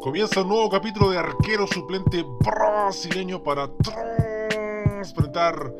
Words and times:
Comienza 0.00 0.42
un 0.42 0.48
nuevo 0.48 0.70
capítulo 0.70 1.10
de 1.10 1.18
arquero 1.18 1.66
suplente 1.66 2.24
brasileño 2.44 3.42
para 3.42 3.68
transpretar 3.82 5.72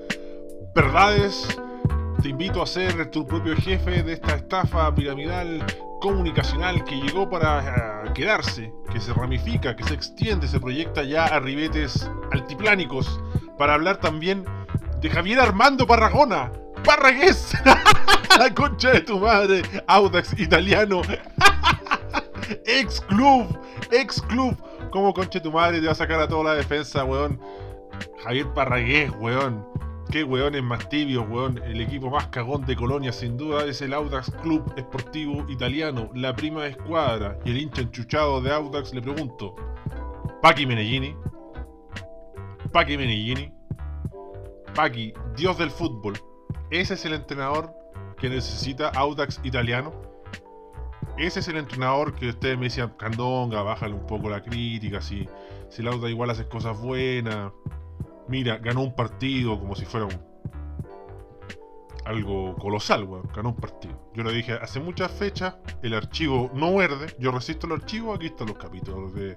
verdades. 0.75 1.47
Te 2.21 2.29
invito 2.29 2.61
a 2.61 2.67
ser 2.67 3.13
tu 3.13 3.25
propio 3.25 3.55
jefe 3.57 4.03
de 4.03 4.15
esta 4.15 4.35
estafa 4.35 4.93
piramidal 4.93 5.65
comunicacional 6.01 6.85
que 6.85 6.97
llegó 6.97 7.31
para 7.31 8.07
eh, 8.07 8.13
quedarse, 8.13 8.73
que 8.93 9.01
se 9.01 9.15
ramifica, 9.15 9.77
que 9.77 9.85
se 9.85 9.95
extiende, 9.95 10.49
se 10.49 10.59
proyecta 10.59 11.05
ya 11.05 11.27
a 11.27 11.39
ribetes 11.39 12.11
altiplánicos, 12.33 13.21
para 13.57 13.75
hablar 13.75 13.99
también 13.99 14.45
de 15.01 15.11
Javier 15.11 15.39
Armando 15.39 15.87
Parragona, 15.87 16.53
Parragués, 16.85 17.53
la 18.39 18.53
concha 18.53 18.91
de 18.91 19.01
tu 19.03 19.21
madre, 19.21 19.63
Audax 19.87 20.39
italiano, 20.41 21.03
ex 22.67 23.01
club, 23.03 23.47
ex 23.91 24.21
club, 24.23 24.57
como 24.91 25.13
concha 25.13 25.39
de 25.39 25.41
tu 25.41 25.53
madre 25.53 25.81
te 25.81 25.87
va 25.87 25.93
a 25.93 25.95
sacar 25.95 26.21
a 26.21 26.29
toda 26.29 26.45
la 26.45 26.55
defensa, 26.55 27.05
weón. 27.05 27.41
Javier 28.23 28.53
Parragués, 28.55 29.11
weón. 29.19 29.67
Qué 30.11 30.25
weones 30.25 30.63
más 30.63 30.89
tibios, 30.89 31.29
weón. 31.29 31.59
El 31.59 31.81
equipo 31.81 32.09
más 32.09 32.29
cagón 32.29 32.65
de 32.65 32.75
Colonia, 32.77 33.13
sin 33.13 33.37
duda, 33.37 33.65
es 33.67 33.83
el 33.83 33.93
Audax 33.93 34.31
Club 34.43 34.73
Esportivo 34.77 35.45
Italiano, 35.51 36.11
la 36.15 36.35
prima 36.35 36.67
escuadra. 36.67 37.39
Y 37.45 37.51
el 37.51 37.59
hincha 37.59 37.83
enchuchado 37.83 38.41
de 38.41 38.51
Audax 38.51 38.95
le 38.95 39.03
pregunto: 39.03 39.55
Paqui 40.41 40.65
Menellini. 40.65 41.15
Paqui 42.73 42.97
Menellini. 42.97 43.53
Paqui, 44.75 45.13
dios 45.37 45.59
del 45.59 45.71
fútbol. 45.71 46.15
¿Ese 46.71 46.95
es 46.95 47.05
el 47.05 47.13
entrenador 47.13 47.75
que 48.17 48.31
necesita 48.31 48.89
Audax 48.91 49.41
Italiano? 49.43 50.08
Ese 51.19 51.41
es 51.41 51.49
el 51.49 51.57
entrenador 51.57 52.15
que 52.15 52.29
ustedes 52.29 52.57
me 52.57 52.67
decían, 52.67 52.91
Candonga, 52.97 53.63
bájale 53.63 53.95
un 53.95 54.07
poco 54.07 54.29
la 54.29 54.43
crítica, 54.43 55.01
si, 55.01 55.29
si 55.69 55.83
el 55.83 55.89
Audax 55.89 56.11
igual 56.11 56.31
hace 56.31 56.47
cosas 56.49 56.79
buenas 56.79 57.53
mira, 58.29 58.59
ganó 58.59 58.83
un 58.83 58.95
partido 58.95 59.59
como 59.59 59.75
si 59.75 59.85
fuera 59.85 60.07
un, 60.07 60.21
algo 62.05 62.55
colosal, 62.57 63.05
weón. 63.05 63.29
Ganó 63.35 63.51
un 63.51 63.57
partido. 63.57 64.11
Yo 64.15 64.23
lo 64.23 64.31
dije 64.31 64.53
hace 64.53 64.81
muchas 64.81 65.11
fechas, 65.11 65.57
el 65.83 65.95
archivo 65.95 66.51
no 66.55 66.77
verde, 66.77 67.15
yo 67.19 67.33
resisto 67.33 67.67
el 67.67 67.73
archivo, 67.75 68.15
aquí 68.15 68.27
están 68.27 68.49
los 68.49 68.59
capítulos 68.59 69.15
de 69.15 69.37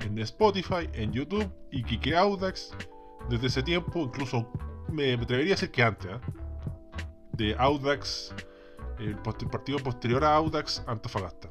en 0.00 0.18
Spotify, 0.18 0.88
en 0.92 1.12
YouTube 1.12 1.50
y 1.70 1.82
Kike 1.82 2.16
Audax. 2.16 2.74
Desde 3.28 3.46
ese 3.46 3.62
tiempo, 3.62 4.00
incluso 4.00 4.50
me 4.88 5.14
atrevería 5.14 5.52
a 5.52 5.56
decir 5.56 5.70
que 5.70 5.82
antes, 5.82 6.10
¿eh? 6.10 6.20
de 7.34 7.54
Audax, 7.56 8.34
el, 8.98 9.16
partido 9.16 9.78
posterior 9.78 10.24
a 10.24 10.36
Audax 10.36 10.84
Antofagasta. 10.86 11.50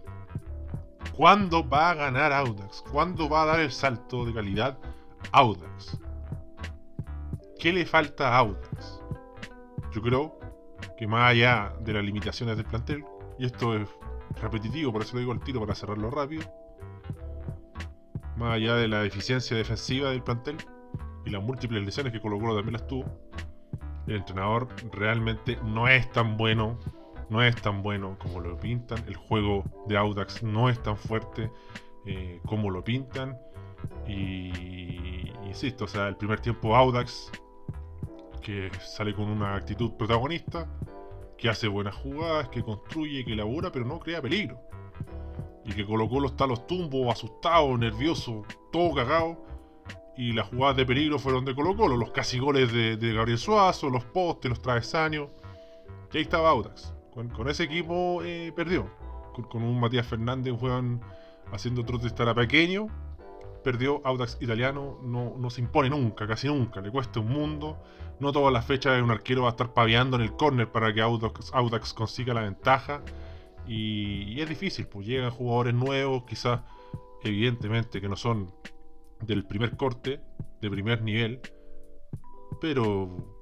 ¿Cuándo 1.13 1.67
va 1.67 1.91
a 1.91 1.93
ganar 1.93 2.31
Audax? 2.31 2.83
¿Cuándo 2.91 3.29
va 3.29 3.43
a 3.43 3.45
dar 3.45 3.59
el 3.59 3.71
salto 3.71 4.25
de 4.25 4.33
calidad 4.33 4.77
Audax? 5.31 5.99
¿Qué 7.59 7.73
le 7.73 7.85
falta 7.85 8.29
a 8.29 8.37
Audax? 8.39 9.01
Yo 9.91 10.01
creo 10.01 10.39
que 10.97 11.07
más 11.07 11.31
allá 11.31 11.73
de 11.81 11.93
las 11.93 12.03
limitaciones 12.03 12.57
del 12.57 12.65
plantel, 12.65 13.03
y 13.37 13.45
esto 13.45 13.75
es 13.75 13.89
repetitivo, 14.41 14.91
por 14.91 15.01
eso 15.01 15.13
lo 15.13 15.19
digo 15.19 15.31
al 15.31 15.39
tiro 15.41 15.59
para 15.59 15.75
cerrarlo 15.75 16.09
rápido, 16.09 16.43
más 18.37 18.55
allá 18.55 18.75
de 18.75 18.87
la 18.87 19.01
deficiencia 19.03 19.55
defensiva 19.57 20.09
del 20.09 20.23
plantel 20.23 20.57
y 21.25 21.29
las 21.29 21.43
múltiples 21.43 21.83
lesiones 21.85 22.13
que 22.13 22.21
Colo 22.21 22.39
Colo 22.39 22.55
también 22.55 22.73
las 22.73 22.87
tuvo, 22.87 23.05
el 24.07 24.15
entrenador 24.15 24.67
realmente 24.91 25.57
no 25.63 25.87
es 25.87 26.11
tan 26.11 26.37
bueno, 26.37 26.79
no 27.31 27.41
es 27.41 27.55
tan 27.55 27.81
bueno 27.81 28.17
como 28.19 28.39
lo 28.39 28.59
pintan, 28.59 29.03
el 29.07 29.15
juego 29.15 29.63
de 29.87 29.97
Audax 29.97 30.43
no 30.43 30.69
es 30.69 30.81
tan 30.83 30.97
fuerte 30.97 31.51
eh, 32.05 32.39
como 32.45 32.69
lo 32.69 32.83
pintan, 32.83 33.37
y 34.07 35.31
insisto, 35.47 35.85
o 35.85 35.87
sea, 35.87 36.07
el 36.07 36.17
primer 36.17 36.39
tiempo 36.39 36.75
Audax 36.75 37.31
que 38.41 38.71
sale 38.81 39.13
con 39.13 39.29
una 39.29 39.55
actitud 39.55 39.91
protagonista, 39.93 40.67
que 41.37 41.49
hace 41.49 41.67
buenas 41.67 41.95
jugadas, 41.95 42.49
que 42.49 42.63
construye, 42.63 43.23
que 43.23 43.33
elabora, 43.33 43.71
pero 43.71 43.85
no 43.85 43.99
crea 43.99 44.21
peligro. 44.21 44.59
Y 45.63 45.73
que 45.73 45.85
Colo 45.85 46.09
Colo 46.09 46.27
está 46.27 46.45
a 46.45 46.47
los 46.47 46.67
tumbos, 46.67 47.11
asustado, 47.11 47.77
nervioso, 47.77 48.43
todo 48.71 48.93
cagado. 48.95 49.45
Y 50.17 50.33
las 50.33 50.49
jugadas 50.49 50.77
de 50.77 50.85
peligro 50.85 51.19
fueron 51.19 51.45
de 51.45 51.55
Colo 51.55 51.75
Colo, 51.75 51.97
los 51.97 52.11
casi 52.11 52.39
goles 52.39 52.71
de, 52.73 53.13
Gabriel 53.13 53.37
Suazo, 53.37 53.89
los 53.89 54.03
postes, 54.05 54.49
los 54.49 54.61
travesaños. 54.61 55.29
Y 56.11 56.17
ahí 56.17 56.23
estaba 56.23 56.49
Audax. 56.49 56.93
Con, 57.13 57.49
ese 57.49 57.63
equipo 57.63 58.21
eh, 58.23 58.53
perdió. 58.55 58.89
Con, 59.33 59.63
un 59.63 59.79
Matías 59.79 60.07
Fernández, 60.07 60.53
juegan 60.57 61.01
haciendo 61.51 61.83
trote 61.83 62.07
estar 62.07 62.33
pequeño, 62.33 62.87
perdió 63.63 64.01
Audax 64.05 64.37
italiano, 64.41 64.99
no, 65.03 65.35
no, 65.37 65.49
se 65.49 65.61
impone 65.61 65.89
nunca, 65.89 66.27
casi 66.27 66.47
nunca, 66.47 66.81
le 66.81 66.91
cuesta 66.91 67.19
un 67.19 67.29
mundo. 67.29 67.77
No 68.19 68.31
todas 68.31 68.53
las 68.53 68.65
fechas 68.65 69.01
un 69.01 69.11
arquero 69.11 69.43
va 69.43 69.49
a 69.49 69.51
estar 69.51 69.73
paviando 69.73 70.15
en 70.15 70.23
el 70.23 70.33
córner 70.33 70.71
para 70.71 70.93
que 70.93 71.01
Audax, 71.01 71.51
Audax 71.53 71.93
consiga 71.93 72.33
la 72.33 72.41
ventaja. 72.41 73.01
Y, 73.67 74.39
es 74.39 74.49
difícil, 74.49 74.87
pues 74.87 75.07
llegan 75.07 75.31
jugadores 75.31 75.73
nuevos, 75.73 76.23
quizás 76.23 76.61
evidentemente 77.23 78.01
que 78.01 78.09
no 78.09 78.15
son 78.15 78.53
del 79.21 79.45
primer 79.45 79.77
corte, 79.77 80.19
de 80.61 80.69
primer 80.69 81.01
nivel, 81.03 81.41
pero 82.59 83.40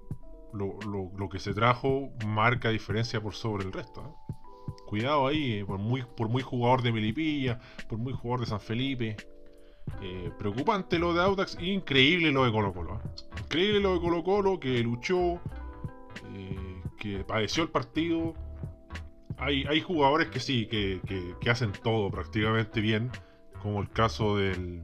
lo, 0.53 1.29
que 1.29 1.39
se 1.39 1.53
trajo 1.53 2.09
marca 2.25 2.69
diferencia 2.69 3.21
por 3.21 3.33
sobre 3.33 3.65
el 3.65 3.73
resto. 3.73 4.01
¿eh? 4.01 4.33
Cuidado 4.85 5.27
ahí, 5.27 5.63
por 5.63 5.77
muy, 5.79 6.03
por 6.03 6.29
muy 6.29 6.41
jugador 6.41 6.81
de 6.81 6.91
Melipilla, 6.91 7.59
por 7.87 7.99
muy 7.99 8.13
jugador 8.13 8.41
de 8.41 8.45
San 8.47 8.59
Felipe, 8.59 9.15
eh, 10.01 10.31
preocupante 10.37 10.97
lo 10.97 11.13
de 11.13 11.21
Audax 11.21 11.57
increíble 11.59 12.31
lo 12.31 12.45
de 12.45 12.51
Colo 12.51 12.73
Colo. 12.73 12.95
¿eh? 12.95 13.41
Increíble 13.41 13.79
lo 13.79 13.95
de 13.95 13.99
Colo 13.99 14.23
Colo 14.23 14.59
que 14.59 14.79
luchó, 14.79 15.41
eh, 16.33 16.81
que 16.97 17.23
padeció 17.23 17.63
el 17.63 17.69
partido. 17.69 18.33
Hay, 19.37 19.65
hay 19.65 19.81
jugadores 19.81 20.27
que 20.29 20.39
sí, 20.39 20.67
que, 20.67 21.01
hacen 21.49 21.71
todo 21.71 22.09
prácticamente 22.11 22.81
bien, 22.81 23.09
como 23.61 23.81
el 23.81 23.89
caso 23.89 24.37
del 24.37 24.83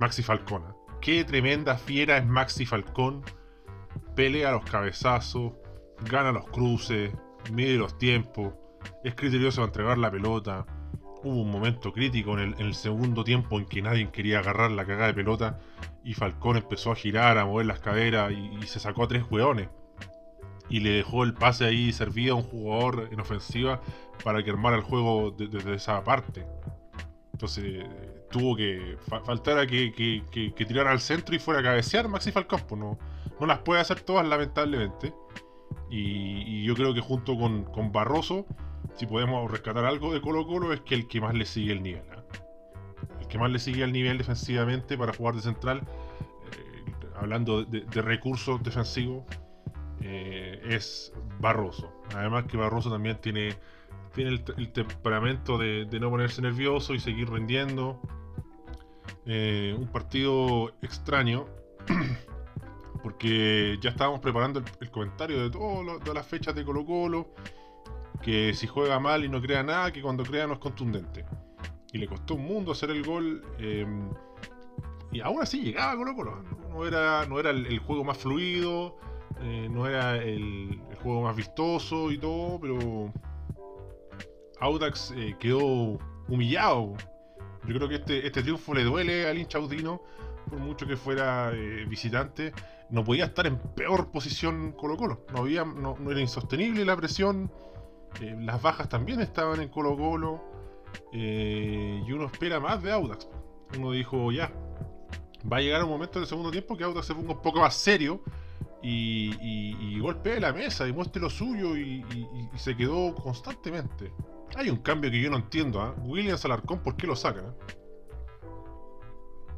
Maxi 0.00 0.22
Falcón. 0.22 0.64
Qué 1.00 1.24
tremenda 1.24 1.76
fiera 1.76 2.18
es 2.18 2.26
Maxi 2.26 2.66
Falcón. 2.66 3.22
Pelea 4.14 4.52
los 4.52 4.64
cabezazos, 4.64 5.52
gana 6.08 6.32
los 6.32 6.46
cruces, 6.46 7.12
mide 7.52 7.76
los 7.76 7.98
tiempos, 7.98 8.54
es 9.02 9.14
criterioso 9.14 9.60
para 9.60 9.66
entregar 9.66 9.98
la 9.98 10.10
pelota 10.10 10.66
hubo 11.24 11.40
un 11.40 11.50
momento 11.50 11.92
crítico 11.92 12.38
en 12.38 12.54
el, 12.58 12.74
segundo 12.74 13.24
tiempo 13.24 13.58
en 13.58 13.66
que 13.66 13.82
nadie 13.82 14.10
quería 14.10 14.40
agarrar 14.40 14.70
la 14.70 14.84
cagada 14.84 15.08
de 15.08 15.14
pelota 15.14 15.58
y 16.04 16.14
Falcón 16.14 16.58
empezó 16.58 16.92
a 16.92 16.96
girar, 16.96 17.38
a 17.38 17.46
mover 17.46 17.66
las 17.66 17.80
caderas 17.80 18.32
y, 18.32 18.66
se 18.66 18.78
sacó 18.78 19.04
a 19.04 19.08
tres 19.08 19.24
hueones. 19.30 19.68
Y 20.68 20.80
le 20.80 20.90
dejó 20.90 21.24
el 21.24 21.34
pase 21.34 21.64
ahí 21.64 21.92
servido 21.92 22.34
a 22.34 22.36
un 22.38 22.42
jugador 22.42 23.08
en 23.10 23.20
ofensiva 23.20 23.80
para 24.22 24.42
que 24.42 24.50
armara 24.50 24.76
el 24.76 24.82
juego 24.82 25.30
desde 25.30 25.74
esa 25.74 26.02
parte. 26.04 26.46
Entonces 27.32 27.84
tuvo 28.30 28.56
que 28.56 28.96
faltar 29.06 29.58
a 29.58 29.66
que, 29.66 29.92
que, 30.30 30.64
tirara 30.64 30.90
al 30.90 31.00
centro 31.00 31.34
y 31.34 31.38
fuera 31.38 31.60
a 31.60 31.62
cabecear 31.62 32.08
Maxi 32.08 32.32
Falcón. 32.32 32.60
Pues 32.68 32.80
no, 32.80 32.98
no 33.40 33.46
las 33.46 33.60
puede 33.60 33.80
hacer 33.80 34.00
todas 34.00 34.26
lamentablemente. 34.26 35.14
Y, 35.90 36.64
yo 36.64 36.74
creo 36.74 36.94
que 36.94 37.00
junto 37.00 37.36
con, 37.36 37.64
con 37.64 37.92
Barroso 37.92 38.46
si 38.96 39.06
podemos 39.06 39.50
rescatar 39.50 39.84
algo 39.84 40.12
de 40.12 40.20
Colo 40.20 40.46
Colo 40.46 40.72
es 40.72 40.80
que 40.80 40.94
el 40.94 41.08
que 41.08 41.20
más 41.20 41.34
le 41.34 41.46
sigue 41.46 41.72
el 41.72 41.82
nivel. 41.82 42.04
¿ah? 42.12 42.22
El 43.20 43.26
que 43.26 43.38
más 43.38 43.50
le 43.50 43.58
sigue 43.58 43.82
el 43.82 43.92
nivel 43.92 44.18
defensivamente 44.18 44.96
para 44.96 45.12
jugar 45.12 45.34
de 45.34 45.42
central, 45.42 45.80
eh, 45.80 46.92
hablando 47.16 47.64
de, 47.64 47.84
recursos 48.02 48.62
defensivos, 48.62 49.24
eh, 50.00 50.60
es 50.64 51.12
Barroso. 51.40 51.92
Además 52.14 52.44
que 52.44 52.56
Barroso 52.56 52.90
también 52.90 53.20
tiene, 53.20 53.56
tiene 54.14 54.30
el, 54.30 54.72
temperamento 54.72 55.58
de, 55.58 55.86
no 56.00 56.10
ponerse 56.10 56.40
nervioso 56.40 56.94
y 56.94 57.00
seguir 57.00 57.30
rindiendo. 57.30 58.00
Eh, 59.26 59.74
un 59.76 59.88
partido 59.88 60.72
extraño. 60.82 61.46
Porque 63.04 63.78
ya 63.82 63.90
estábamos 63.90 64.20
preparando 64.20 64.62
el, 64.80 64.90
comentario 64.90 65.42
de 65.42 65.50
todas 65.50 66.14
las 66.14 66.26
fechas 66.26 66.54
de 66.54 66.64
Colo 66.64 66.86
Colo 66.86 67.34
que 68.22 68.54
si 68.54 68.66
juega 68.66 68.98
mal 68.98 69.22
y 69.26 69.28
no 69.28 69.42
crea 69.42 69.62
nada, 69.62 69.92
que 69.92 70.00
cuando 70.00 70.24
crea 70.24 70.46
no 70.46 70.54
es 70.54 70.58
contundente. 70.58 71.26
Y 71.92 71.98
le 71.98 72.06
costó 72.06 72.36
un 72.36 72.46
mundo 72.46 72.72
hacer 72.72 72.90
el 72.90 73.04
gol. 73.04 73.44
Em, 73.58 74.08
y 75.12 75.20
aún 75.20 75.42
así 75.42 75.60
llegaba 75.60 75.96
Colo 75.96 76.16
Colo. 76.16 76.42
No, 76.70 76.86
era, 76.86 77.26
no 77.26 77.38
era 77.38 77.50
el, 77.50 77.78
juego 77.80 78.04
más 78.04 78.16
fluido, 78.16 78.96
eh, 79.42 79.68
no 79.70 79.86
era 79.86 80.16
el, 80.16 80.80
juego 81.02 81.20
más 81.20 81.36
vistoso 81.36 82.10
y 82.10 82.16
todo, 82.16 82.58
pero 82.58 83.12
Audax 84.60 85.12
eh, 85.14 85.36
quedó 85.38 85.98
humillado. 86.26 86.94
Yo 87.68 87.74
creo 87.74 87.86
que 87.86 87.96
este, 87.96 88.26
este 88.26 88.42
triunfo 88.42 88.72
le 88.72 88.84
duele 88.84 89.28
al 89.28 89.36
hincha 89.36 89.58
audino, 89.58 90.00
por 90.48 90.58
mucho 90.58 90.86
que 90.86 90.96
fuera 90.96 91.52
eh, 91.52 91.84
visitante. 91.86 92.54
No 92.90 93.04
podía 93.04 93.24
estar 93.24 93.46
en 93.46 93.58
peor 93.58 94.10
posición 94.10 94.72
Colo 94.72 94.96
Colo. 94.96 95.26
No, 95.32 95.40
había, 95.40 95.64
no 95.64 96.10
era 96.10 96.20
insostenible 96.20 96.84
la 96.84 96.96
presión 96.96 97.50
eh, 98.20 98.36
las 98.38 98.62
bajas 98.62 98.88
también 98.88 99.20
estaban 99.20 99.60
en 99.60 99.68
Colo 99.68 99.96
Colo. 99.96 100.42
Eh, 101.12 102.02
y 102.06 102.12
uno 102.12 102.26
espera 102.26 102.60
más 102.60 102.82
de 102.82 102.92
Audax. 102.92 103.28
uno 103.76 103.90
dijo, 103.90 104.30
ya, 104.30 104.52
va 105.50 105.56
a 105.58 105.60
llegar 105.60 105.82
un 105.82 105.90
momento 105.90 106.18
en 106.18 106.22
el 106.22 106.28
segundo 106.28 106.50
tiempo 106.50 106.76
que 106.76 106.84
Audax 106.84 107.06
se 107.06 107.14
ponga 107.14 107.32
un 107.32 107.42
poco 107.42 107.60
más 107.60 107.74
serio 107.74 108.22
y, 108.82 109.34
y, 109.40 109.98
golpee 109.98 110.38
la 110.38 110.52
mesa 110.52 110.86
y 110.86 110.92
muestre 110.92 111.20
lo 111.22 111.30
suyo 111.30 111.76
y, 111.76 112.04
se 112.56 112.76
quedó 112.76 113.14
constantemente. 113.14 114.12
Hay 114.56 114.70
un 114.70 114.76
cambio 114.76 115.10
que 115.10 115.20
yo 115.20 115.30
no 115.30 115.38
entiendo, 115.38 115.80
¿ah? 115.80 115.94
Williams 116.04 116.46
¿por 116.84 116.96
qué 116.96 117.06
lo 117.06 117.16
sacan? 117.16 117.46
¿eh? 117.46 117.74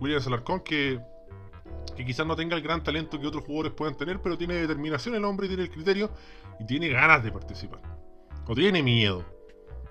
Williams 0.01 0.27
Alarcón 0.27 0.61
que, 0.61 1.01
que 1.95 2.05
quizás 2.05 2.27
no 2.27 2.37
tenga 2.37 2.57
el 2.57 2.63
gran 2.63 2.83
talento 2.83 3.21
que 3.21 3.27
otros 3.27 3.45
jugadores 3.45 3.73
puedan 3.73 3.97
tener, 3.97 4.21
pero 4.21 4.37
tiene 4.37 4.55
determinación 4.55 5.15
el 5.15 5.25
hombre, 5.25 5.49
tiene 5.49 5.65
el 5.65 5.71
criterio 5.71 6.11
y 6.59 6.67
tiene 6.67 6.89
ganas 6.89 7.23
de 7.23 7.33
participar. 7.33 7.81
O 8.47 8.55
tiene 8.55 8.83
miedo. 8.83 9.25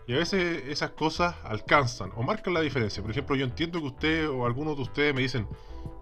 Y 0.07 0.13
a 0.13 0.17
veces 0.17 0.63
esas 0.67 0.91
cosas 0.91 1.35
alcanzan 1.43 2.11
o 2.15 2.21
marcan 2.21 2.53
la 2.53 2.61
diferencia. 2.61 3.01
Por 3.01 3.11
ejemplo, 3.11 3.35
yo 3.35 3.45
entiendo 3.45 3.79
que 3.79 3.87
usted 3.87 4.29
o 4.29 4.45
algunos 4.45 4.75
de 4.75 4.83
ustedes 4.83 5.15
me 5.15 5.21
dicen, 5.21 5.47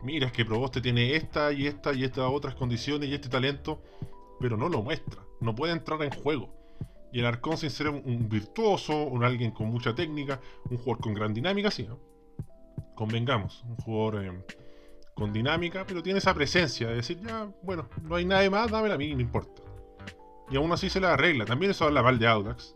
mira, 0.01 0.27
es 0.27 0.33
que 0.33 0.43
Proboste 0.43 0.81
tiene 0.81 1.15
esta 1.15 1.53
y 1.53 1.67
esta 1.67 1.93
y 1.93 2.03
estas 2.03 2.29
otras 2.29 2.55
condiciones 2.55 3.09
y 3.09 3.13
este 3.13 3.29
talento, 3.29 3.81
pero 4.39 4.57
no 4.57 4.67
lo 4.67 4.81
muestra. 4.81 5.21
No 5.39 5.55
puede 5.55 5.73
entrar 5.73 6.01
en 6.03 6.11
juego. 6.11 6.53
Y 7.13 7.19
el 7.19 7.27
Arcón, 7.27 7.57
sin 7.57 7.69
ser 7.69 7.89
un, 7.89 8.27
virtuoso, 8.27 9.03
un 9.03 9.23
alguien 9.23 9.51
con 9.51 9.67
mucha 9.67 9.93
técnica, 9.93 10.41
un 10.69 10.77
jugador 10.77 10.99
con 10.99 11.13
gran 11.13 11.33
dinámica, 11.33 11.69
sí, 11.71 11.83
¿no? 11.83 11.99
Convengamos, 12.95 13.63
un 13.63 13.77
jugador 13.77 14.25
eh, 14.25 14.31
con 15.13 15.31
dinámica, 15.31 15.85
pero 15.85 16.01
tiene 16.01 16.19
esa 16.19 16.33
presencia 16.33 16.87
de 16.87 16.95
decir, 16.95 17.19
ya, 17.21 17.47
bueno, 17.61 17.87
no 18.01 18.15
hay 18.15 18.25
nada 18.25 18.49
más, 18.49 18.71
dámela 18.71 18.95
a 18.95 18.97
mí, 18.97 19.13
no 19.13 19.21
importa. 19.21 19.61
Y 20.49 20.57
aún 20.57 20.71
así 20.71 20.89
se 20.89 20.99
la 20.99 21.13
arregla. 21.13 21.45
También 21.45 21.71
eso 21.71 21.89
la 21.89 22.01
Val 22.01 22.19
de 22.19 22.27
Audax. 22.27 22.75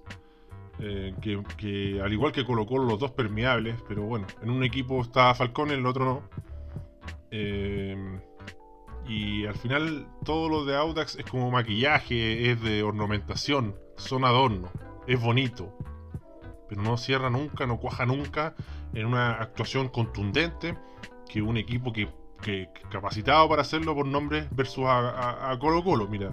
Eh, 0.80 1.16
que, 1.22 2.00
al 2.04 2.13
igual 2.13 2.31
que 2.31 2.45
colocó 2.45 2.78
los 2.78 3.00
dos 3.00 3.12
permeables, 3.12 3.75
pero 3.88 4.04
bueno, 4.04 4.28
en 4.44 4.51
un 4.51 4.63
equipo 4.63 5.01
está 5.01 5.34
Falcón, 5.34 5.72
en 5.72 5.80
el 5.80 5.86
otro 5.86 6.06
no. 6.06 6.24
Eh, 7.31 8.19
y 9.07 9.45
al 9.45 9.56
final 9.56 10.07
todo 10.24 10.50
lo 10.50 10.66
de 10.66 10.75
Audax 10.75 11.16
es 11.16 11.25
como 11.25 11.50
maquillaje, 11.50 12.51
es 12.51 12.62
de 12.62 12.84
ornamentación, 12.84 13.75
son 13.95 14.24
adornos, 14.24 14.69
es 15.07 15.19
bonito. 15.19 15.74
Pero 16.69 16.81
no 16.81 16.98
cierra 16.98 17.30
nunca, 17.30 17.66
no 17.66 17.80
cuaja 17.80 18.06
nunca 18.06 18.54
en 18.94 19.06
una 19.06 19.31
actuación 19.31 19.88
contundente 19.89 20.78
que 21.30 21.42
un 21.42 21.57
equipo 21.57 21.94
que, 21.94 22.10
que 22.42 22.69
capacitado 22.92 23.48
para 23.50 23.62
hacerlo 23.62 23.95
por 23.95 24.07
nombre 24.07 24.48
versus 24.51 24.86
a, 24.88 25.57
Colo 25.60 25.84
Colo. 25.84 26.07
Mira, 26.07 26.31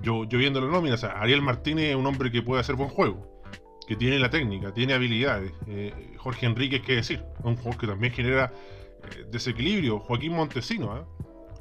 yo, 0.00 0.24
yo 0.24 0.38
viendo 0.38 0.60
la 0.60 0.68
nómina, 0.68 0.96
Ariel 1.16 1.42
Martínez 1.42 1.90
es 1.90 1.96
un 1.96 2.06
hombre 2.06 2.30
que 2.30 2.42
puede 2.42 2.60
hacer 2.60 2.76
buen 2.76 2.90
juego 2.90 3.30
que 3.90 3.96
tiene 3.96 4.20
la 4.20 4.30
técnica, 4.30 4.72
tiene 4.72 4.94
habilidades. 4.94 5.52
Eh, 5.66 6.14
Jorge 6.16 6.46
Enrique, 6.46 6.80
qué 6.80 6.94
decir, 6.94 7.24
un 7.42 7.56
jugador 7.56 7.80
que 7.80 7.86
también 7.88 8.12
genera 8.12 8.52
eh, 9.02 9.24
desequilibrio. 9.32 9.98
Joaquín 9.98 10.32
Montesino, 10.32 10.96
¿eh? 10.96 11.02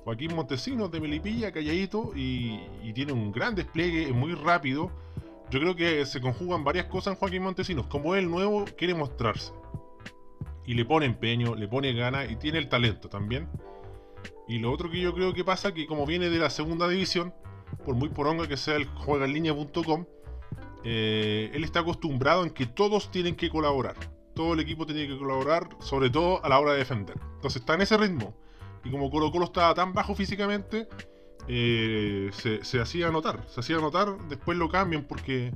Joaquín 0.03 0.35
Montesino 0.35 0.89
de 0.89 0.99
Melipilla, 0.99 1.51
calladito 1.51 2.11
y, 2.15 2.59
tiene 2.93 3.13
un 3.13 3.31
gran 3.31 3.55
despliegue, 3.55 4.13
muy 4.13 4.35
rápido. 4.35 4.91
Yo 5.49 5.59
creo 5.59 5.75
que 5.75 6.05
se 6.05 6.21
conjugan 6.21 6.63
varias 6.63 6.85
cosas 6.85 7.13
en 7.13 7.19
Joaquín 7.19 7.41
Montesinos. 7.41 7.87
Como 7.87 8.13
él 8.13 8.29
nuevo 8.29 8.65
quiere 8.77 8.93
mostrarse. 8.93 9.51
Y 10.69 10.75
le 10.75 10.85
pone 10.85 11.07
empeño, 11.07 11.55
le 11.55 11.67
pone 11.67 11.91
ganas 11.93 12.29
y 12.29 12.35
tiene 12.35 12.59
el 12.59 12.69
talento 12.69 13.09
también. 13.09 13.49
Y 14.47 14.59
lo 14.59 14.71
otro 14.71 14.91
que 14.91 15.01
yo 15.01 15.15
creo 15.15 15.33
que 15.33 15.43
pasa 15.43 15.73
que 15.73 15.87
como 15.87 16.05
viene 16.05 16.29
de 16.29 16.37
la 16.37 16.51
segunda 16.51 16.87
división, 16.87 17.33
por 17.83 17.95
muy 17.95 18.09
poronga 18.09 18.47
que 18.47 18.55
sea 18.55 18.75
el 18.75 18.85
juegaenlinea.com, 18.85 20.05
eh, 20.83 21.49
él 21.55 21.63
está 21.63 21.79
acostumbrado 21.79 22.43
en 22.43 22.51
que 22.51 22.67
todos 22.67 23.09
tienen 23.09 23.35
que 23.35 23.49
colaborar. 23.49 23.95
Todo 24.35 24.53
el 24.53 24.59
equipo 24.59 24.85
tiene 24.85 25.07
que 25.07 25.17
colaborar, 25.17 25.69
sobre 25.79 26.11
todo 26.11 26.45
a 26.45 26.49
la 26.49 26.59
hora 26.59 26.73
de 26.73 26.77
defender. 26.77 27.15
Entonces 27.33 27.61
está 27.61 27.73
en 27.73 27.81
ese 27.81 27.97
ritmo. 27.97 28.35
Y 28.83 28.91
como 28.91 29.09
Colo 29.09 29.31
Colo 29.31 29.45
estaba 29.45 29.73
tan 29.73 29.95
bajo 29.95 30.13
físicamente, 30.13 30.87
eh, 31.47 32.29
se, 32.31 32.79
hacía 32.79 33.09
notar. 33.09 33.43
Se 33.47 33.61
hacía 33.61 33.77
notar, 33.77 34.19
después 34.27 34.55
lo 34.55 34.69
cambian 34.69 35.03
porque 35.05 35.51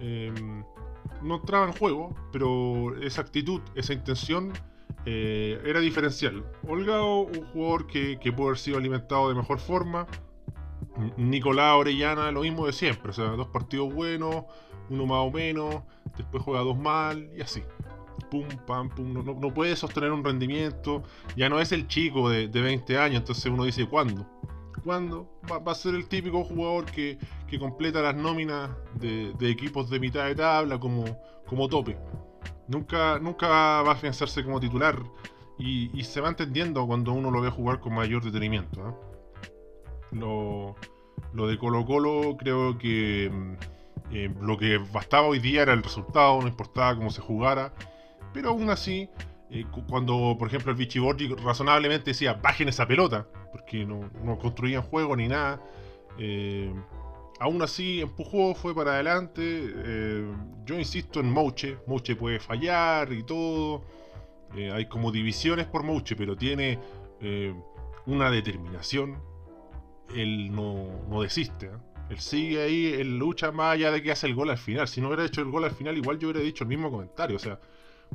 em, 0.00 0.64
no 1.22 1.36
entraba 1.36 1.66
en 1.66 1.72
juego, 1.72 2.14
pero 2.32 2.96
esa 3.00 3.20
actitud, 3.22 3.60
esa 3.74 3.92
intención 3.92 4.52
eh, 5.06 5.60
era 5.64 5.80
diferencial. 5.80 6.44
Holgado, 6.66 7.20
un 7.20 7.46
jugador 7.52 7.86
que, 7.86 8.18
que 8.20 8.32
pudo 8.32 8.48
haber 8.48 8.58
sido 8.58 8.78
alimentado 8.78 9.28
de 9.28 9.34
mejor 9.34 9.58
forma, 9.58 10.06
Nicolás 11.16 11.76
Orellana, 11.76 12.30
lo 12.30 12.42
mismo 12.42 12.66
de 12.66 12.72
siempre. 12.72 13.10
O 13.10 13.14
sea, 13.14 13.26
dos 13.26 13.48
partidos 13.48 13.92
buenos, 13.92 14.44
uno 14.90 15.06
más 15.06 15.26
o 15.26 15.30
menos, 15.30 15.82
después 16.16 16.42
juega 16.42 16.60
dos 16.60 16.78
mal 16.78 17.30
y 17.36 17.40
así. 17.40 17.62
Pum, 18.30 18.46
pam, 18.66 18.88
pum. 18.88 19.12
No, 19.12 19.54
puede 19.54 19.76
sostener 19.76 20.12
un 20.12 20.24
rendimiento. 20.24 21.02
Ya 21.36 21.48
no 21.48 21.60
es 21.60 21.72
el 21.72 21.86
chico 21.86 22.28
de, 22.28 22.48
20 22.48 22.98
años, 22.98 23.20
entonces 23.20 23.46
uno 23.46 23.64
dice, 23.64 23.86
¿cuándo? 23.86 24.26
¿Cuándo? 24.84 25.28
Va, 25.50 25.72
a 25.72 25.74
ser 25.74 25.94
el 25.94 26.08
típico 26.08 26.44
jugador 26.44 26.84
que, 26.86 27.18
completa 27.58 28.00
las 28.00 28.14
nóminas 28.14 28.70
de, 28.94 29.34
equipos 29.42 29.90
de 29.90 30.00
mitad 30.00 30.26
de 30.26 30.34
tabla 30.34 30.78
como, 30.78 31.04
como 31.46 31.68
tope. 31.68 31.98
Nunca, 32.68 33.18
nunca 33.18 33.48
va 33.48 33.80
a 33.80 33.92
afianzarse 33.92 34.44
como 34.44 34.60
titular. 34.60 34.98
Y, 35.58 36.02
se 36.04 36.20
va 36.20 36.28
entendiendo 36.28 36.86
cuando 36.86 37.12
uno 37.12 37.30
lo 37.30 37.40
ve 37.40 37.50
jugar 37.50 37.80
con 37.80 37.94
mayor 37.94 38.22
detenimiento. 38.22 38.96
¿no? 40.12 40.76
Lo, 41.32 41.46
de 41.46 41.58
Colo 41.58 41.84
Colo 41.84 42.36
creo 42.38 42.78
que 42.78 43.30
mm, 43.32 43.52
eh, 44.12 44.34
lo 44.40 44.56
que 44.56 44.78
bastaba 44.78 45.26
hoy 45.26 45.40
día 45.40 45.62
era 45.62 45.72
el 45.72 45.82
resultado, 45.82 46.40
no 46.40 46.48
importaba 46.48 46.94
cómo 46.96 47.10
se 47.10 47.20
jugara. 47.20 47.74
Pero 48.32 48.50
aún 48.50 48.70
así, 48.70 49.10
eh, 49.50 49.64
cuando 49.88 50.36
por 50.38 50.48
ejemplo 50.48 50.72
el 50.72 50.76
Vichy 50.76 50.98
Borgi 50.98 51.28
razonablemente 51.34 52.10
decía 52.10 52.34
bajen 52.34 52.68
esa 52.68 52.86
pelota, 52.86 53.26
porque 53.52 53.84
no, 53.84 54.10
construían 54.38 54.82
juego 54.82 55.16
ni 55.16 55.28
nada. 55.28 55.62
Eh, 56.18 56.72
aún 57.40 57.62
así 57.62 58.00
empujó, 58.00 58.54
fue 58.54 58.74
para 58.74 58.94
adelante. 58.94 59.74
yo 60.64 60.78
insisto 60.78 61.20
en 61.20 61.30
Mouche. 61.30 61.78
Mouche 61.86 62.16
puede 62.16 62.40
fallar 62.40 63.12
y 63.12 63.22
todo. 63.22 63.84
hay 64.54 64.86
como 64.86 65.12
divisiones 65.12 65.66
por 65.66 65.82
Mouche, 65.82 66.16
pero 66.16 66.36
tiene 66.36 66.78
una 68.06 68.30
determinación 68.30 69.28
él 70.14 70.54
no, 70.54 71.22
desiste. 71.22 71.66
¿eh? 71.66 71.78
Él 72.10 72.20
sigue 72.20 72.62
ahí, 72.62 72.86
él 72.94 73.18
lucha 73.18 73.52
más 73.52 73.74
allá 73.74 73.90
de 73.90 74.02
que 74.02 74.10
hace 74.10 74.26
el 74.26 74.34
gol 74.34 74.50
al 74.50 74.58
final. 74.58 74.88
Si 74.88 75.00
no 75.00 75.08
hubiera 75.08 75.24
hecho 75.24 75.42
el 75.42 75.50
gol 75.50 75.64
al 75.64 75.72
final, 75.72 75.96
igual 75.96 76.18
yo 76.18 76.28
hubiera 76.28 76.44
dicho 76.44 76.64
el 76.64 76.68
mismo 76.68 76.90
comentario. 76.90 77.36
O 77.36 77.38
sea, 77.38 77.60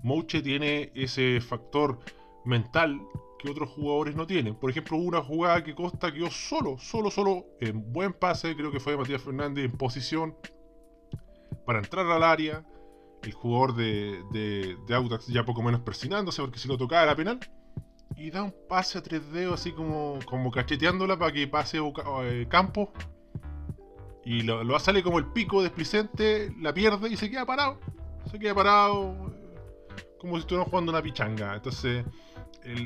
Mouche 0.01 0.41
tiene 0.41 0.91
ese 0.95 1.39
factor 1.41 1.99
mental 2.45 2.99
que 3.43 3.49
otros 3.49 3.69
jugadores 3.69 4.15
no 4.15 4.25
tienen. 4.25 4.55
Por 4.55 4.69
ejemplo, 4.69 4.97
una 4.97 5.21
jugada 5.21 5.63
que 5.63 5.75
Costa 5.75 6.11
quedó 6.13 6.31
solo, 6.31 6.77
solo, 6.77 7.11
solo, 7.11 7.45
en 7.59 7.91
buen 7.91 8.13
pase, 8.13 8.55
creo 8.55 8.71
que 8.71 8.79
fue 8.79 8.93
de 8.93 8.99
Matías 8.99 9.21
Fernández 9.21 9.65
en 9.65 9.77
posición 9.77 10.35
para 11.65 11.79
entrar 11.79 12.05
al 12.07 12.23
área. 12.23 12.65
El 13.21 13.33
jugador 13.33 13.75
de, 13.75 14.21
de, 14.31 14.95
Audax 14.95 15.27
ya 15.27 15.45
poco 15.45 15.61
menos 15.61 15.81
persinándose 15.81 16.41
porque 16.41 16.59
si 16.59 16.67
lo 16.67 16.77
tocaba 16.77 17.03
era 17.03 17.15
penal 17.15 17.39
y 18.17 18.29
da 18.31 18.43
un 18.43 18.53
pase 18.67 18.97
a 18.97 19.01
tres 19.01 19.31
dedos 19.31 19.61
así 19.61 19.71
como, 19.71 20.19
como 20.25 20.51
cacheteándola 20.51 21.17
para 21.17 21.31
que 21.31 21.47
pase 21.47 21.79
eh, 21.79 22.47
campo. 22.49 22.91
Y 24.25 24.41
lo, 24.41 24.63
lo, 24.63 24.79
sale 24.79 25.03
como 25.03 25.19
el 25.19 25.25
pico 25.27 25.61
desplicente, 25.61 26.53
la 26.59 26.73
pierde 26.73 27.09
y 27.09 27.17
se 27.17 27.29
queda 27.29 27.45
parado. 27.45 27.79
Se 28.29 28.39
queda 28.39 28.55
parado 28.55 29.33
como 30.23 30.35
si 30.35 30.39
estuviera 30.39 30.63
jugando 30.63 30.89
una 30.89 31.01
pichanga. 31.01 31.53
Entonces, 31.53 32.05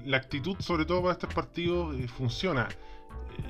la 0.06 0.18
actitud, 0.18 0.56
sobre 0.58 0.86
todo 0.86 1.04
para 1.04 1.14
estos 1.14 1.32
partidos, 1.32 1.96
eh, 1.96 2.08
funciona. 2.08 2.68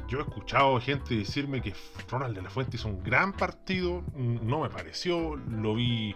yo 0.09 0.19
he 0.19 0.21
escuchado 0.23 0.77
gente 0.81 1.15
decirme 1.15 1.61
que 1.61 1.73
Ronald 2.09 2.35
de 2.35 2.41
la 2.41 2.49
Fuente 2.49 2.75
hizo 2.75 2.89
un 2.89 3.01
gran 3.01 3.31
partido. 3.31 4.03
No 4.13 4.59
me 4.59 4.69
pareció. 4.69 5.37
Lo 5.37 5.73
vi. 5.73 6.13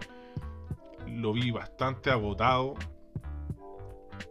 Lo 1.08 1.32
vi 1.32 1.50
bastante 1.51 2.10
agotado 2.12 2.75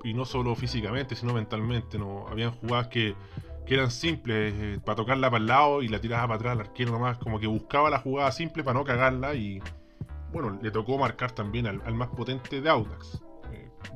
y 0.05 0.13
no 0.13 0.27
solo 0.27 0.55
físicamente, 0.55 1.17
sino 1.17 1.33
mentalmente. 1.33 1.99
¿no? 1.99 2.27
Habían 2.29 2.51
jugadas 2.51 2.89
que, 2.89 3.15
eran 3.67 3.91
simples, 3.91 4.53
eh, 4.57 4.81
para 4.85 4.97
tocarla 4.97 5.31
para 5.31 5.41
el 5.41 5.47
lado 5.47 5.81
y 5.81 5.89
la 5.89 6.01
tiraba 6.01 6.27
para 6.27 6.35
atrás 6.35 6.53
al 6.55 6.61
arquero 6.61 6.91
nomás, 6.91 7.19
como 7.19 7.39
que 7.39 7.47
buscaba 7.47 7.89
la 7.89 8.01
jugada 8.01 8.33
simple 8.33 8.65
para 8.65 8.77
no 8.77 8.85
cagarla 8.85 9.35
y 9.35 9.63
bueno, 10.33 10.59
le 10.63 10.71
tocó 10.71 10.99
marcar 10.99 11.33
también 11.33 11.67
al, 11.67 11.95
más 11.95 12.09
potente 12.09 12.61
de 12.61 12.69
Audax. 12.69 13.23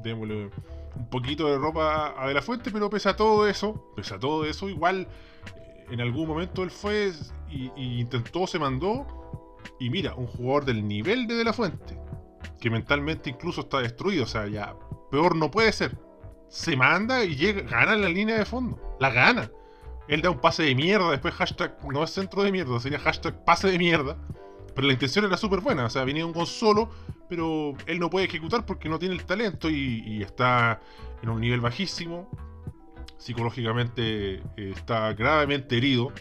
Démosle 0.03 0.51
un 0.97 1.09
poquito 1.11 1.49
de 1.49 1.59
ropa 1.59 2.15
a 2.17 2.29
De 2.29 2.35
La 2.35 2.43
Fuente, 2.43 2.71
pero 2.71 2.89
pese 2.91 3.09
a 3.09 3.17
todo 3.17 3.49
eso, 3.49 3.93
pese 3.97 4.15
a 4.15 4.19
todo 4.19 4.45
eso, 4.45 4.69
igual 4.69 5.09
eh, 5.57 5.87
en 5.91 6.01
algún 6.01 6.29
momento 6.29 6.63
él 6.63 6.71
fue 6.71 7.13
y, 7.51 7.71
y, 7.77 8.01
intentó, 8.01 8.47
se 8.47 8.59
mandó. 8.59 9.07
Y 9.81 9.91
mira, 9.91 10.15
un 10.15 10.27
jugador 10.27 10.65
del 10.67 10.87
nivel 10.87 11.27
de 11.27 11.35
De 11.35 11.45
La 11.45 11.53
Fuente, 11.53 11.99
que 12.61 12.71
mentalmente 12.71 13.31
incluso 13.31 13.63
está 13.63 13.81
destruido, 13.81 14.25
o 14.25 14.27
sea, 14.27 14.47
ya 14.47 14.75
peor 15.11 15.37
no 15.37 15.51
puede 15.51 15.73
ser. 15.73 15.99
Se 16.49 16.77
manda 16.77 17.25
y 17.25 17.35
llega, 17.35 17.63
gana 17.63 17.97
la 17.97 18.09
línea 18.09 18.39
de 18.39 18.45
fondo. 18.45 18.97
La 19.01 19.11
gana. 19.11 19.51
Él 20.07 20.23
da 20.23 20.31
un 20.31 20.41
pase 20.41 20.63
de 20.65 20.75
mierda, 20.75 21.11
después 21.11 21.35
hashtag 21.35 21.77
no 21.91 22.05
es 22.05 22.11
centro 22.11 22.43
de 22.43 22.53
mierda, 22.53 22.79
sería 22.79 22.99
hashtag 22.99 23.45
pase 23.45 23.71
de 23.71 23.79
mierda. 23.79 24.19
Pero 24.75 24.87
la 24.87 24.93
intención 24.93 25.25
era 25.25 25.37
súper 25.37 25.61
buena, 25.61 25.87
o 25.87 25.91
sea, 25.91 26.05
venía 26.05 26.27
un 26.27 26.33
gol 26.33 26.47
solo, 26.47 26.91
pero 27.29 27.75
él 27.87 27.99
no 27.99 28.11
puede 28.11 28.27
ejecutar 28.27 28.67
porque 28.67 28.89
no 28.89 28.99
tiene 28.99 29.15
el 29.15 29.25
talento 29.25 29.71
y, 29.71 30.23
está 30.23 30.81
en 31.23 31.29
un 31.29 31.41
nivel 31.41 31.61
bajísimo, 31.61 32.29
psicológicamente 33.17 34.35
eh, 34.35 34.43
está 34.57 35.13
gravemente 35.13 35.77
herido, 35.77 36.13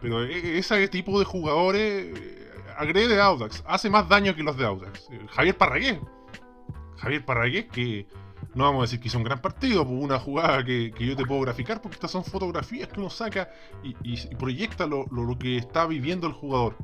pero 0.00 0.24
e, 0.24 0.58
ese 0.58 0.88
tipo 0.88 1.18
de 1.18 1.24
jugadores 1.24 2.18
eh, 2.18 2.50
agrede 2.76 3.20
a 3.20 3.26
Audax, 3.26 3.62
hace 3.66 3.88
más 3.88 4.08
daño 4.08 4.34
que 4.34 4.42
los 4.42 4.56
de 4.56 4.64
Audax. 4.64 5.08
Eh, 5.10 5.26
Javier 5.30 5.56
Parragués, 5.56 5.98
Javier 6.96 7.24
Parragués 7.24 7.66
que 7.66 8.06
no 8.54 8.64
vamos 8.64 8.80
a 8.80 8.82
decir 8.82 9.00
que 9.00 9.08
hizo 9.08 9.18
un 9.18 9.24
gran 9.24 9.40
partido, 9.40 9.84
por 9.84 9.94
una 9.94 10.18
jugada 10.18 10.64
que, 10.64 10.92
yo 10.98 11.16
te 11.16 11.24
puedo 11.24 11.40
graficar, 11.40 11.80
porque 11.80 11.94
estas 11.94 12.10
son 12.10 12.24
fotografías 12.24 12.88
que 12.88 13.00
uno 13.00 13.10
saca 13.10 13.50
y, 13.82 14.16
proyecta 14.36 14.86
lo, 14.86 15.06
que 15.38 15.56
está 15.56 15.86
viviendo 15.86 16.26
el 16.26 16.32
jugador. 16.32 16.76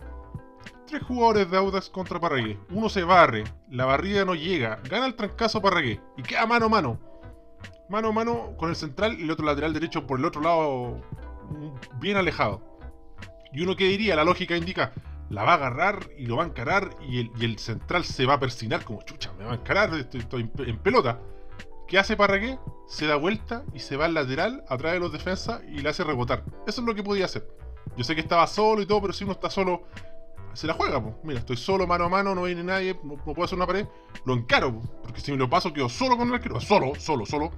Tres 0.90 1.04
jugadores 1.04 1.49
de 1.49 1.56
Audax 1.56 1.88
contra 1.88 2.18
Parragués. 2.18 2.59
Uno 2.68 2.88
se 2.88 3.04
barre, 3.04 3.44
la 3.70 3.85
barrida 3.85 4.25
no 4.25 4.35
llega, 4.35 4.80
gana 4.90 5.06
el 5.06 5.14
trancazo 5.14 5.62
Parragués 5.62 6.00
y 6.16 6.23
queda 6.25 6.47
mano 6.47 6.66
a 6.66 6.68
mano. 6.68 6.99
Mano 7.88 8.09
a 8.09 8.12
mano 8.12 8.56
con 8.56 8.70
el 8.70 8.75
central 8.75 9.16
y 9.16 9.23
el 9.23 9.30
otro 9.30 9.47
lateral 9.47 9.73
derecho 9.73 10.04
por 10.04 10.18
el 10.18 10.25
otro 10.25 10.40
lado, 10.40 11.00
bien 12.00 12.16
alejado. 12.16 12.61
Y 13.52 13.62
uno 13.62 13.76
que 13.76 13.85
diría, 13.85 14.16
la 14.16 14.25
lógica 14.25 14.56
indica, 14.56 14.92
la 15.28 15.44
va 15.44 15.52
a 15.52 15.54
agarrar 15.54 16.11
y 16.18 16.26
lo 16.26 16.38
va 16.38 16.42
a 16.42 16.47
encarar 16.47 16.90
y 17.09 17.20
el, 17.44 17.59
central 17.61 18.04
se 18.04 18.26
va 18.26 18.35
a 18.35 18.40
persinar 18.40 18.82
como 18.82 19.02
chucha, 19.02 19.32
me 19.35 19.44
va 19.44 19.52
a 19.52 19.56
encarar, 19.56 19.94
estoy, 19.94 20.50
en 20.66 20.78
pelota. 20.78 21.20
¿Qué 21.87 22.00
hace 22.00 22.16
Parragué? 22.16 22.59
Se 22.88 23.06
da 23.06 23.14
vuelta 23.14 23.62
y 23.73 23.78
se 23.78 23.97
va 23.97 24.06
al 24.06 24.14
lateral, 24.14 24.64
atrás 24.68 24.94
de 24.94 24.99
los 24.99 25.12
defensas 25.12 25.62
y 25.68 25.82
le 25.82 25.88
hace 25.88 26.02
rebotar. 26.02 26.42
Eso 26.66 26.80
es 26.80 26.87
lo 26.87 26.97
que 26.97 27.04
podía 27.04 27.26
hacer. 27.26 27.47
Yo 27.97 28.02
sé 28.02 28.16
que 28.16 28.20
estaba 28.20 28.49
solo 28.49 28.82
y 28.82 28.87
todo, 28.87 29.00
pero 29.00 29.12
si 29.12 29.23
uno 29.23 29.35
está 29.35 29.50
solo, 29.50 29.85
se 30.54 30.66
la 30.66 30.75
juega. 30.75 31.02
Mira, 31.23 31.40
estoy 31.40 31.57
solo 31.57 31.87
mano 31.87 32.04
a 32.04 32.09
mano, 32.09 32.35
no 32.35 32.42
viene 32.42 32.62
nadie, 32.62 32.99
no, 33.02 33.16
puedo 33.16 33.45
hacer 33.45 33.57
una 33.57 33.66
pared. 33.66 33.87
Lo 34.25 34.35
encaro, 34.35 34.80
porque 35.02 35.21
si 35.21 35.33
me 35.33 35.38
lo 35.38 35.49
paso 35.49 35.73
quedo 35.73 35.88
solo 35.88 36.16
con 36.16 36.28
el 36.28 36.35
arquero. 36.35 36.61
Solo, 36.61 36.95
solo, 36.99 37.26
solo. 37.26 37.50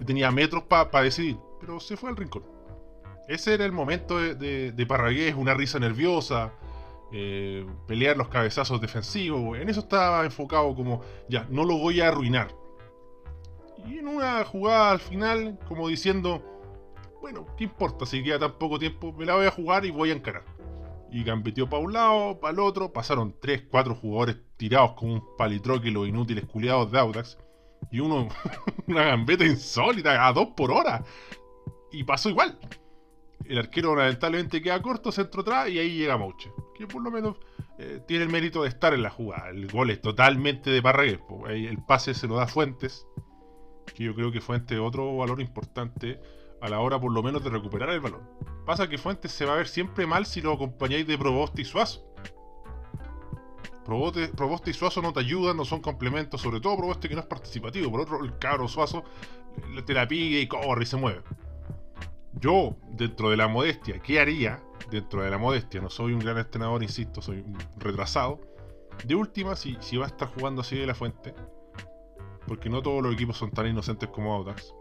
Y 0.00 0.04
tenía 0.04 0.30
metros 0.30 0.64
para 0.64 1.02
decidir. 1.02 1.38
Pero 1.60 1.80
se 1.80 1.96
fue 1.96 2.10
al 2.10 2.16
rincón. 2.16 2.44
Ese 3.28 3.54
era 3.54 3.64
el 3.64 3.72
momento 3.72 4.18
de, 4.18 4.34
de, 4.34 4.72
de 4.72 4.86
Parragués, 4.86 5.34
una 5.34 5.52
risa 5.54 5.80
nerviosa, 5.80 6.52
eh, 7.12 7.66
pelear 7.86 8.16
los 8.16 8.28
cabezazos 8.28 8.80
defensivos. 8.80 9.58
En 9.58 9.68
eso 9.68 9.80
estaba 9.80 10.24
enfocado 10.24 10.74
como, 10.74 11.02
ya, 11.28 11.46
no 11.50 11.64
lo 11.64 11.78
voy 11.78 12.00
a 12.00 12.08
arruinar. 12.08 12.54
Y 13.86 13.98
en 13.98 14.08
una 14.08 14.44
jugada 14.44 14.92
al 14.92 15.00
final, 15.00 15.58
como 15.68 15.88
diciendo, 15.88 16.42
bueno, 17.20 17.46
¿qué 17.56 17.64
importa 17.64 18.06
si 18.06 18.22
queda 18.22 18.38
tan 18.38 18.52
poco 18.58 18.78
tiempo? 18.78 19.12
Me 19.12 19.24
la 19.24 19.34
voy 19.34 19.46
a 19.46 19.50
jugar 19.50 19.84
y 19.84 19.90
voy 19.90 20.10
a 20.10 20.14
encarar. 20.14 20.44
Y 21.16 21.24
gambeteó 21.24 21.66
para 21.66 21.82
un 21.82 21.94
lado, 21.94 22.40
para 22.40 22.52
el 22.52 22.60
otro. 22.60 22.92
Pasaron 22.92 23.34
3, 23.40 23.68
4 23.70 23.94
jugadores 23.94 24.36
tirados 24.58 24.92
con 24.92 25.10
un 25.10 25.36
palitroque 25.38 25.90
los 25.90 26.06
inútiles 26.06 26.44
culiados 26.44 26.92
de 26.92 26.98
Audax. 26.98 27.38
Y 27.90 28.00
uno, 28.00 28.28
una 28.86 29.04
gambeta 29.04 29.46
insólita, 29.46 30.26
a 30.26 30.32
2 30.34 30.48
por 30.54 30.70
hora. 30.70 31.02
Y 31.90 32.04
pasó 32.04 32.28
igual 32.28 32.58
el 33.48 33.58
arquero 33.58 33.94
lamentablemente 33.94 34.62
queda 34.62 34.80
corto, 34.82 35.12
centro 35.12 35.42
atrás 35.42 35.68
y 35.68 35.78
ahí 35.78 35.96
llega 35.96 36.16
Mouche. 36.16 36.52
Que 36.74 36.86
por 36.86 37.02
lo 37.02 37.10
menos 37.10 37.36
eh, 37.78 38.00
tiene 38.06 38.24
el 38.24 38.30
mérito 38.30 38.62
de 38.62 38.68
estar 38.68 38.92
en 38.94 39.02
la 39.02 39.10
jugada. 39.10 39.50
El 39.50 39.70
gol 39.70 39.90
es 39.90 40.00
totalmente 40.00 40.70
de 40.70 40.82
Parragués. 40.82 41.20
El 41.48 41.78
pase 41.84 42.14
se 42.14 42.26
lo 42.26 42.36
da 42.36 42.46
Fuentes. 42.46 43.06
Que 43.94 44.04
yo 44.04 44.14
creo 44.14 44.32
que 44.32 44.40
Fuentes 44.40 44.78
otro 44.78 45.16
valor 45.16 45.40
importante 45.40 46.20
a 46.60 46.68
la 46.68 46.80
hora 46.80 47.00
por 47.00 47.12
lo 47.12 47.22
menos 47.22 47.42
de 47.44 47.50
recuperar 47.50 47.90
el 47.90 48.00
balón. 48.00 48.28
Pasa 48.64 48.88
que 48.88 48.98
Fuentes 48.98 49.32
se 49.32 49.44
va 49.44 49.54
a 49.54 49.56
ver 49.56 49.68
siempre 49.68 50.06
mal 50.06 50.26
si 50.26 50.40
lo 50.40 50.52
acompañáis 50.52 51.06
de 51.06 51.18
Proboste 51.18 51.62
y 51.62 51.64
Suazo. 51.64 52.04
Proboste, 53.84 54.70
y 54.70 54.72
Suazo 54.72 55.00
no 55.00 55.12
te 55.12 55.20
ayudan, 55.20 55.56
no 55.56 55.64
son 55.64 55.80
complementos, 55.80 56.40
sobre 56.40 56.60
todo 56.60 56.76
Proboste 56.76 57.08
que 57.08 57.14
no 57.14 57.20
es 57.20 57.26
participativo. 57.26 57.90
Por 57.90 58.00
otro, 58.00 58.24
el 58.24 58.36
cabro 58.38 58.66
Suazo 58.66 59.04
te 59.84 59.94
la 59.94 60.08
pide 60.08 60.40
y 60.40 60.48
corre 60.48 60.82
y 60.82 60.86
se 60.86 60.96
mueve 60.96 61.22
yo, 62.40 62.76
dentro 62.90 63.30
de 63.30 63.36
la 63.36 63.48
modestia, 63.48 63.98
¿qué 64.00 64.20
haría? 64.20 64.62
Dentro 64.90 65.22
de 65.22 65.30
la 65.30 65.38
modestia, 65.38 65.80
no 65.80 65.90
soy 65.90 66.12
un 66.12 66.18
gran 66.18 66.38
entrenador, 66.38 66.82
insisto, 66.82 67.22
soy 67.22 67.38
un 67.38 67.56
retrasado. 67.78 68.40
De 69.04 69.14
última, 69.14 69.56
si, 69.56 69.76
si 69.80 69.96
va 69.96 70.04
a 70.04 70.08
estar 70.08 70.28
jugando 70.28 70.60
así 70.60 70.76
de 70.76 70.86
la 70.86 70.94
fuente, 70.94 71.34
porque 72.46 72.68
no 72.68 72.82
todos 72.82 73.02
los 73.02 73.14
equipos 73.14 73.36
son 73.36 73.50
tan 73.50 73.66
inocentes 73.66 74.08
como 74.10 74.34
Audax, 74.34 74.74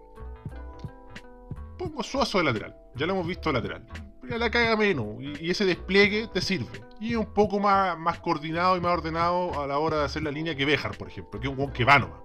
Suazo 2.04 2.38
de 2.40 2.44
lateral. 2.44 2.76
Ya 2.96 3.06
lo 3.06 3.14
hemos 3.14 3.28
visto 3.28 3.52
lateral. 3.52 3.86
Pero 4.22 4.38
la 4.38 4.50
caga 4.50 4.76
menos 4.76 5.08
y, 5.20 5.50
ese 5.50 5.66
despliegue 5.66 6.28
te 6.34 6.42
sirve. 6.42 6.82
Y 7.00 7.16
un 7.16 7.34
poco 7.34 7.60
más, 7.60 7.98
más 7.98 8.20
coordinado 8.20 8.78
y 8.78 8.82
más 8.82 8.94
ordenado 8.94 9.62
a 9.62 9.68
la 9.68 9.78
hora 9.78 10.00
de 10.00 10.06
hacer 10.06 10.24
la 10.24 10.32
línea 10.32 10.56
que 10.56 10.66
Bejar, 10.66 10.98
por 10.98 11.08
ejemplo, 11.08 11.40
que 11.40 11.48
es 11.48 11.58
un 11.58 11.72
que 11.72 11.86
va. 11.86 12.24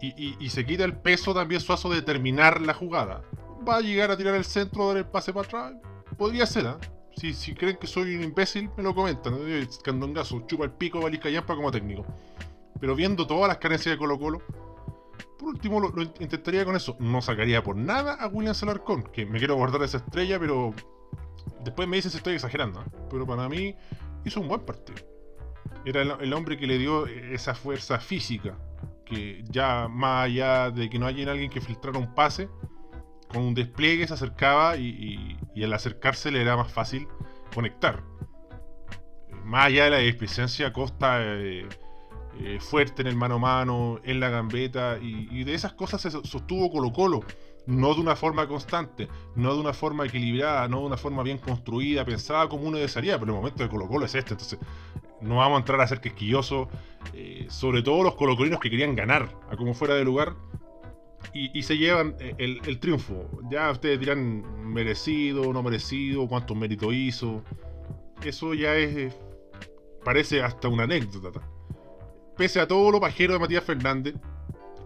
Y, 0.00 0.36
y, 0.38 0.50
se 0.50 0.64
quita 0.64 0.84
el 0.84 0.94
peso 0.94 1.34
también 1.34 1.60
Suazo 1.60 1.90
de 1.90 2.02
terminar 2.02 2.60
la 2.60 2.72
jugada 2.72 3.22
va 3.68 3.76
a 3.76 3.80
llegar 3.80 4.10
a 4.10 4.16
tirar 4.16 4.34
el 4.34 4.44
centro, 4.44 4.88
dar 4.88 4.96
el 4.96 5.06
pase 5.06 5.32
para 5.32 5.46
atrás. 5.46 5.74
Podría 6.16 6.46
ser, 6.46 6.66
¿ah? 6.66 6.78
Si, 7.16 7.34
si, 7.34 7.54
creen 7.54 7.76
que 7.76 7.86
soy 7.86 8.14
un 8.14 8.22
imbécil, 8.22 8.70
me 8.76 8.82
lo 8.82 8.94
comentan. 8.94 9.36
Candongazo, 9.82 10.46
chupa 10.46 10.64
el 10.64 10.70
pico, 10.70 11.00
Valisca 11.00 11.28
Yampa 11.28 11.56
como 11.56 11.70
técnico. 11.70 12.06
Pero 12.80 12.94
viendo 12.94 13.26
todas 13.26 13.48
las 13.48 13.58
carencias 13.58 13.94
de 13.94 13.98
Colo 13.98 14.18
Colo, 14.18 14.42
último 15.48 15.80
lo, 15.80 16.02
intentaría 16.02 16.64
con 16.64 16.76
eso. 16.76 16.96
No 17.00 17.22
sacaría 17.22 17.62
por 17.62 17.76
nada 17.76 18.14
a 18.14 18.28
William 18.28 18.54
Salarcón, 18.54 19.04
que 19.04 19.26
me 19.26 19.38
quiero 19.38 19.56
guardar 19.56 19.82
esa 19.82 19.98
estrella, 19.98 20.38
pero 20.38 20.74
después 21.64 21.88
me 21.88 21.96
dicen 21.96 22.10
si 22.10 22.18
estoy 22.18 22.34
exagerando. 22.34 22.80
¿ah? 22.80 22.86
Pero 23.10 23.26
para 23.26 23.48
mí 23.48 23.74
hizo 24.24 24.40
un 24.40 24.48
buen 24.48 24.60
partido. 24.62 24.98
Era 25.84 26.02
el, 26.02 26.32
hombre 26.32 26.56
que 26.56 26.66
le 26.66 26.78
dio 26.78 27.06
esa 27.06 27.54
fuerza 27.54 27.98
física, 27.98 28.58
que 29.04 29.44
ya 29.48 29.88
más 29.88 30.26
allá 30.26 30.70
de 30.70 30.90
que 30.90 30.98
no 30.98 31.06
haya 31.06 31.30
alguien 31.30 31.50
que 31.50 31.60
filtrara 31.60 31.98
un 31.98 32.14
pase, 32.14 32.48
con 33.28 33.42
un 33.42 33.54
despliegue 33.54 34.06
se 34.06 34.14
acercaba 34.14 34.76
y, 34.76 35.36
al 35.62 35.72
acercarse 35.72 36.30
le 36.30 36.40
era 36.40 36.56
más 36.56 36.72
fácil 36.72 37.06
conectar. 37.54 38.02
Más 39.44 39.66
allá 39.66 39.84
de 39.84 39.90
la 39.90 39.96
deficiencia, 39.98 40.72
Costa 40.72 41.20
eh, 41.22 41.66
eh, 42.40 42.58
fuerte 42.60 43.02
en 43.02 43.08
el 43.08 43.16
mano 43.16 43.36
a 43.36 43.38
mano, 43.38 44.00
en 44.04 44.20
la 44.20 44.28
gambeta, 44.28 44.98
y, 45.00 45.44
de 45.44 45.54
esas 45.54 45.72
cosas 45.72 46.00
se 46.00 46.10
sostuvo 46.10 46.70
Colo 46.70 46.92
Colo. 46.92 47.20
No 47.66 47.92
de 47.94 48.00
una 48.00 48.16
forma 48.16 48.48
constante, 48.48 49.08
no 49.36 49.52
de 49.54 49.60
una 49.60 49.74
forma 49.74 50.06
equilibrada, 50.06 50.66
no 50.68 50.80
de 50.80 50.86
una 50.86 50.96
forma 50.96 51.22
bien 51.22 51.36
construida, 51.36 52.02
pensada 52.02 52.48
como 52.48 52.66
uno 52.66 52.78
desearía, 52.78 53.18
pero 53.18 53.32
el 53.32 53.38
momento 53.38 53.62
de 53.62 53.68
Colo 53.68 53.86
Colo 53.86 54.06
es 54.06 54.14
este, 54.14 54.32
entonces 54.32 54.58
no 55.20 55.36
vamos 55.36 55.56
a 55.56 55.58
entrar 55.60 55.80
a 55.80 55.86
ser 55.86 56.00
quisquillosos, 56.00 56.68
eh, 57.12 57.46
sobre 57.50 57.82
todo 57.82 58.02
los 58.02 58.14
colocolinos 58.14 58.60
que 58.60 58.70
querían 58.70 58.96
ganar, 58.96 59.28
a 59.50 59.56
como 59.56 59.74
fuera 59.74 59.94
de 59.94 60.04
lugar, 60.04 60.34
y, 61.34 61.62
se 61.62 61.76
llevan 61.76 62.14
eh, 62.20 62.34
el, 62.38 62.78
triunfo. 62.78 63.28
Ya 63.50 63.70
ustedes 63.70 64.00
dirán 64.00 64.72
merecido, 64.72 65.52
no 65.52 65.62
merecido, 65.62 66.26
cuánto 66.26 66.54
mérito 66.54 66.92
hizo. 66.92 67.42
Eso 68.22 68.54
ya 68.54 68.76
es. 68.76 69.14
parece 70.04 70.42
hasta 70.42 70.68
una 70.68 70.84
anécdota. 70.84 71.40
Pese 72.38 72.60
a 72.60 72.66
todo 72.66 72.90
lo 72.90 73.00
pajero 73.00 73.34
de 73.34 73.40
Matías 73.40 73.64
Fernández, 73.64 74.14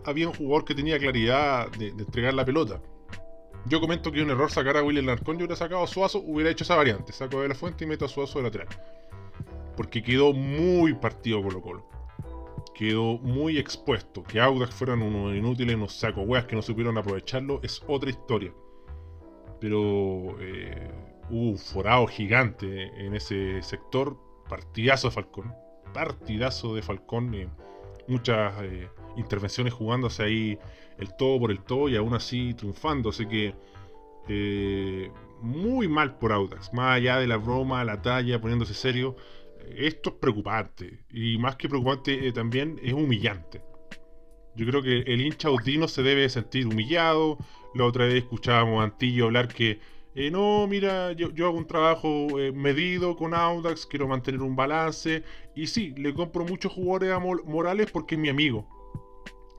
había 0.05 0.27
un 0.27 0.35
jugador 0.35 0.65
que 0.65 0.75
tenía 0.75 0.99
claridad 0.99 1.71
de, 1.73 1.89
entregar 1.89 2.35
la 2.35 2.45
pelota. 2.45 2.81
Yo 3.67 3.81
comento 3.81 4.11
que 4.11 4.23
un 4.23 4.31
error 4.31 4.51
sacar 4.51 4.77
a 4.77 4.83
William 4.83 5.07
Larcón. 5.07 5.37
Yo 5.37 5.45
hubiera 5.45 5.55
sacado 5.55 5.85
a 5.85 5.87
Suazo, 5.87 6.19
hubiera 6.19 6.51
hecho 6.51 6.65
esa 6.65 6.75
variante. 6.75 7.13
Saco 7.13 7.43
de 7.43 7.49
la 7.49 7.55
fuente 7.55 7.85
y 7.85 7.87
meto 7.87 8.07
a 8.07 8.09
Suazo 8.09 8.39
de 8.39 8.45
lateral. 8.47 8.69
Porque 9.77 10.03
quedó 10.03 10.33
muy 10.33 10.95
partido 10.95 11.41
Colo 11.43 11.63
Colo 11.63 11.93
quedó 12.75 13.19
muy 13.19 13.59
expuesto. 13.59 14.23
Que 14.23 14.41
Audax 14.41 14.75
fueran 14.75 15.03
unos 15.03 15.37
inútiles, 15.37 15.77
unos 15.77 15.93
saco 15.93 16.23
weas 16.23 16.47
que 16.47 16.57
no 16.57 16.63
supieron 16.63 16.99
aprovecharlo, 16.99 17.61
es 17.63 17.83
otra 17.87 18.11
historia. 18.11 18.53
Pero 19.61 20.37
eh, 20.41 20.91
hubo 21.31 21.51
un 21.51 21.59
forado 21.59 22.07
gigante 22.07 22.91
en 23.05 23.15
ese 23.15 23.63
sector. 23.63 24.17
Partidazo 24.49 25.09
de 25.09 25.15
Falcón. 25.15 25.55
Partidazo 25.93 26.75
de 26.75 26.83
Falcón. 26.83 27.35
Eh, 27.35 27.49
muchas 28.09 28.55
eh, 28.63 28.89
intervenciones 29.17 29.73
jugándose 29.73 30.23
ahí 30.23 30.59
el 30.99 31.15
todo 31.17 31.41
por 31.41 31.51
el 31.51 31.61
todo 31.61 31.89
y 31.89 31.97
aún 31.97 32.15
así 32.15 32.55
triunfando. 32.55 33.11
Así 33.11 33.27
que 33.27 33.55
muy 35.41 35.89
mal 35.89 36.19
por 36.19 36.33
Audax. 36.33 36.73
Más 36.73 36.97
allá 36.97 37.19
de 37.19 37.27
la 37.27 37.37
broma, 37.37 37.85
la 37.85 38.01
talla, 38.03 38.41
poniéndose 38.41 38.75
serio 38.75 39.17
esto 39.77 40.11
es 40.11 40.17
preocupante. 40.17 41.01
Y 41.11 41.39
más 41.39 41.57
que 41.57 41.69
preocupante, 41.69 42.27
eh, 42.27 42.33
también 42.33 42.79
es 42.83 42.93
humillante. 42.93 43.63
Yo 44.55 44.67
creo 44.67 44.83
que 44.83 44.99
el 45.01 45.21
hincha 45.21 45.49
audino 45.49 45.89
se 45.89 46.03
debe 46.03 46.29
sentir 46.29 46.67
humillado. 46.67 47.39
La 47.75 47.85
otra 47.85 48.05
vez 48.05 48.17
escuchábamos 48.17 48.81
a 48.81 48.85
Antillo 48.85 49.27
hablar 49.27 49.49
que, 49.49 49.81
eh, 50.15 50.31
no, 50.31 50.67
mira, 50.67 51.13
yo, 51.13 51.47
hago 51.47 51.57
un 51.57 51.67
trabajo 51.67 52.39
eh, 52.39 52.53
medido 52.53 53.17
con 53.17 53.33
Audax, 53.33 53.87
quiero 53.87 54.09
mantener 54.09 54.43
un 54.43 54.55
balance. 54.55 55.23
Y 55.55 55.67
sí, 55.67 55.95
le 55.97 56.13
compro 56.13 56.45
muchos 56.45 56.73
jugadores 56.73 57.13
a 57.13 57.19
Morales 57.19 57.91
porque 57.91 58.17
es 58.17 58.21
mi 58.21 58.29
amigo. 58.29 58.67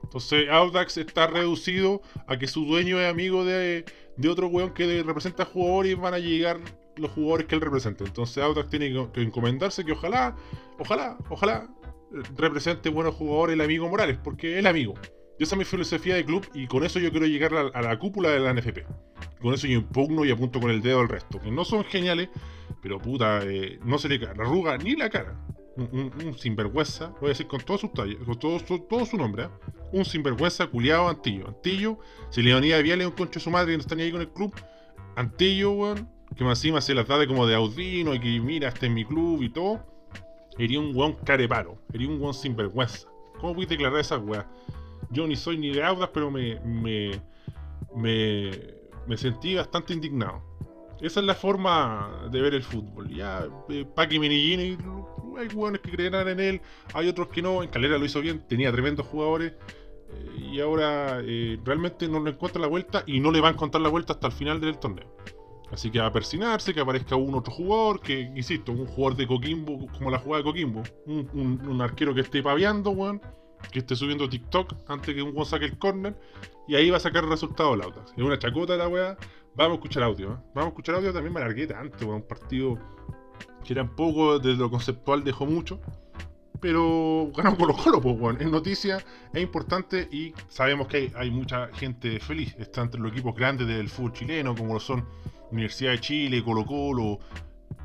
Entonces 0.04 0.48
Audax 0.48 0.98
está 0.98 1.26
reducido 1.26 2.02
a 2.28 2.38
que 2.38 2.46
su 2.46 2.66
dueño 2.66 3.00
es 3.00 3.10
amigo 3.10 3.44
de, 3.44 3.84
otro 4.28 4.46
weón 4.46 4.72
que 4.72 5.02
representa 5.02 5.44
jugadores 5.44 5.92
y 5.92 5.94
van 5.94 6.14
a 6.14 6.18
llegar 6.18 6.60
los 6.96 7.10
jugadores 7.10 7.46
que 7.46 7.56
él 7.56 7.60
representa. 7.60 8.04
Entonces 8.04 8.42
Audax 8.42 8.70
tiene 8.70 8.92
que 9.12 9.22
encomendarse 9.22 9.84
que 9.84 9.92
ojalá, 9.92 10.36
ojalá, 10.78 11.18
ojalá 11.30 11.68
eh, 12.12 12.22
represente 12.36 12.90
buenos 12.90 13.14
jugadores 13.16 13.54
el 13.54 13.60
amigo 13.60 13.88
Morales, 13.88 14.18
porque 14.22 14.52
es 14.52 14.58
el 14.60 14.68
amigo. 14.68 14.94
Esa 15.38 15.56
es 15.56 15.58
mi 15.58 15.64
filosofía 15.64 16.14
de 16.14 16.24
club 16.24 16.46
y 16.54 16.66
con 16.68 16.84
eso 16.84 17.00
yo 17.00 17.10
quiero 17.10 17.26
llegar 17.26 17.52
a, 17.54 17.82
la 17.82 17.98
cúpula 17.98 18.30
de 18.30 18.38
la 18.38 18.54
NFP. 18.54 18.84
Con 19.40 19.52
eso 19.52 19.66
yo 19.66 19.78
impugno 19.78 20.24
y 20.24 20.30
apunto 20.30 20.60
con 20.60 20.70
el 20.70 20.80
dedo 20.80 21.00
al 21.00 21.08
resto. 21.08 21.40
Que 21.40 21.50
no 21.50 21.64
son 21.64 21.84
geniales, 21.84 22.28
pero 22.80 23.00
puta, 23.00 23.40
eh, 23.42 23.78
no 23.84 23.98
se 23.98 24.08
le 24.08 24.20
cae 24.20 24.34
la 24.36 24.44
arruga 24.44 24.78
ni 24.78 24.94
la 24.94 25.10
cara. 25.10 25.36
Un, 25.76 26.38
sinvergüenza, 26.38 27.08
voy 27.20 27.26
a 27.26 27.28
decir 27.30 27.48
con 27.48 27.60
todo 27.60 27.78
su 27.78 27.90
con 27.90 28.38
todo, 28.38 29.04
su, 29.04 29.16
nombre, 29.16 29.44
¿eh? 29.44 29.48
un 29.90 30.04
sinvergüenza 30.04 30.68
culiado 30.68 31.08
Antillo. 31.08 31.48
Antillo, 31.48 31.98
si 32.30 32.42
Leonida 32.42 32.78
Vial 32.78 33.04
un 33.04 33.10
concho 33.10 33.40
de 33.40 33.44
su 33.44 33.50
madre 33.50 33.74
y 33.74 33.76
no 33.76 33.80
está 33.80 33.96
ni 33.96 34.04
ahí 34.04 34.12
con 34.12 34.20
el 34.20 34.28
club, 34.28 34.54
Antillo, 35.16 35.72
weón, 35.72 36.08
que 36.36 36.44
más 36.44 36.58
encima 36.58 36.80
se 36.80 36.94
las 36.94 37.08
da 37.08 37.26
como 37.26 37.44
de 37.44 37.56
audino 37.56 38.14
y 38.14 38.20
que 38.20 38.40
mira, 38.40 38.68
este 38.68 38.86
es 38.86 38.92
mi 38.92 39.04
club 39.04 39.42
y 39.42 39.48
todo, 39.48 39.84
sería 40.56 40.78
un 40.78 40.94
weón 40.94 41.14
careparo, 41.24 41.76
sería 41.90 42.08
un 42.08 42.20
weón 42.20 42.34
sinvergüenza. 42.34 43.08
¿Cómo 43.40 43.54
voy 43.54 43.64
a 43.64 43.68
declarar 43.68 43.98
esa 43.98 44.16
weá? 44.18 44.48
Yo 45.14 45.28
ni 45.28 45.36
soy 45.36 45.56
ni 45.56 45.70
de 45.70 45.82
Audas, 45.82 46.10
pero 46.12 46.30
me, 46.30 46.58
me, 46.60 47.12
me, 47.94 49.16
sentí 49.16 49.54
bastante 49.54 49.94
indignado. 49.94 50.42
Esa 51.00 51.20
es 51.20 51.26
la 51.26 51.34
forma 51.34 52.28
de 52.30 52.40
ver 52.42 52.54
el 52.54 52.64
fútbol. 52.64 53.08
Ya, 53.08 53.46
eh, 53.68 53.86
Paqui 53.94 54.18
Menigini, 54.18 54.76
hay 55.38 55.48
jugadores 55.48 55.80
que 55.80 55.92
creerán 55.92 56.28
en 56.28 56.40
él, 56.40 56.60
hay 56.92 57.08
otros 57.08 57.28
que 57.28 57.42
no. 57.42 57.62
En 57.62 57.70
Calera 57.70 57.96
lo 57.96 58.04
hizo 58.04 58.20
bien, 58.20 58.44
tenía 58.48 58.72
tremendos 58.72 59.06
jugadores. 59.06 59.52
Eh, 59.52 60.48
y 60.52 60.60
ahora 60.60 61.20
eh, 61.22 61.60
realmente 61.64 62.08
no 62.08 62.22
le 62.22 62.30
encuentra 62.30 62.60
la 62.60 62.66
vuelta 62.66 63.04
y 63.06 63.20
no 63.20 63.30
le 63.30 63.40
va 63.40 63.48
a 63.48 63.52
encontrar 63.52 63.82
la 63.82 63.90
vuelta 63.90 64.14
hasta 64.14 64.26
el 64.26 64.32
final 64.32 64.60
del 64.60 64.78
torneo. 64.78 65.16
Así 65.70 65.90
que 65.90 66.00
a 66.00 66.12
persinarse, 66.12 66.74
que 66.74 66.80
aparezca 66.80 67.14
un 67.14 67.34
otro 67.34 67.52
jugador, 67.52 68.00
que, 68.00 68.20
insisto, 68.20 68.72
un 68.72 68.86
jugador 68.86 69.16
de 69.16 69.26
Coquimbo, 69.28 69.86
como 69.96 70.10
la 70.10 70.18
jugada 70.18 70.42
de 70.42 70.44
Coquimbo. 70.44 70.82
Un, 71.06 71.60
un 71.68 71.80
arquero 71.80 72.14
que 72.14 72.20
esté 72.20 72.42
paviando, 72.42 72.90
weón 72.90 73.20
que 73.72 73.80
esté 73.80 73.96
subiendo 73.96 74.28
TikTok 74.28 74.74
antes 74.88 75.14
que 75.14 75.22
un 75.22 75.44
saque 75.44 75.66
el 75.66 75.78
corner 75.78 76.16
y 76.66 76.76
ahí 76.76 76.90
va 76.90 76.96
a 76.96 77.00
sacar 77.00 77.24
el 77.24 77.30
resultado 77.30 77.74
el 77.74 77.82
Audax. 77.82 78.12
Es 78.16 78.22
una 78.24 78.38
chacota 78.38 78.76
la 78.76 78.88
weá. 78.88 79.16
Vamos 79.56 79.72
a 79.72 79.74
escuchar 79.74 80.02
audio, 80.02 80.32
¿eh? 80.32 80.36
Vamos 80.54 80.64
a 80.64 80.68
escuchar 80.68 80.96
audio 80.96 81.12
también 81.12 81.32
me 81.32 81.40
alargué 81.40 81.66
tanto, 81.66 82.08
un 82.08 82.22
partido 82.22 82.76
que 83.64 83.72
era 83.72 83.82
un 83.82 83.94
poco 83.94 84.38
desde 84.38 84.58
lo 84.58 84.70
conceptual 84.70 85.22
dejó 85.22 85.46
mucho. 85.46 85.80
Pero 86.60 87.30
ganó 87.36 87.56
Colo 87.56 87.74
Colo, 87.76 88.00
pues, 88.00 88.16
weón. 88.18 88.40
Es 88.40 88.50
noticia, 88.50 89.04
es 89.32 89.42
importante 89.42 90.08
y 90.10 90.32
sabemos 90.48 90.88
que 90.88 90.96
hay, 90.96 91.12
hay, 91.14 91.30
mucha 91.30 91.68
gente 91.74 92.18
feliz. 92.20 92.54
Está 92.58 92.82
entre 92.82 93.00
los 93.00 93.12
equipos 93.12 93.34
grandes 93.34 93.66
del 93.66 93.88
fútbol 93.88 94.12
chileno, 94.12 94.54
como 94.54 94.74
lo 94.74 94.80
son 94.80 95.06
Universidad 95.50 95.92
de 95.92 96.00
Chile, 96.00 96.42
Colo 96.42 96.64
Colo, 96.64 97.18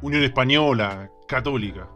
Unión 0.01 0.23
Española, 0.23 1.11
Católica. 1.27 1.89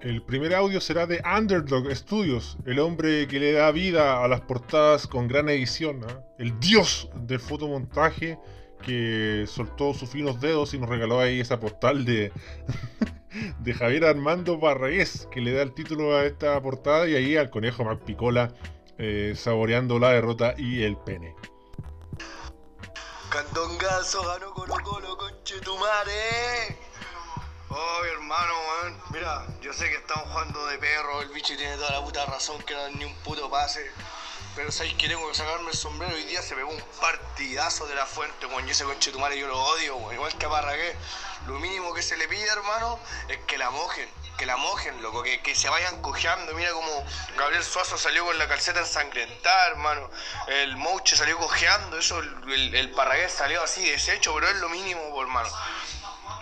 El 0.00 0.22
primer 0.22 0.54
audio 0.54 0.80
será 0.80 1.06
de 1.06 1.22
Underdog 1.26 1.94
Studios, 1.94 2.56
el 2.64 2.78
hombre 2.78 3.28
que 3.28 3.38
le 3.38 3.52
da 3.52 3.70
vida 3.70 4.24
a 4.24 4.28
las 4.28 4.40
portadas 4.40 5.06
con 5.06 5.28
gran 5.28 5.50
edición, 5.50 6.00
¿ah? 6.08 6.24
el 6.38 6.58
dios 6.58 7.10
del 7.14 7.38
fotomontaje 7.38 8.38
que 8.82 9.44
soltó 9.46 9.92
sus 9.92 10.08
finos 10.08 10.40
dedos 10.40 10.72
y 10.72 10.78
nos 10.78 10.88
regaló 10.88 11.20
ahí 11.20 11.40
esa 11.40 11.60
postal 11.60 12.04
de, 12.06 12.32
Javier 13.74 14.06
Armando 14.06 14.58
Barragués, 14.58 15.28
que 15.30 15.42
le 15.42 15.52
da 15.52 15.60
el 15.60 15.74
título 15.74 16.16
a 16.16 16.24
esta 16.24 16.58
portada 16.62 17.06
y 17.06 17.14
ahí 17.14 17.36
al 17.36 17.50
conejo 17.50 17.84
Mac 17.84 18.00
Picola 18.00 18.54
eh, 18.96 19.34
saboreando 19.36 19.98
la 19.98 20.12
derrota 20.12 20.54
y 20.56 20.82
el 20.82 20.96
pene. 20.96 21.34
Ganó 23.30 24.54
Colo 24.54 24.76
Colo. 24.82 25.10
Oh, 27.72 28.04
hermano, 28.04 28.52
weón. 28.52 29.00
Mira, 29.10 29.46
yo 29.60 29.72
sé 29.72 29.88
que 29.88 29.94
estamos 29.94 30.28
jugando 30.30 30.66
de 30.66 30.76
perro, 30.78 31.22
el 31.22 31.28
bicho 31.28 31.56
tiene 31.56 31.76
toda 31.76 31.92
la 31.92 32.04
puta 32.04 32.26
razón 32.26 32.60
que 32.64 32.74
no 32.74 32.82
da 32.82 32.88
ni 32.90 33.04
un 33.04 33.14
puto 33.18 33.48
pase. 33.48 33.88
Pero 34.56 34.72
sabéis 34.72 34.94
que 34.94 35.06
tengo 35.08 35.28
que 35.28 35.36
sacarme 35.36 35.70
el 35.70 35.76
sombrero. 35.76 36.12
Hoy 36.12 36.24
día 36.24 36.42
se 36.42 36.56
pegó 36.56 36.68
un 36.68 36.82
partidazo 37.00 37.86
de 37.86 37.94
la 37.94 38.06
fuente, 38.06 38.46
weón. 38.46 38.66
Y 38.66 38.72
ese 38.72 38.82
coche 38.82 39.12
tu 39.12 39.20
madre 39.20 39.38
yo 39.38 39.46
lo 39.46 39.56
odio, 39.56 39.94
weón. 39.98 40.14
Igual 40.14 40.36
que 40.36 40.46
a 40.46 40.50
Parragué. 40.50 40.96
Lo 41.46 41.60
mínimo 41.60 41.94
que 41.94 42.02
se 42.02 42.16
le 42.16 42.26
pide, 42.26 42.44
hermano, 42.48 42.98
es 43.28 43.38
que 43.46 43.56
la 43.56 43.70
mojen. 43.70 44.10
Que 44.36 44.46
la 44.46 44.56
mojen, 44.56 45.00
loco. 45.00 45.22
Que, 45.22 45.40
que 45.40 45.54
se 45.54 45.68
vayan 45.68 46.02
cojeando. 46.02 46.52
Mira 46.54 46.72
como 46.72 47.04
Gabriel 47.36 47.62
Suazo 47.62 47.96
salió 47.96 48.24
con 48.24 48.36
la 48.36 48.48
calceta 48.48 48.80
ensangrentada, 48.80 49.68
hermano. 49.68 50.10
El 50.48 50.76
Mouche 50.76 51.16
salió 51.16 51.38
cojeando. 51.38 51.98
Eso, 51.98 52.18
el, 52.18 52.74
el, 52.74 52.90
Parragué 52.90 53.28
salió 53.28 53.62
así 53.62 53.88
deshecho, 53.88 54.34
pero 54.34 54.48
es 54.48 54.56
lo 54.56 54.68
mínimo, 54.70 55.00
hermano 55.22 55.48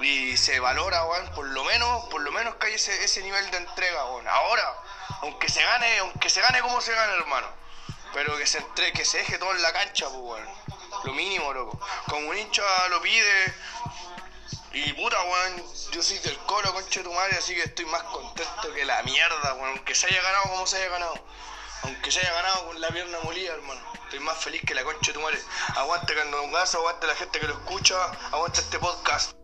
y 0.00 0.36
se 0.36 0.60
valora, 0.60 1.04
weón, 1.06 1.28
por 1.34 1.46
lo 1.46 1.64
menos, 1.64 2.04
por 2.06 2.20
lo 2.20 2.30
menos 2.30 2.54
que 2.56 2.68
hay 2.68 2.74
ese, 2.74 3.22
nivel 3.22 3.50
de 3.50 3.58
entrega, 3.58 4.04
weón. 4.06 4.28
Ahora, 4.28 4.74
aunque 5.22 5.48
se 5.48 5.62
gane, 5.62 5.98
aunque 5.98 6.30
se 6.30 6.40
gane 6.40 6.60
como 6.60 6.80
se 6.80 6.92
gane, 6.92 7.14
hermano. 7.14 7.48
Pero 8.14 8.36
que 8.38 8.46
se 8.46 8.58
entre, 8.58 8.92
que 8.92 9.04
se 9.04 9.18
deje 9.18 9.38
todo 9.38 9.50
en 9.52 9.62
la 9.62 9.72
cancha, 9.72 10.06
pues, 10.08 10.20
weón. 10.20 10.48
Lo 11.04 11.12
mínimo, 11.12 11.52
loco. 11.52 11.80
Como 12.06 12.28
un 12.28 12.38
hincha 12.38 12.62
lo 12.88 13.00
pide. 13.02 13.54
Y 14.72 14.92
puta, 14.92 15.20
weón, 15.22 15.64
yo 15.90 16.02
soy 16.02 16.18
del 16.18 16.38
colo, 16.38 16.72
concha 16.72 17.00
de 17.00 17.04
tu 17.04 17.12
madre, 17.12 17.36
así 17.36 17.54
que 17.54 17.64
estoy 17.64 17.86
más 17.86 18.02
contento 18.04 18.72
que 18.72 18.84
la 18.84 19.02
mierda, 19.02 19.54
weón. 19.54 19.70
Aunque 19.70 19.94
se 19.94 20.06
haya 20.06 20.22
ganado 20.22 20.44
como 20.44 20.66
se 20.66 20.76
haya 20.76 20.88
ganado. 20.90 21.14
Aunque 21.82 22.10
se 22.10 22.20
haya 22.20 22.32
ganado 22.32 22.66
con 22.66 22.80
la 22.80 22.88
pierna 22.88 23.18
molida, 23.24 23.52
hermano. 23.52 23.80
Estoy 24.04 24.20
más 24.20 24.38
feliz 24.38 24.62
que 24.64 24.74
la 24.74 24.84
concha 24.84 25.08
de 25.08 25.14
tu 25.14 25.20
madre. 25.20 25.40
Aguante 25.76 26.14
gaso, 26.52 26.78
aguante 26.78 27.06
la 27.06 27.16
gente 27.16 27.40
que 27.40 27.46
lo 27.46 27.54
escucha, 27.54 27.96
aguante 28.32 28.60
este 28.60 28.78
podcast 28.78 29.38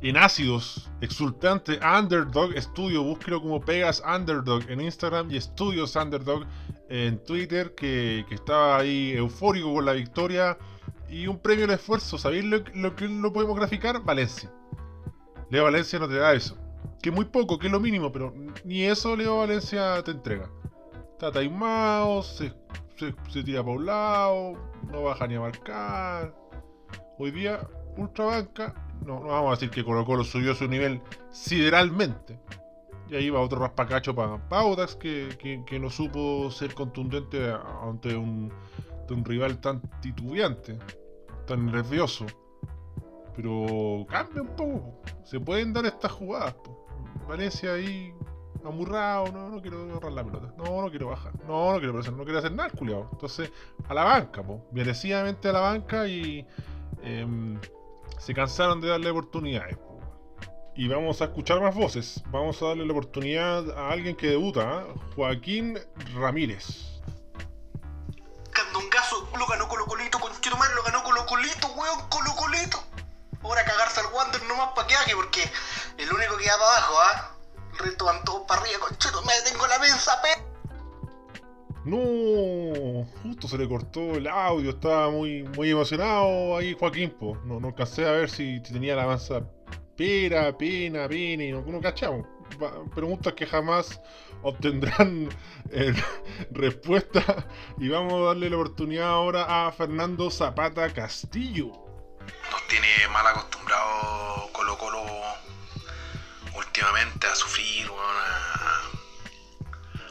en 0.00 0.16
ácidos, 0.16 0.88
exultante 1.00 1.80
Underdog 1.82 2.56
Studio, 2.56 3.02
búsquelo 3.02 3.42
como 3.42 3.60
Pegas 3.60 4.02
Underdog 4.06 4.62
en 4.70 4.80
Instagram 4.80 5.30
y 5.30 5.40
Studios 5.40 5.96
Underdog 5.96 6.44
en 6.88 7.22
Twitter, 7.24 7.74
que, 7.74 8.24
estaba 8.30 8.78
ahí 8.78 9.12
eufórico 9.12 9.74
con 9.74 9.84
la 9.84 9.92
victoria 9.92 10.56
y 11.08 11.26
un 11.26 11.38
premio 11.38 11.64
al 11.64 11.72
esfuerzo. 11.72 12.16
¿Sabéis 12.16 12.44
lo, 12.44 12.62
que 12.94 13.08
lo 13.08 13.32
podemos 13.32 13.56
graficar? 13.56 14.02
Valencia. 14.04 14.52
Leo 15.50 15.64
Valencia 15.64 15.98
no 15.98 16.08
te 16.08 16.16
da 16.16 16.32
eso. 16.32 16.56
Que 17.02 17.10
muy 17.10 17.24
poco, 17.24 17.58
que 17.58 17.66
es 17.66 17.72
lo 17.72 17.80
mínimo, 17.80 18.12
pero 18.12 18.32
ni 18.64 18.84
eso 18.84 19.16
Leo 19.16 19.38
Valencia 19.38 20.02
te 20.04 20.12
entrega. 20.12 20.48
Está 21.12 21.32
taimado, 21.32 22.22
se, 22.22 22.54
se 22.96 23.42
tira 23.42 23.62
para 23.62 23.76
un 23.76 23.86
lado, 23.86 24.52
no 24.92 25.02
baja 25.02 25.26
ni 25.26 25.34
a 25.34 25.40
marcar. 25.40 26.34
Hoy 27.18 27.32
día, 27.32 27.68
ultra 27.96 28.26
banca, 28.26 28.87
no, 29.04 29.20
vamos 29.20 29.48
a 29.48 29.50
decir 29.52 29.70
que 29.70 29.84
Colo 29.84 30.04
Colo 30.04 30.24
subió 30.24 30.54
su 30.54 30.68
nivel 30.68 31.00
sideralmente. 31.30 32.38
Y 33.08 33.16
ahí 33.16 33.30
va 33.30 33.40
otro 33.40 33.58
raspacacho 33.60 34.14
para 34.14 34.48
Paudax 34.48 34.96
que, 34.96 35.64
que, 35.66 35.80
no 35.80 35.88
supo 35.88 36.50
ser 36.50 36.74
contundente 36.74 37.54
ante 37.82 38.14
un, 38.14 38.52
un 39.08 39.24
rival 39.24 39.60
tan 39.60 39.80
titubeante, 40.02 40.78
tan 41.46 41.66
nervioso. 41.66 42.26
Pero 43.34 44.04
cambia 44.08 44.42
un 44.42 44.54
poco. 44.56 45.00
Se 45.24 45.40
pueden 45.40 45.72
dar 45.72 45.86
estas 45.86 46.12
jugadas. 46.12 46.54
Valencia 47.26 47.72
ahí 47.72 48.12
amurrado, 48.64 49.32
no, 49.32 49.48
no 49.48 49.62
quiero 49.62 49.82
agarrar 49.82 50.12
la 50.12 50.24
pelota, 50.24 50.54
no, 50.56 50.82
no 50.82 50.90
quiero 50.90 51.08
bajar, 51.08 51.32
no, 51.46 51.72
no 51.72 51.78
quiero 51.78 51.94
presionar, 51.94 52.18
no 52.18 52.24
quiero 52.24 52.38
hacer 52.38 52.52
nada, 52.52 52.70
culiado. 52.70 53.08
Entonces, 53.12 53.52
a 53.88 53.94
la 53.94 54.04
banca, 54.04 54.42
po. 54.42 54.66
merecidamente 54.72 55.48
a 55.48 55.52
la 55.52 55.60
banca 55.60 56.06
y 56.06 56.46
em, 57.02 57.58
se 58.18 58.34
cansaron 58.34 58.80
de 58.80 58.88
darle 58.88 59.10
oportunidades. 59.10 59.76
Y 60.74 60.86
vamos 60.86 61.20
a 61.20 61.24
escuchar 61.24 61.60
más 61.60 61.74
voces. 61.74 62.22
Vamos 62.30 62.62
a 62.62 62.66
darle 62.66 62.86
la 62.86 62.92
oportunidad 62.92 63.70
a 63.76 63.90
alguien 63.90 64.14
que 64.14 64.28
debuta, 64.28 64.62
¿eh? 64.62 64.94
Joaquín 65.16 65.78
Ramírez. 66.14 67.00
Candongazo 68.52 69.28
lo 69.36 69.46
ganó 69.46 69.68
Colo 69.68 69.86
Colito, 69.86 70.20
con 70.20 70.30
madre 70.58 70.74
lo 70.74 70.82
ganó 70.84 71.02
Colo 71.02 71.26
Colito, 71.26 71.68
weón, 71.74 72.08
Colo 72.08 72.34
Colito. 72.36 72.78
Ahora 73.42 73.64
cagarse 73.64 74.00
al 74.00 74.06
Wander 74.12 74.42
nomás 74.44 74.70
pa' 74.74 74.86
que 74.86 74.94
haga, 74.94 75.12
porque 75.14 75.50
el 75.96 76.12
único 76.12 76.36
que 76.36 76.46
va 76.48 76.58
para 76.58 76.76
abajo, 76.76 76.94
¿ah? 77.00 77.34
El 77.72 77.78
resto 77.78 78.04
van 78.04 78.24
todos 78.24 78.42
para 78.46 78.60
arriba, 78.60 78.78
conchito, 78.80 79.22
me 79.22 79.32
tengo 79.50 79.66
la 79.66 79.78
mensa, 79.78 80.22
pe. 80.22 80.28
No, 81.84 81.98
justo 83.22 83.48
se 83.48 83.58
le 83.58 83.68
cortó 83.68 84.14
el 84.14 84.26
audio, 84.26 84.70
estaba 84.70 85.10
muy, 85.10 85.42
muy 85.42 85.70
emocionado 85.70 86.56
ahí 86.56 86.76
Joaquín, 86.78 87.10
po. 87.10 87.36
No, 87.44 87.60
no 87.60 87.68
alcancé 87.68 88.06
a 88.06 88.12
ver 88.12 88.30
si, 88.30 88.60
tenía 88.62 88.96
la 88.96 89.06
masa 89.06 89.42
pera, 89.96 90.56
pena, 90.56 91.08
pena, 91.08 91.44
y 91.44 91.52
no, 91.52 91.62
no 91.62 91.80
cachamos. 91.80 92.26
Preguntas 92.94 93.34
que 93.34 93.46
jamás 93.46 94.00
obtendrán 94.42 95.28
eh, 95.72 95.94
respuesta. 96.50 97.46
Y 97.78 97.88
vamos 97.88 98.14
a 98.14 98.26
darle 98.28 98.50
la 98.50 98.56
oportunidad 98.56 99.08
ahora 99.08 99.66
a 99.66 99.72
Fernando 99.72 100.30
Zapata 100.30 100.92
Castillo. 100.92 101.72
Nos 102.50 102.66
tiene 102.68 102.86
mal 103.12 103.26
acostumbrado 103.26 104.50
Colo 104.52 104.78
Colo 104.78 105.02
últimamente 106.54 107.26
a 107.26 107.34
sufrir, 107.34 107.88
a, 107.88 108.80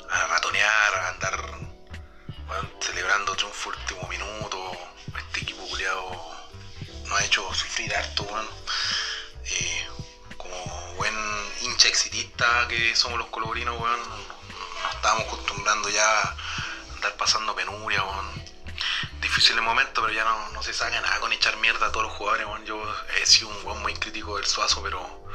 a 0.10 0.28
ratonear, 0.28 0.96
a 0.96 1.10
andar 1.10 1.67
celebrando 2.80 3.36
triunfo 3.36 3.70
último 3.70 4.08
minuto. 4.08 4.72
Este 5.18 5.42
equipo 5.42 5.68
culiado 5.68 6.12
nos 7.06 7.20
ha 7.20 7.24
hecho 7.24 7.54
sufrir 7.54 7.94
harto, 7.96 8.24
bueno. 8.24 8.50
Eh, 9.46 9.88
como 10.38 10.94
buen 10.96 11.16
hincha 11.62 11.88
exitista 11.88 12.68
que 12.68 12.96
somos 12.96 13.18
los 13.18 13.28
colorinos, 13.28 13.80
weón, 13.80 14.00
nos 14.84 14.96
estábamos 14.96 15.26
acostumbrando 15.28 15.90
ya 15.90 16.22
a 16.22 16.36
andar 16.96 17.16
penuria, 17.56 18.04
weón. 18.04 18.48
Difícil 19.22 19.56
pero 19.94 20.10
ya 20.10 20.24
no, 20.24 20.50
no 20.50 20.64
se 20.64 20.74
saca 20.74 21.02
nada 21.02 21.20
con 21.20 21.34
echar 21.34 21.58
mierda 21.58 21.88
a 21.88 21.92
todos 21.92 22.08
los 22.08 22.16
jugadores, 22.16 22.46
weón. 22.48 22.66
Yo 22.66 22.82
he 23.22 23.26
sido 23.26 23.50
un 23.50 23.66
weón 23.66 23.82
muy 23.82 23.94
crítico 23.94 24.38
del 24.38 24.46
Suazo, 24.46 24.82
pero 24.84 25.28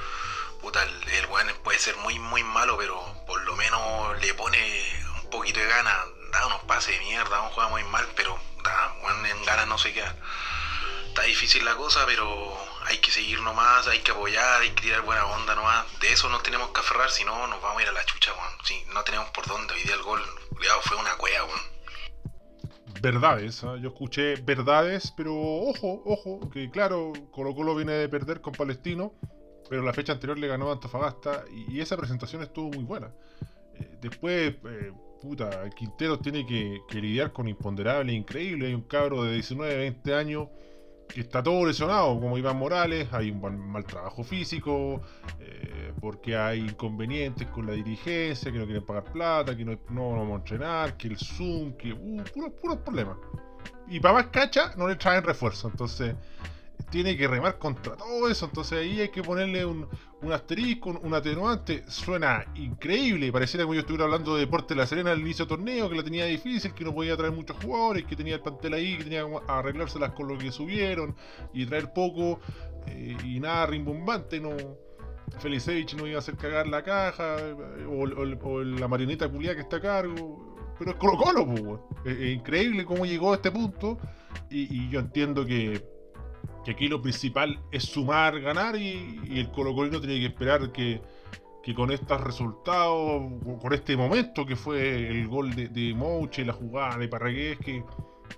puta, 0.61 0.83
el, 0.83 1.09
el 1.09 1.27
weón 1.27 1.53
puede 1.65 1.79
ser 1.79 1.97
muy, 1.97 2.19
muy 2.19 2.45
malo, 2.45 2.77
pero 2.79 3.25
por 3.27 3.41
lo 3.43 3.57
menos 3.57 4.21
le 4.21 4.35
pone 4.35 5.05
un 5.23 5.31
poquito 5.31 5.61
de 5.61 5.67
ganas. 5.67 6.07
Da 6.33 6.47
unos 6.47 6.62
pases 6.64 6.99
de 6.99 7.05
mierda, 7.05 7.42
un 7.42 7.51
juega 7.51 7.71
muy 7.71 7.85
mal, 7.85 8.07
pero 8.16 8.37
da, 8.64 8.97
en 9.31 9.45
ganas 9.45 9.68
no 9.68 9.79
se 9.79 9.92
queda. 9.92 10.16
Está 11.09 11.23
difícil 11.23 11.64
la 11.64 11.77
cosa, 11.77 12.05
pero 12.07 12.57
hay 12.87 12.99
que 12.99 13.11
seguir 13.11 13.40
nomás, 13.42 13.87
hay 13.87 14.01
que 14.01 14.12
apoyar, 14.12 14.62
hay 14.62 14.71
que 14.71 14.83
tirar 14.83 15.03
buena 15.03 15.27
onda 15.27 15.55
nomás. 15.55 15.85
De 16.01 16.11
eso 16.11 16.29
nos 16.31 16.42
tenemos 16.42 16.71
que 16.71 16.81
aferrar, 16.81 17.11
si 17.11 17.25
no 17.25 17.47
nos 17.47 17.61
vamos 17.61 17.79
a 17.79 17.83
ir 17.83 17.88
a 17.88 17.92
la 17.92 18.05
chucha, 18.07 18.33
weón. 18.33 18.53
Si 18.64 18.83
no 18.95 19.05
tenemos 19.05 19.29
por 19.31 19.47
dónde, 19.47 19.75
hoy 19.75 19.83
día 19.83 19.95
el 19.95 20.03
gol, 20.03 20.23
cuidado, 20.57 20.81
fue 20.83 20.97
una 20.97 21.14
cueva, 21.16 21.45
weón. 21.45 21.61
Verdades, 23.03 23.62
¿ah? 23.64 23.77
yo 23.81 23.88
escuché 23.88 24.37
verdades, 24.37 25.12
pero 25.16 25.35
ojo, 25.35 26.03
ojo, 26.07 26.51
que 26.51 26.71
claro, 26.71 27.12
Colo 27.31 27.55
Colo 27.55 27.75
viene 27.75 27.92
de 27.92 28.09
perder 28.09 28.40
con 28.40 28.55
Palestino, 28.55 29.12
pero 29.68 29.83
la 29.83 29.92
fecha 29.92 30.12
anterior 30.12 30.38
le 30.38 30.47
ganó 30.47 30.71
a 30.71 30.73
Antofagasta 30.75 31.45
y, 31.51 31.77
y 31.77 31.81
esa 31.81 31.97
presentación 31.97 32.42
estuvo 32.42 32.71
muy 32.71 32.85
buena. 32.85 33.11
Eh, 33.75 33.99
después, 34.01 34.55
eh, 34.64 34.92
puta, 35.23 35.71
Quintero 35.71 36.19
tiene 36.19 36.45
que, 36.45 36.83
lidiar 37.01 37.33
con 37.33 37.47
imponderables 37.49 38.15
increíbles. 38.15 38.69
Hay 38.69 38.75
un 38.75 38.83
cabro 38.83 39.23
de 39.23 39.35
19, 39.35 39.77
20 39.77 40.15
años 40.15 40.49
que 41.09 41.21
está 41.21 41.43
todo 41.43 41.65
lesionado, 41.67 42.19
como 42.19 42.37
Iván 42.39 42.57
Morales, 42.57 43.07
hay 43.13 43.31
un 43.31 43.71
mal 43.71 43.85
trabajo 43.85 44.25
físico, 44.25 45.03
eh, 45.39 45.93
porque 46.01 46.37
hay 46.37 46.61
inconvenientes 46.61 47.47
con 47.49 47.67
la 47.67 47.75
dirigencia, 47.75 48.51
que 48.51 48.59
no 48.59 48.65
quieren 48.65 48.85
pagar 48.85 49.05
plata, 49.05 49.57
que 49.57 49.65
no, 49.65 49.79
no 49.91 50.11
vamos 50.11 50.33
a 50.33 50.37
entrenar, 50.37 50.97
que 50.97 51.09
el 51.09 51.19
Zoom, 51.19 51.75
que 51.75 51.93
uh, 51.93 52.25
puros, 52.33 52.53
puros 52.61 52.79
problemas. 52.79 53.19
Y 53.89 54.01
para 54.01 54.15
más 54.15 54.27
cacha, 54.29 54.75
no 54.77 54.89
le 54.89 54.97
traen 54.97 55.23
refuerzo, 55.23 55.69
entonces 55.69 56.15
tiene 56.93 57.17
que 57.17 57.27
remar 57.27 57.59
contra 57.59 57.97
todo 57.97 58.29
eso, 58.29 58.45
entonces 58.45 58.79
ahí 58.79 59.01
hay 59.01 59.09
que 59.09 59.23
ponerle 59.23 59.65
un, 59.65 59.89
un 60.21 60.31
asterisco, 60.31 60.91
un, 60.91 61.15
atenuante, 61.15 61.85
suena 61.89 62.45
increíble, 62.55 63.33
pareciera 63.33 63.65
como 63.65 63.73
yo 63.73 63.81
estuviera 63.81 64.05
hablando 64.05 64.35
de 64.35 64.41
Deporte 64.41 64.75
de 64.75 64.81
la 64.81 64.87
Serena 64.87 65.13
al 65.13 65.21
inicio 65.21 65.47
del 65.47 65.57
torneo, 65.57 65.89
que 65.89 65.97
la 65.97 66.03
tenía 66.03 66.27
difícil, 66.27 66.75
que 66.75 66.85
no 66.85 66.95
podía 66.95 67.17
traer 67.17 67.33
muchos 67.33 67.57
jugadores, 67.65 68.05
que 68.05 68.15
tenía 68.15 68.35
el 68.35 68.43
plantel 68.43 68.75
ahí, 68.75 68.99
que 68.99 69.05
tenía 69.05 69.25
que 69.25 69.39
arreglárselas 69.49 70.13
con 70.13 70.29
lo 70.29 70.37
que 70.37 70.53
subieron 70.53 71.17
y 71.55 71.65
traer 71.65 71.95
poco 71.95 72.41
eh, 72.87 73.17
y 73.25 73.41
nada 73.41 73.65
rimbombante, 73.67 74.39
no. 74.39 74.55
Felicevich 75.39 75.95
no 75.95 76.07
iba 76.07 76.17
a 76.17 76.19
hacer 76.19 76.37
cagar 76.37 76.67
la 76.67 76.83
caja, 76.83 77.37
o, 77.89 78.63
la 78.63 78.87
marioneta 78.87 79.31
culiada 79.31 79.55
que 79.55 79.63
está 79.63 79.79
a 79.79 79.81
cargo, 79.81 80.59
pero 80.79 80.91
es 80.91 80.97
Colo 80.99 81.17
Colo, 81.17 81.47
pues, 81.47 82.19
es, 82.19 82.35
increíble 82.35 82.85
cómo 82.85 83.07
llegó 83.07 83.33
a 83.33 83.37
este 83.37 83.51
punto, 83.51 83.99
y 84.51 84.91
yo 84.91 85.01
entiendo 85.01 85.47
que, 85.47 85.92
que 86.64 86.72
aquí 86.72 86.88
lo 86.88 87.01
principal 87.03 87.61
es 87.70 87.85
sumar, 87.85 88.40
ganar, 88.40 88.77
y, 88.77 89.20
el 89.31 89.51
Colo 89.51 89.75
Colino 89.75 90.01
tiene 90.01 90.20
que 90.20 90.27
esperar 90.27 90.72
que, 90.72 91.01
con 91.75 91.90
estos 91.92 92.20
resultados, 92.20 93.22
con 93.61 93.72
este 93.72 93.96
momento 93.96 94.44
que 94.44 94.57
fue 94.57 95.09
el 95.09 95.29
gol 95.29 95.55
de, 95.55 95.68
de 95.68 95.94
Mouche, 95.94 96.44
la 96.44 96.53
jugada 96.53 96.98
de 96.98 97.09
Parragués, 97.09 97.59
que, 97.59 97.85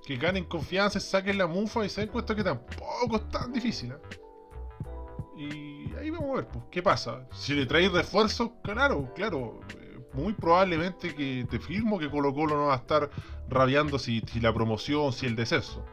que 0.05 0.17
ganen 0.17 0.45
confianza, 0.45 1.01
saquen 1.01 1.39
la 1.39 1.47
mufa 1.47 1.85
y 1.85 1.89
se 1.89 2.03
den 2.03 2.11
cuenta 2.11 2.35
que 2.35 2.45
tampoco 2.45 3.17
es 3.17 3.29
tan 3.31 3.53
difícil. 3.53 3.93
¿eh? 3.93 3.97
Y 5.37 5.95
ahí 5.97 6.11
vamos 6.11 6.31
a 6.31 6.35
ver, 6.37 6.49
pues, 6.49 6.65
¿qué 6.71 6.83
pasa? 6.83 7.27
Si 7.33 7.55
le 7.55 7.67
traes 7.67 7.93
refuerzos, 7.93 8.51
claro, 8.63 9.13
claro. 9.15 9.61
eh, 9.81 9.99
Muy 10.13 10.33
probablemente 10.35 11.15
que 11.15 11.47
te 11.51 11.59
firmo 11.59 11.99
que 11.99 12.11
Colo 12.11 12.33
Colo 12.35 12.57
no 12.57 12.67
va 12.67 12.75
a 12.75 12.79
estar 12.79 13.11
rabiando 13.49 13.99
si, 13.99 14.21
si 14.21 14.41
la 14.41 14.53
promoción, 14.53 15.13
si 15.13 15.27
el 15.27 15.35
descenso. 15.37 15.85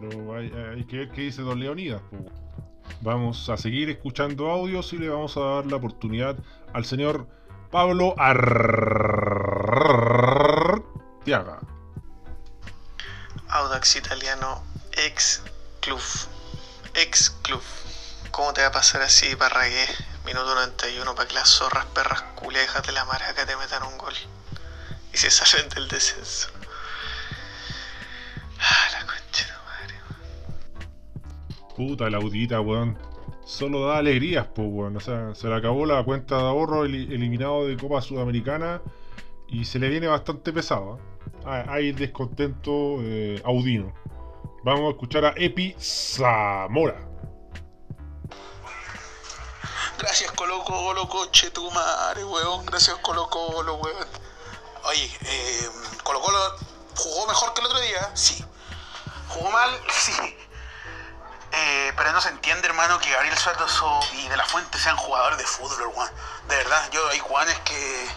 Pero 0.00 0.36
hay, 0.36 0.52
hay 0.76 0.84
que 0.84 0.98
ver 0.98 1.10
qué 1.10 1.22
dice 1.22 1.42
Don 1.42 1.58
Leonidas. 1.58 2.02
Vamos 3.00 3.48
a 3.48 3.56
seguir 3.56 3.90
escuchando 3.90 4.50
audios 4.50 4.92
y 4.92 4.98
le 4.98 5.08
vamos 5.08 5.36
a 5.36 5.40
dar 5.40 5.66
la 5.66 5.76
oportunidad 5.76 6.36
al 6.72 6.84
señor 6.84 7.26
Pablo 7.70 8.14
Artiaga. 8.18 8.48
Audax 13.48 13.96
Italiano, 13.96 14.62
ex 14.92 15.42
club. 15.80 16.00
Ex 16.94 17.30
club. 17.42 17.62
¿Cómo 18.30 18.52
te 18.52 18.60
va 18.62 18.68
a 18.68 18.72
pasar 18.72 19.02
así, 19.02 19.34
Parragué? 19.36 19.86
Minuto 20.24 20.54
91 20.54 21.14
para 21.14 21.28
que 21.28 21.34
las 21.34 21.48
zorras 21.48 21.86
perras 21.86 22.22
culejas 22.36 22.82
de 22.86 22.92
la 22.92 23.04
maraca 23.04 23.46
te 23.46 23.56
metan 23.56 23.82
un 23.82 23.98
gol. 23.98 24.14
Y 25.12 25.16
se 25.16 25.30
salen 25.30 25.68
del 25.70 25.88
descenso. 25.88 26.50
Ah, 28.60 28.88
la 28.92 29.06
Puta, 31.78 32.10
la 32.10 32.18
audita, 32.18 32.60
weón. 32.60 32.98
Solo 33.44 33.86
da 33.86 33.98
alegrías, 33.98 34.46
pues, 34.54 34.68
weón. 34.70 34.96
O 34.96 35.00
sea, 35.00 35.34
se 35.34 35.46
le 35.48 35.54
acabó 35.54 35.86
la 35.86 36.02
cuenta 36.04 36.36
de 36.36 36.42
ahorro 36.42 36.84
eli- 36.84 37.14
eliminado 37.14 37.66
de 37.66 37.76
Copa 37.78 38.02
Sudamericana 38.02 38.82
y 39.46 39.64
se 39.64 39.78
le 39.78 39.88
viene 39.88 40.08
bastante 40.08 40.52
pesado. 40.52 40.98
¿eh? 41.46 41.64
Hay 41.68 41.92
descontento 41.92 42.96
eh, 43.00 43.40
audino. 43.44 43.94
Vamos 44.64 44.88
a 44.88 44.90
escuchar 44.90 45.24
a 45.24 45.34
Epi 45.36 45.74
Zamora. 45.78 47.06
Gracias 49.98 50.30
Colo 50.32 50.62
Colo, 50.64 51.08
coche 51.08 51.50
tu 51.50 51.70
madre, 51.70 52.24
weón. 52.24 52.66
Gracias 52.66 52.96
Colo 52.98 53.28
Colo, 53.30 53.76
weón. 53.76 54.06
Oye, 54.84 55.04
eh, 55.22 55.68
Colo 56.02 56.20
Colo 56.20 56.38
jugó 56.96 57.26
mejor 57.28 57.54
que 57.54 57.60
el 57.60 57.66
otro 57.66 57.80
día, 57.80 58.10
sí. 58.14 58.44
Jugó 59.28 59.50
mal, 59.50 59.70
sí. 59.90 60.12
Eh, 61.60 61.92
pero 61.96 62.12
no 62.12 62.20
se 62.20 62.28
entiende, 62.28 62.68
hermano, 62.68 63.00
que 63.00 63.10
Gabriel 63.10 63.36
Suárez 63.36 63.62
y 64.12 64.28
De 64.28 64.36
La 64.36 64.46
Fuente 64.46 64.78
sean 64.78 64.96
jugadores 64.96 65.38
de 65.38 65.44
fútbol, 65.44 65.88
weón. 65.88 66.10
De 66.46 66.56
verdad, 66.56 66.88
yo 66.92 67.08
hay 67.08 67.18
jugadores 67.18 67.58
que. 67.60 68.08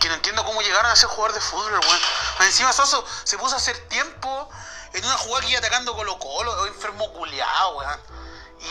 que 0.00 0.08
no 0.08 0.14
entiendo 0.14 0.42
cómo 0.44 0.62
llegaron 0.62 0.90
a 0.90 0.96
ser 0.96 1.10
jugadores 1.10 1.34
de 1.34 1.50
fútbol, 1.50 1.72
weón. 1.72 2.00
Encima 2.40 2.72
Soso 2.72 3.04
se 3.24 3.36
puso 3.36 3.56
a 3.56 3.58
hacer 3.58 3.76
tiempo 3.88 4.48
en 4.94 5.04
una 5.04 5.18
jugada 5.18 5.42
que 5.42 5.50
iba 5.50 5.58
atacando 5.58 5.94
Colo 5.94 6.18
Colo, 6.18 6.66
enfermo 6.66 7.12
culiado, 7.12 7.76
weón. 7.76 8.00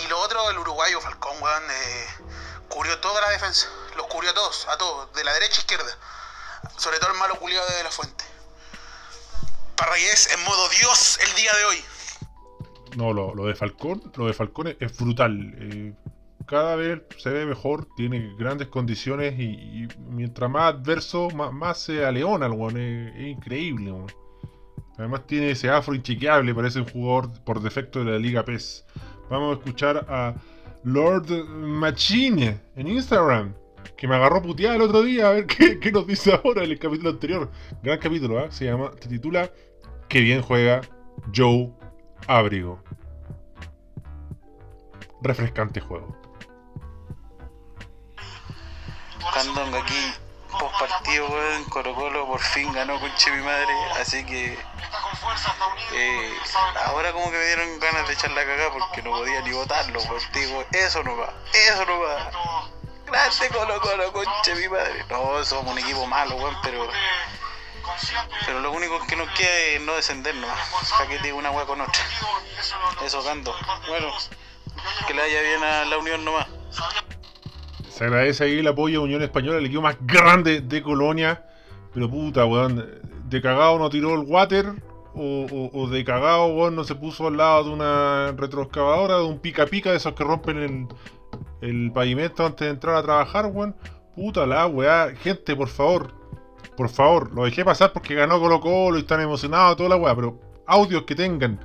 Y 0.01 0.07
lo 0.07 0.19
otro, 0.19 0.49
el 0.49 0.57
uruguayo 0.57 0.99
Falcón, 0.99 1.39
weón, 1.39 1.63
eh, 1.69 2.17
cubrió 2.69 2.99
toda 2.99 3.21
la 3.21 3.29
defensa. 3.29 3.67
Los 3.97 4.07
cubrió 4.07 4.31
a 4.31 4.33
todos, 4.33 4.67
a 4.67 4.77
todos, 4.79 5.13
de 5.13 5.23
la 5.23 5.33
derecha 5.33 5.57
a 5.57 5.59
izquierda. 5.59 5.95
Sobre 6.77 6.97
todo 6.97 7.11
el 7.11 7.17
malo 7.19 7.35
culiado 7.35 7.67
de 7.67 7.83
la 7.83 7.91
fuente. 7.91 8.25
Parragués 9.75 10.27
en 10.31 10.43
modo 10.43 10.69
Dios 10.69 11.19
el 11.21 11.35
día 11.35 11.53
de 11.53 11.65
hoy. 11.65 11.85
No, 12.95 13.13
lo, 13.13 13.45
de 13.45 13.55
Falcón, 13.55 14.01
lo 14.15 14.27
de 14.27 14.33
Falcón 14.33 14.75
es, 14.79 14.97
brutal. 14.97 15.55
Eh, 15.59 15.93
cada 16.45 16.75
vez 16.75 17.01
se 17.17 17.29
ve 17.29 17.45
mejor, 17.45 17.87
tiene 17.95 18.33
grandes 18.37 18.67
condiciones 18.69 19.37
y, 19.39 19.87
mientras 20.09 20.49
más 20.49 20.73
adverso, 20.75 21.29
más, 21.31 21.51
más 21.51 21.79
se 21.79 22.05
aleona 22.05 22.45
el 22.45 22.53
weón. 22.53 22.77
Es, 22.77 23.27
increíble, 23.27 23.91
weón. 23.91 24.07
Además 24.97 25.27
tiene 25.27 25.51
ese 25.51 25.69
afro 25.69 25.93
inchequeable, 25.93 26.55
parece 26.55 26.79
un 26.79 26.87
jugador 26.87 27.31
por 27.43 27.61
defecto 27.61 28.03
de 28.03 28.11
la 28.11 28.17
Liga 28.17 28.43
PES. 28.43 28.85
Vamos 29.29 29.55
a 29.55 29.59
escuchar 29.59 30.05
a 30.09 30.35
Lord 30.83 31.29
Machine 31.47 32.59
en 32.75 32.87
Instagram, 32.87 33.53
que 33.95 34.07
me 34.07 34.15
agarró 34.15 34.41
puteada 34.41 34.75
el 34.75 34.81
otro 34.81 35.03
día, 35.03 35.27
a 35.27 35.33
ver 35.33 35.45
qué, 35.47 35.79
qué 35.79 35.91
nos 35.91 36.07
dice 36.07 36.33
ahora 36.33 36.63
en 36.63 36.71
el 36.71 36.79
capítulo 36.79 37.11
anterior. 37.11 37.51
Gran 37.83 37.99
capítulo, 37.99 38.39
¿ah? 38.39 38.47
Se 38.49 38.65
llama, 38.65 38.91
se 38.99 39.09
titula 39.09 39.51
Qué 40.07 40.21
bien 40.21 40.41
juega 40.41 40.81
Joe 41.35 41.69
Abrigo. 42.27 42.83
Refrescante 45.21 45.79
juego. 45.79 46.13
Candonga 49.33 49.79
aquí, 49.81 50.13
post 50.51 50.79
partido, 50.79 51.27
weón, 51.27 51.63
Colo 51.65 51.95
Colo 51.95 52.27
por 52.27 52.39
fin 52.39 52.71
ganó 52.73 52.99
con 52.99 53.09
mi 53.09 53.41
madre, 53.43 53.73
así 53.99 54.25
que 54.25 54.57
eh, 55.93 56.33
ahora 56.85 57.11
como 57.13 57.31
que 57.31 57.37
me 57.37 57.45
dieron 57.45 57.79
ganas 57.79 58.07
de 58.07 58.13
echar 58.13 58.31
la 58.31 58.45
cagada 58.45 58.71
porque 58.71 59.01
no 59.01 59.11
podía 59.11 59.41
ni 59.41 59.51
votarlo, 59.51 59.99
digo, 60.33 60.63
eso 60.71 61.03
no 61.03 61.17
va, 61.17 61.33
eso 61.53 61.85
no 61.85 61.99
va. 61.99 62.31
Grande 63.05 63.49
Colo 63.49 63.79
Colo, 63.79 64.11
conche 64.11 64.55
mi 64.55 64.67
madre. 64.67 65.05
No, 65.09 65.43
somos 65.45 65.71
un 65.71 65.79
equipo 65.79 66.05
malo, 66.07 66.35
weón, 66.35 66.57
pero 66.61 66.89
pero 68.45 68.59
lo 68.61 68.71
único 68.71 68.99
que 69.07 69.15
nos 69.15 69.29
queda 69.31 69.57
es 69.75 69.81
no 69.81 69.95
descender 69.95 70.35
nomás, 70.35 70.59
para 70.91 71.09
que 71.09 71.17
te 71.17 71.23
diga 71.23 71.35
una 71.35 71.51
weá 71.51 71.65
con 71.65 71.81
otra. 71.81 72.03
Eso 73.05 73.23
Cando. 73.23 73.53
Bueno, 73.87 74.07
que 75.07 75.13
le 75.13 75.21
vaya 75.21 75.41
bien 75.41 75.63
a 75.63 75.85
la 75.85 75.97
unión 75.97 76.23
nomás. 76.23 76.47
Se 77.89 78.03
agradece 78.03 78.43
ahí 78.43 78.59
el 78.59 78.67
apoyo 78.67 78.99
a 78.99 79.03
Unión 79.03 79.23
Española, 79.23 79.57
el 79.57 79.65
equipo 79.65 79.81
más 79.81 79.97
grande 80.01 80.61
de 80.61 80.83
Colonia. 80.83 81.43
Pero 81.93 82.09
puta, 82.09 82.45
weón, 82.45 83.01
de 83.25 83.41
cagado 83.41 83.79
no 83.79 83.89
tiró 83.89 84.13
el 84.13 84.27
water. 84.27 84.73
O 85.19 85.87
de 85.89 86.05
cagado, 86.05 86.45
weón, 86.47 86.75
no 86.75 86.83
se 86.83 86.93
puso 86.93 87.27
al 87.27 87.37
lado 87.37 87.63
de 87.63 87.69
una 87.71 88.33
retroexcavadora, 88.37 89.17
de 89.17 89.23
un 89.23 89.39
pica 89.39 89.65
pica 89.65 89.89
de 89.89 89.97
esos 89.97 90.13
que 90.13 90.23
rompen 90.23 90.61
el, 90.61 90.87
el 91.67 91.91
pavimento 91.91 92.45
antes 92.45 92.67
de 92.67 92.71
entrar 92.71 92.95
a 92.95 93.01
trabajar, 93.01 93.47
weón. 93.47 93.75
Puta 94.15 94.45
la 94.45 94.67
weá. 94.67 95.11
Gente, 95.15 95.55
por 95.55 95.69
favor. 95.69 96.16
Por 96.77 96.89
favor, 96.89 97.33
lo 97.33 97.43
dejé 97.45 97.65
pasar 97.65 97.91
porque 97.91 98.13
ganó 98.13 98.39
Colo 98.39 98.61
Colo 98.61 98.97
y 98.97 99.01
están 99.01 99.19
emocionados, 99.19 99.75
toda 99.77 99.89
la 99.89 99.95
weá, 99.95 100.15
pero 100.15 100.39
audios 100.67 101.03
que 101.03 101.15
tengan 101.15 101.59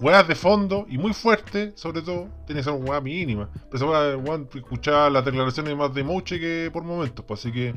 weas 0.00 0.26
de 0.26 0.34
fondo 0.34 0.86
y 0.88 0.98
muy 0.98 1.12
fuerte, 1.12 1.72
sobre 1.76 2.02
todo, 2.02 2.28
tiene 2.46 2.60
que 2.60 2.64
ser 2.64 2.72
una 2.72 2.90
wea 2.90 3.00
mínima. 3.00 3.48
Pero 3.70 3.78
se 3.78 4.16
puede 4.24 4.48
escuchar 4.54 5.10
las 5.10 5.24
declaraciones 5.24 5.76
más 5.76 5.92
de 5.92 6.04
Moche 6.04 6.38
que 6.38 6.70
por 6.72 6.84
momentos, 6.84 7.24
pues 7.26 7.40
así 7.40 7.52
que 7.52 7.74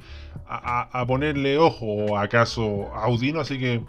a, 0.48 1.04
ponerle 1.08 1.58
ojo, 1.58 1.86
o 1.86 2.18
acaso 2.18 2.94
Audino, 2.94 3.40
así 3.40 3.60
que 3.60 3.84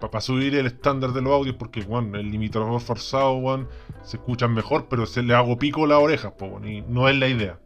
para 0.00 0.22
subir 0.22 0.54
el 0.54 0.66
estándar 0.66 1.12
de 1.12 1.20
los 1.20 1.32
audios, 1.32 1.56
porque 1.56 1.82
bueno, 1.82 2.18
el 2.18 2.30
limitador 2.30 2.80
forzado, 2.80 3.38
bueno, 3.38 3.68
se 4.02 4.16
escuchan 4.16 4.54
mejor, 4.54 4.86
pero 4.88 5.04
se 5.04 5.22
le 5.22 5.34
hago 5.34 5.58
pico 5.58 5.86
las 5.86 5.98
orejas, 5.98 6.32
pues, 6.38 6.52
y 6.64 6.80
no 6.82 7.06
es 7.08 7.16
la 7.16 7.28
idea. 7.28 7.58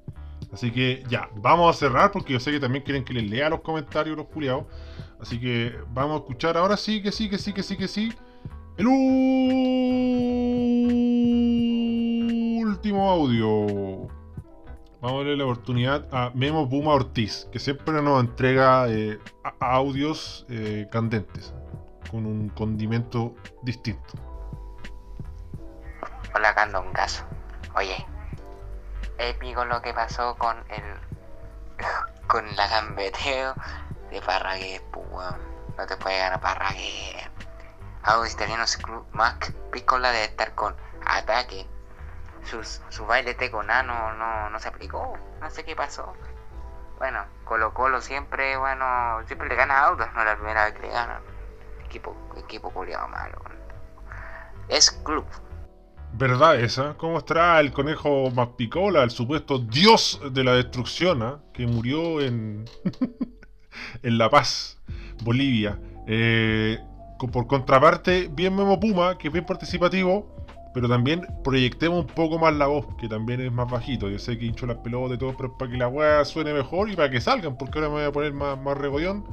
Así 0.55 0.71
que 0.71 1.03
ya, 1.09 1.29
vamos 1.35 1.75
a 1.75 1.77
cerrar 1.77 2.13
porque 2.13 2.33
yo 2.33 2.39
sé 2.39 2.53
que 2.53 2.61
también 2.61 2.85
quieren 2.85 3.05
que 3.05 3.13
les 3.13 3.29
lea 3.29 3.49
los 3.51 3.61
comentarios 3.61 4.17
los 4.17 4.27
culiados. 4.27 4.67
Así 5.21 5.41
que 5.41 5.77
vamos 5.89 6.15
a 6.15 6.19
escuchar 6.19 6.57
ahora 6.57 6.77
sí, 6.77 7.03
que 7.03 7.11
sí, 7.11 7.29
que 7.29 7.39
sí, 7.39 7.53
que 7.53 7.65
sí, 7.65 7.77
que 7.77 7.89
sí. 7.89 8.13
El 8.77 8.87
último 12.69 13.11
audio. 13.11 14.07
Vamos 15.01 15.17
a 15.17 15.25
darle 15.25 15.37
la 15.37 15.45
oportunidad 15.45 16.07
a 16.13 16.31
Memo 16.35 16.69
Puma 16.69 16.93
Ortiz, 16.93 17.49
que 17.51 17.59
siempre 17.59 18.01
nos 18.01 18.21
entrega 18.23 18.89
eh, 18.89 19.19
audios 19.59 20.47
eh, 20.49 20.87
candentes, 20.93 21.53
con 22.13 22.27
un 22.27 22.49
condimento 22.51 23.35
distinto. 23.63 24.15
Hola, 26.33 26.55
Candongazo. 26.55 27.25
Oye, 27.77 28.07
épico 29.19 29.65
lo 29.65 29.83
que 29.83 29.95
pasó 29.95 30.37
con 30.37 30.57
el. 30.69 30.83
con 32.27 32.57
la 32.57 32.69
gambeteo 32.69 33.55
de 34.11 34.21
Parragué, 34.23 34.83
pues, 34.93 35.29
No 35.77 35.87
te 35.87 35.97
puede 35.97 36.19
ganar 36.19 36.41
Parragué. 36.41 37.31
Algo 38.03 38.27
italiano 38.27 38.65
Mac 39.13 39.53
Piccola 39.73 40.11
debe 40.11 40.25
estar 40.25 40.55
con 40.55 40.77
ataque. 41.07 41.67
su 42.43 43.07
baile 43.07 43.35
teco 43.35 43.63
nano 43.63 44.13
no, 44.15 44.51
no 44.51 44.59
se 44.59 44.69
aplicó. 44.69 45.19
No 45.41 45.51
sé 45.51 45.65
qué 45.65 45.75
pasó. 45.75 46.15
Bueno, 46.99 47.25
Colo 47.45 47.75
Colo 47.75 48.01
siempre, 48.01 48.57
bueno, 48.57 49.21
siempre 49.27 49.49
le 49.49 49.57
gana 49.57 49.81
a 49.81 49.87
Autos, 49.87 50.13
no 50.15 50.25
la 50.25 50.37
primera 50.37 50.65
vez 50.65 50.75
que 50.75 50.83
le 50.83 50.91
ganan. 50.91 51.23
Equipo, 51.85 52.17
equipo 52.37 52.71
culiado 52.71 53.09
malo. 53.09 53.43
Es 54.69 54.91
club, 54.91 55.27
verdad 56.17 56.61
esa. 56.61 56.95
¿Cómo 56.95 57.19
estará 57.19 57.61
el 57.61 57.73
conejo 57.73 58.31
Macpicola, 58.31 59.03
el 59.03 59.11
supuesto 59.11 59.59
dios 59.59 60.21
de 60.33 60.45
la 60.45 60.55
destrucción, 60.55 61.23
¿ah? 61.23 61.41
que 61.53 61.67
murió 61.67 62.21
en, 62.21 62.65
en 64.03 64.19
La 64.19 64.31
Paz, 64.31 64.79
Bolivia? 65.23 65.79
Eh, 66.07 66.79
por 67.33 67.47
contraparte, 67.47 68.29
bien 68.31 68.55
Memo 68.55 68.79
Puma, 68.79 69.17
que 69.17 69.29
es 69.29 69.33
bien 69.33 69.47
participativo, 69.47 70.45
pero 70.75 70.89
también 70.89 71.27
proyectemos 71.43 72.01
un 72.01 72.07
poco 72.07 72.39
más 72.39 72.55
la 72.55 72.67
voz, 72.67 72.87
que 73.01 73.09
también 73.09 73.41
es 73.41 73.53
más 73.53 73.71
bajito. 73.71 74.11
Yo 74.11 74.19
sé 74.19 74.37
que 74.37 74.47
hincho 74.47 74.67
las 74.67 74.79
pelotas 74.79 75.17
y 75.17 75.19
todo, 75.19 75.35
pero 75.37 75.57
para 75.57 75.71
que 75.71 75.79
la 75.79 75.89
weá 75.89 76.25
suene 76.25 76.53
mejor 76.53 76.91
y 76.91 76.97
para 76.97 77.11
que 77.11 77.21
salgan, 77.21 77.57
porque 77.57 77.79
ahora 77.79 77.89
me 77.89 77.95
voy 77.95 78.05
a 78.05 78.13
poner 78.13 78.33
más, 78.35 78.61
más 78.61 78.77
regollón. 78.77 79.25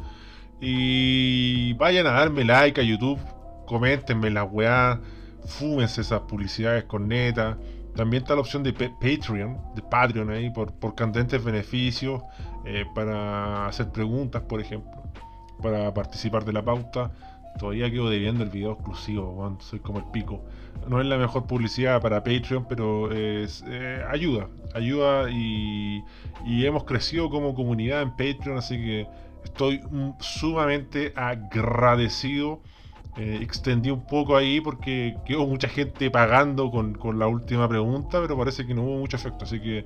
Y 0.62 1.74
vayan 1.74 2.08
a 2.08 2.12
darme 2.12 2.46
like 2.46 2.80
a 2.80 2.84
YouTube, 2.84 3.20
coméntenme 3.65 4.30
la 4.30 4.44
weá 4.44 5.02
fúmense 5.46 6.02
esas 6.02 6.22
publicidades 6.22 6.86
con 6.86 7.08
neta. 7.08 7.58
También 7.96 8.24
está 8.24 8.36
la 8.36 8.42
opción 8.42 8.64
de 8.64 8.74
Patreon, 8.74 9.58
de 9.76 9.82
Patreon 9.82 10.30
ahí, 10.30 10.50
por, 10.50 10.74
por 10.74 10.96
candentes 10.96 11.44
beneficios, 11.44 12.22
eh, 12.66 12.86
para 12.96 13.68
hacer 13.68 13.90
preguntas, 13.92 14.44
por 14.44 14.62
ejemplo, 14.62 14.92
para 15.62 15.94
participar 15.94 16.46
de 16.46 16.54
la 16.54 16.64
pauta. 16.64 17.12
Todavía 17.60 17.92
quedo 17.92 18.10
debiendo 18.10 18.44
el 18.44 18.50
video 18.50 18.74
exclusivo, 18.74 19.58
soy 19.60 19.80
como 19.80 20.00
el 20.00 20.06
pico. 20.06 20.42
No 20.88 21.02
es 21.02 21.06
la 21.06 21.18
mejor 21.18 21.48
publicidad 21.48 22.02
para 22.02 22.24
Patreon, 22.24 22.66
pero 22.68 23.12
es, 23.12 23.64
eh, 23.68 24.02
ayuda, 24.10 24.48
ayuda 24.74 25.30
y, 25.30 26.02
y 26.46 26.66
hemos 26.66 26.86
crecido 26.86 27.30
como 27.30 27.54
comunidad 27.54 28.02
en 28.04 28.12
Patreon, 28.12 28.58
así 28.58 28.78
que 28.78 29.08
estoy 29.44 29.82
sumamente 30.20 31.12
agradecido 31.16 32.62
eh, 33.17 33.39
extendí 33.41 33.91
un 33.91 34.06
poco 34.06 34.38
ahí 34.38 34.62
porque 34.62 35.17
quedó 35.26 35.45
mucha 35.45 35.67
gente 35.67 36.10
pagando 36.10 36.71
con, 36.71 37.19
la 37.19 37.28
última 37.28 37.67
pregunta, 37.67 38.21
pero 38.21 38.38
parece 38.38 38.65
que 38.65 38.74
no 38.74 38.84
hubo 38.84 39.00
mucho 39.00 39.17
efecto. 39.17 39.43
Así 39.43 39.60
que, 39.60 39.80
eh, 39.80 39.86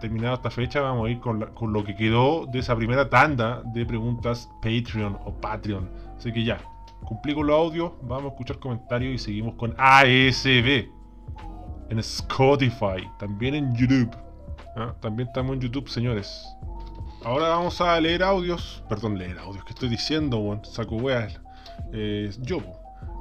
terminada 0.00 0.34
esta 0.34 0.50
fecha, 0.50 0.80
vamos 0.80 1.08
a 1.08 1.10
ir 1.10 1.18
con, 1.18 1.40
con, 1.54 1.72
lo 1.72 1.82
que 1.84 1.96
quedó 1.96 2.46
de 2.46 2.60
esa 2.60 2.76
primera 2.76 3.10
tanda 3.10 3.62
de 3.72 3.84
preguntas 3.84 4.48
Patreon 4.62 5.18
o 5.24 5.34
Patreon. 5.40 5.90
Así 6.16 6.32
que 6.32 6.44
ya, 6.44 6.58
cumplí 7.04 7.34
con 7.34 7.48
los 7.48 7.56
audios, 7.56 7.92
vamos 8.02 8.26
a 8.26 8.28
escuchar 8.28 8.58
comentarios 8.60 9.14
y 9.14 9.18
seguimos 9.18 9.54
con 9.56 9.74
ASB 9.76 10.88
en 11.90 11.98
Spotify, 11.98 13.08
también 13.18 13.56
en 13.56 13.74
YouTube. 13.74 14.16
¿ah? 14.76 14.94
También 15.00 15.28
estamos 15.28 15.54
en 15.54 15.60
YouTube, 15.60 15.88
señores. 15.88 16.46
Ahora 17.24 17.48
vamos 17.48 17.80
a 17.80 17.98
leer 18.00 18.22
audios, 18.22 18.84
perdón, 18.88 19.18
leer 19.18 19.38
audios, 19.38 19.64
que 19.64 19.72
estoy 19.72 19.88
diciendo, 19.88 20.38
bueno, 20.38 20.62
saco 20.64 20.96
weas 20.96 21.40
eh, 21.92 22.30
yo, 22.40 22.60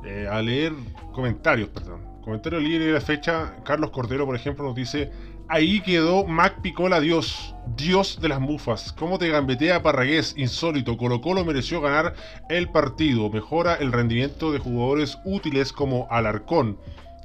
eh, 0.06 0.28
a 0.30 0.42
leer 0.42 0.74
comentarios, 1.14 1.70
perdón. 1.70 2.02
Comentario 2.24 2.60
libre 2.60 2.86
de 2.86 2.94
la 2.94 3.02
fecha, 3.02 3.56
Carlos 3.64 3.92
Cordero, 3.92 4.26
por 4.26 4.36
ejemplo, 4.36 4.64
nos 4.64 4.76
dice, 4.76 5.12
ahí 5.50 5.82
quedó 5.82 6.26
Mac 6.26 6.62
Picola 6.62 7.00
Dios, 7.00 7.54
Dios 7.76 8.20
de 8.22 8.30
las 8.30 8.40
mufas. 8.40 8.94
¿Cómo 8.94 9.20
te 9.20 9.30
gambetea 9.30 9.84
Parragués? 9.84 10.34
Insólito. 10.38 10.98
Colo 10.98 11.22
Colo 11.22 11.44
mereció 11.46 11.82
ganar 11.82 12.16
el 12.50 12.70
partido. 12.70 13.30
Mejora 13.30 13.76
el 13.76 13.92
rendimiento 13.92 14.52
de 14.52 14.60
jugadores 14.60 15.18
útiles 15.26 15.74
como 15.74 16.08
Alarcón. 16.10 16.78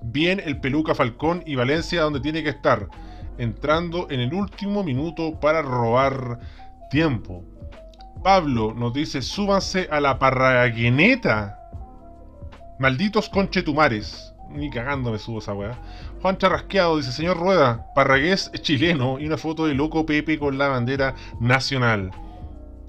Bien 0.02 0.40
el 0.44 0.60
Peluca 0.60 0.94
Falcón 0.94 1.42
y 1.46 1.54
Valencia 1.54 2.02
donde 2.02 2.20
tiene 2.20 2.42
que 2.42 2.50
estar. 2.50 2.88
Entrando 3.38 4.08
en 4.10 4.20
el 4.20 4.34
último 4.34 4.82
minuto 4.82 5.38
para 5.40 5.62
robar 5.62 6.40
tiempo. 6.90 7.44
Pablo 8.22 8.74
nos 8.74 8.92
dice, 8.92 9.22
súbanse 9.22 9.88
a 9.90 10.00
la 10.00 10.18
parragueneta. 10.18 11.58
Malditos 12.78 13.28
conchetumares. 13.28 14.34
Ni 14.50 14.70
cagando 14.70 15.12
me 15.12 15.18
subo 15.18 15.38
esa 15.38 15.54
weá. 15.54 15.78
Juan 16.22 16.38
Charrasqueado 16.38 16.96
dice, 16.96 17.12
señor 17.12 17.36
Rueda, 17.36 17.86
Parragués 17.94 18.50
chileno 18.62 19.18
y 19.20 19.26
una 19.26 19.36
foto 19.36 19.66
de 19.66 19.74
loco 19.74 20.06
Pepe 20.06 20.38
con 20.38 20.58
la 20.58 20.68
bandera 20.68 21.14
nacional. 21.38 22.10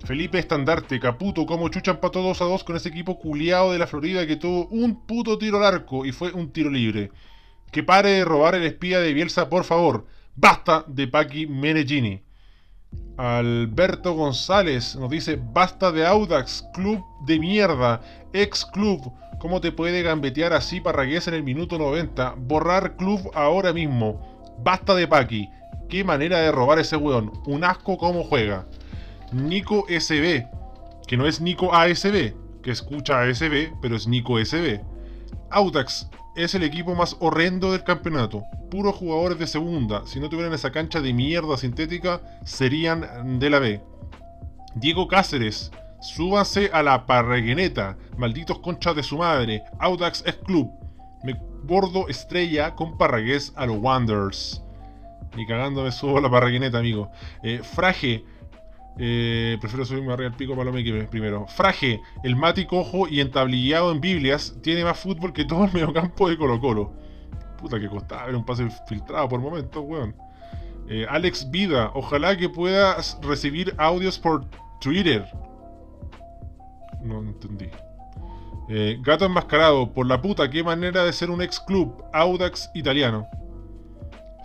Felipe 0.05 0.39
Estandarte, 0.39 0.99
Caputo, 0.99 1.45
como 1.45 1.69
chuchan 1.69 1.97
para 1.97 2.11
todos 2.11 2.41
a 2.41 2.45
dos 2.45 2.63
con 2.63 2.77
ese 2.77 2.89
equipo 2.89 3.19
culiado 3.19 3.73
de 3.73 3.79
la 3.79 3.87
Florida 3.87 4.25
que 4.25 4.37
tuvo 4.37 4.67
un 4.67 5.05
puto 5.05 5.37
tiro 5.37 5.57
al 5.57 5.65
arco 5.65 6.05
y 6.05 6.11
fue 6.11 6.31
un 6.31 6.51
tiro 6.51 6.69
libre. 6.69 7.11
Que 7.71 7.83
pare 7.83 8.09
de 8.11 8.25
robar 8.25 8.55
el 8.55 8.63
espía 8.63 8.99
de 8.99 9.13
Bielsa, 9.13 9.49
por 9.49 9.65
favor. 9.65 10.07
Basta 10.35 10.85
de 10.87 11.07
Paqui 11.07 11.45
Menegini. 11.45 12.23
Alberto 13.19 14.13
González 14.13 14.95
nos 14.95 15.09
dice, 15.09 15.37
basta 15.41 15.91
de 15.91 16.05
Audax, 16.05 16.65
club 16.73 17.03
de 17.25 17.37
mierda, 17.37 17.99
ex 18.31 18.65
club, 18.65 19.11
¿cómo 19.39 19.59
te 19.59 19.73
puede 19.73 20.03
gambetear 20.03 20.53
así 20.53 20.79
Parragués 20.79 21.27
en 21.27 21.33
el 21.33 21.43
minuto 21.43 21.77
90? 21.77 22.35
Borrar 22.37 22.95
club 22.95 23.29
ahora 23.33 23.73
mismo. 23.73 24.55
Basta 24.63 24.95
de 24.95 25.05
Paqui. 25.05 25.49
Qué 25.89 26.05
manera 26.05 26.39
de 26.39 26.51
robar 26.53 26.79
ese 26.79 26.95
weón. 26.95 27.33
Un 27.45 27.65
asco 27.65 27.97
cómo 27.97 28.23
juega. 28.23 28.65
Nico 29.33 29.85
SB, 29.89 30.47
que 31.05 31.17
no 31.17 31.27
es 31.27 31.41
Nico 31.41 31.73
ASB, 31.75 32.33
que 32.63 32.71
escucha 32.71 33.21
ASB, 33.21 33.73
pero 33.81 33.97
es 33.97 34.07
Nico 34.07 34.37
SB. 34.39 34.79
Audax, 35.51 36.09
es 36.35 36.55
el 36.55 36.63
equipo 36.63 36.95
más 36.95 37.17
horrendo 37.19 37.71
del 37.71 37.83
campeonato. 37.83 38.43
Puros 38.69 38.95
jugadores 38.95 39.39
de 39.39 39.47
segunda. 39.47 40.05
Si 40.05 40.19
no 40.19 40.29
tuvieran 40.29 40.53
esa 40.53 40.71
cancha 40.71 41.01
de 41.01 41.13
mierda 41.13 41.57
sintética, 41.57 42.21
serían 42.45 43.39
de 43.39 43.49
la 43.49 43.59
B. 43.59 43.81
Diego 44.75 45.07
Cáceres. 45.07 45.71
Súbanse 46.01 46.69
a 46.71 46.81
la 46.81 47.05
parregueneta. 47.05 47.97
Malditos 48.17 48.59
conchas 48.59 48.95
de 48.95 49.03
su 49.03 49.17
madre. 49.17 49.63
Audax 49.79 50.23
es 50.25 50.35
club. 50.35 50.71
Me 51.23 51.35
bordo 51.63 52.07
estrella 52.07 52.75
con 52.75 52.97
Parragués 52.97 53.51
a 53.55 53.65
los 53.65 53.77
Wanderers. 53.77 54.63
Ni 55.35 55.45
cagando 55.45 55.83
me 55.83 55.91
subo 55.91 56.17
a 56.17 56.21
la 56.21 56.29
parregueneta, 56.29 56.79
amigo. 56.79 57.11
Eh, 57.43 57.61
Fraje. 57.63 58.23
Eh, 58.97 59.57
prefiero 59.61 59.85
subirme 59.85 60.11
arriba 60.11 60.29
al 60.29 60.35
pico 60.35 60.55
palome 60.55 60.83
que 60.83 61.03
primero. 61.05 61.47
Fraje, 61.47 62.01
el 62.23 62.35
Mati 62.35 62.65
cojo 62.65 63.07
y 63.07 63.21
entablillado 63.21 63.91
en 63.91 64.01
Biblias, 64.01 64.55
tiene 64.61 64.83
más 64.83 64.99
fútbol 64.99 65.31
que 65.33 65.45
todo 65.45 65.65
el 65.65 65.71
mediocampo 65.73 66.29
de 66.29 66.37
Colo 66.37 66.59
Colo. 66.59 66.93
Puta 67.57 67.79
que 67.79 67.87
costaba 67.87 68.25
ver 68.25 68.35
un 68.35 68.45
pase 68.45 68.67
filtrado 68.87 69.27
por 69.29 69.39
momentos, 69.39 69.83
weón. 69.85 70.15
Eh, 70.87 71.05
Alex 71.07 71.51
Vida, 71.51 71.91
ojalá 71.93 72.35
que 72.35 72.49
puedas 72.49 73.19
recibir 73.21 73.75
audios 73.77 74.17
por 74.17 74.45
Twitter. 74.81 75.25
No 77.03 77.19
entendí. 77.19 77.69
Eh, 78.69 78.97
Gato 79.01 79.25
enmascarado, 79.25 79.91
por 79.93 80.05
la 80.05 80.21
puta, 80.21 80.49
qué 80.49 80.63
manera 80.63 81.03
de 81.03 81.13
ser 81.13 81.29
un 81.29 81.41
ex 81.41 81.59
club, 81.59 82.03
Audax 82.13 82.69
italiano. 82.73 83.27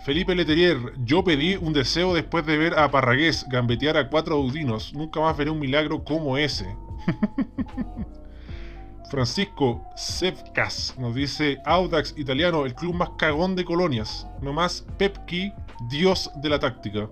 Felipe 0.05 0.35
Leterier, 0.35 0.77
yo 1.03 1.23
pedí 1.23 1.55
un 1.55 1.73
deseo 1.73 2.13
después 2.13 2.45
de 2.45 2.59
ver 2.59 2.77
a 2.77 2.91
Parragués 2.91 3.43
gambetear 3.49 3.97
a 3.97 4.07
cuatro 4.07 4.35
audinos. 4.35 4.93
Nunca 4.93 5.19
más 5.19 5.35
veré 5.35 5.49
un 5.49 5.57
milagro 5.57 6.03
como 6.03 6.37
ese. 6.37 6.77
Francisco 9.09 9.83
Sevcas 9.95 10.93
nos 10.99 11.15
dice 11.15 11.57
Audax 11.65 12.13
italiano, 12.17 12.67
el 12.67 12.75
club 12.75 12.93
más 12.93 13.09
cagón 13.17 13.55
de 13.55 13.65
colonias. 13.65 14.27
No 14.43 14.53
más 14.53 14.85
Pepki, 14.99 15.51
dios 15.89 16.29
de 16.35 16.49
la 16.49 16.59
táctica. 16.59 17.09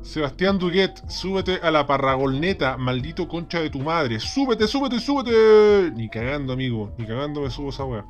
Sebastián 0.00 0.58
Duguet, 0.58 1.06
súbete 1.10 1.60
a 1.62 1.70
la 1.70 1.86
parragolneta, 1.86 2.78
maldito 2.78 3.28
concha 3.28 3.60
de 3.60 3.68
tu 3.68 3.80
madre. 3.80 4.18
Súbete, 4.18 4.66
súbete, 4.66 4.98
súbete. 4.98 5.90
Ni 5.94 6.08
cagando, 6.08 6.54
amigo. 6.54 6.94
Ni 6.96 7.04
cagando 7.04 7.42
me 7.42 7.50
subo 7.50 7.68
esa 7.68 7.84
weá. 7.84 8.06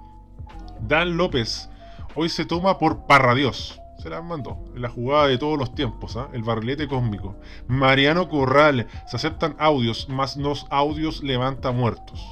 Dan 0.82 1.16
López, 1.16 1.68
hoy 2.16 2.28
se 2.28 2.44
toma 2.44 2.78
por 2.78 3.06
parradios. 3.06 3.80
Se 3.98 4.10
la 4.10 4.20
mandó. 4.22 4.58
La 4.74 4.88
jugada 4.88 5.26
de 5.28 5.38
todos 5.38 5.58
los 5.58 5.74
tiempos, 5.74 6.16
¿ah? 6.16 6.28
El 6.32 6.42
barrilete 6.42 6.88
cósmico. 6.88 7.36
Mariano 7.66 8.28
Corral, 8.28 8.86
se 9.06 9.16
aceptan 9.16 9.56
audios, 9.58 10.08
más 10.08 10.36
nos 10.36 10.66
audios 10.70 11.22
levanta 11.22 11.72
muertos. 11.72 12.24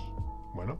Bueno. 0.54 0.78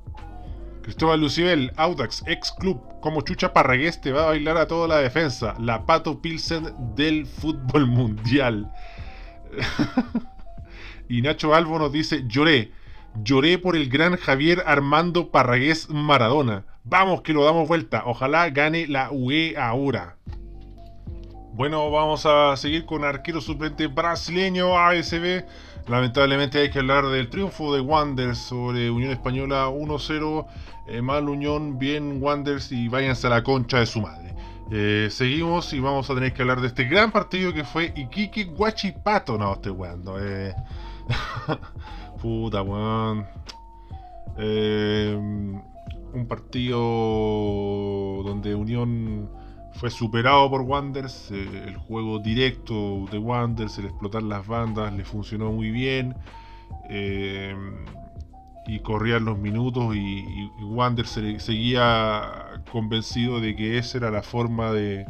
Cristóbal 0.82 1.20
Lucibel, 1.20 1.72
Audax, 1.76 2.24
ex 2.26 2.52
club, 2.52 2.78
como 3.00 3.22
Chucha 3.22 3.54
Parragués 3.54 4.02
te 4.02 4.12
va 4.12 4.24
a 4.24 4.26
bailar 4.26 4.58
a 4.58 4.66
toda 4.66 4.86
la 4.86 4.98
defensa. 4.98 5.54
La 5.58 5.86
Pato 5.86 6.20
Pilsen 6.20 6.94
del 6.94 7.26
fútbol 7.26 7.86
mundial. 7.86 8.70
y 11.08 11.22
Nacho 11.22 11.54
Albo 11.54 11.78
nos 11.78 11.90
dice, 11.90 12.24
lloré. 12.26 12.72
Lloré 13.22 13.58
por 13.58 13.76
el 13.76 13.88
gran 13.88 14.16
Javier 14.16 14.62
Armando 14.66 15.30
Parragués 15.30 15.88
Maradona. 15.88 16.66
Vamos 16.84 17.22
que 17.22 17.32
lo 17.32 17.44
damos 17.44 17.66
vuelta. 17.66 18.02
Ojalá 18.04 18.50
gane 18.50 18.86
la 18.86 19.10
UE 19.10 19.56
ahora. 19.56 20.16
Bueno, 21.54 21.90
vamos 21.90 22.26
a 22.26 22.54
seguir 22.58 22.84
con 22.84 23.04
arquero 23.04 23.40
suplente 23.40 23.86
brasileño 23.86 24.78
ASB. 24.78 25.44
Lamentablemente 25.88 26.58
hay 26.58 26.70
que 26.70 26.80
hablar 26.80 27.06
del 27.06 27.30
triunfo 27.30 27.74
de 27.74 27.80
Wanderers 27.80 28.38
sobre 28.38 28.90
Unión 28.90 29.12
Española 29.12 29.68
1-0. 29.68 30.46
Eh, 30.88 31.00
mal 31.00 31.28
Unión, 31.28 31.78
bien 31.78 32.22
Wanderers 32.22 32.70
y 32.70 32.88
váyanse 32.88 33.28
a 33.28 33.30
la 33.30 33.42
concha 33.42 33.78
de 33.78 33.86
su 33.86 34.02
madre. 34.02 34.34
Eh, 34.70 35.08
seguimos 35.10 35.72
y 35.72 35.80
vamos 35.80 36.10
a 36.10 36.14
tener 36.14 36.34
que 36.34 36.42
hablar 36.42 36.60
de 36.60 36.66
este 36.66 36.84
gran 36.84 37.10
partido 37.10 37.54
que 37.54 37.64
fue 37.64 37.94
Iquique 37.96 38.44
Guachipato. 38.44 39.38
No, 39.38 39.54
estoy 39.54 39.72
weando. 39.72 40.16
Eh. 40.20 40.54
Puta, 42.20 42.60
weón. 42.60 43.26
Eh, 44.36 45.16
un 46.14 46.26
partido 46.26 46.78
donde 48.22 48.54
Unión 48.54 49.28
fue 49.74 49.90
superado 49.90 50.48
por 50.50 50.62
Wanderers. 50.62 51.30
eh, 51.30 51.64
el 51.66 51.76
juego 51.76 52.18
directo 52.18 53.06
de 53.10 53.18
Wanderers, 53.18 53.78
el 53.78 53.86
explotar 53.86 54.22
las 54.22 54.46
bandas, 54.46 54.92
le 54.92 55.04
funcionó 55.04 55.52
muy 55.52 55.70
bien. 55.70 56.14
eh, 56.88 57.54
y 58.66 58.80
corrían 58.80 59.24
los 59.24 59.38
minutos 59.38 59.94
y, 59.94 60.24
y, 60.24 61.38
seguía 61.38 62.62
convencido 62.72 63.40
de 63.40 63.54
que 63.54 63.78
esa 63.78 63.98
era 63.98 64.10
la 64.10 64.22
forma 64.22 64.72
de, 64.72 65.06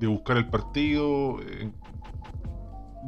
buscar 0.00 0.36
el 0.36 0.48
partido. 0.48 1.38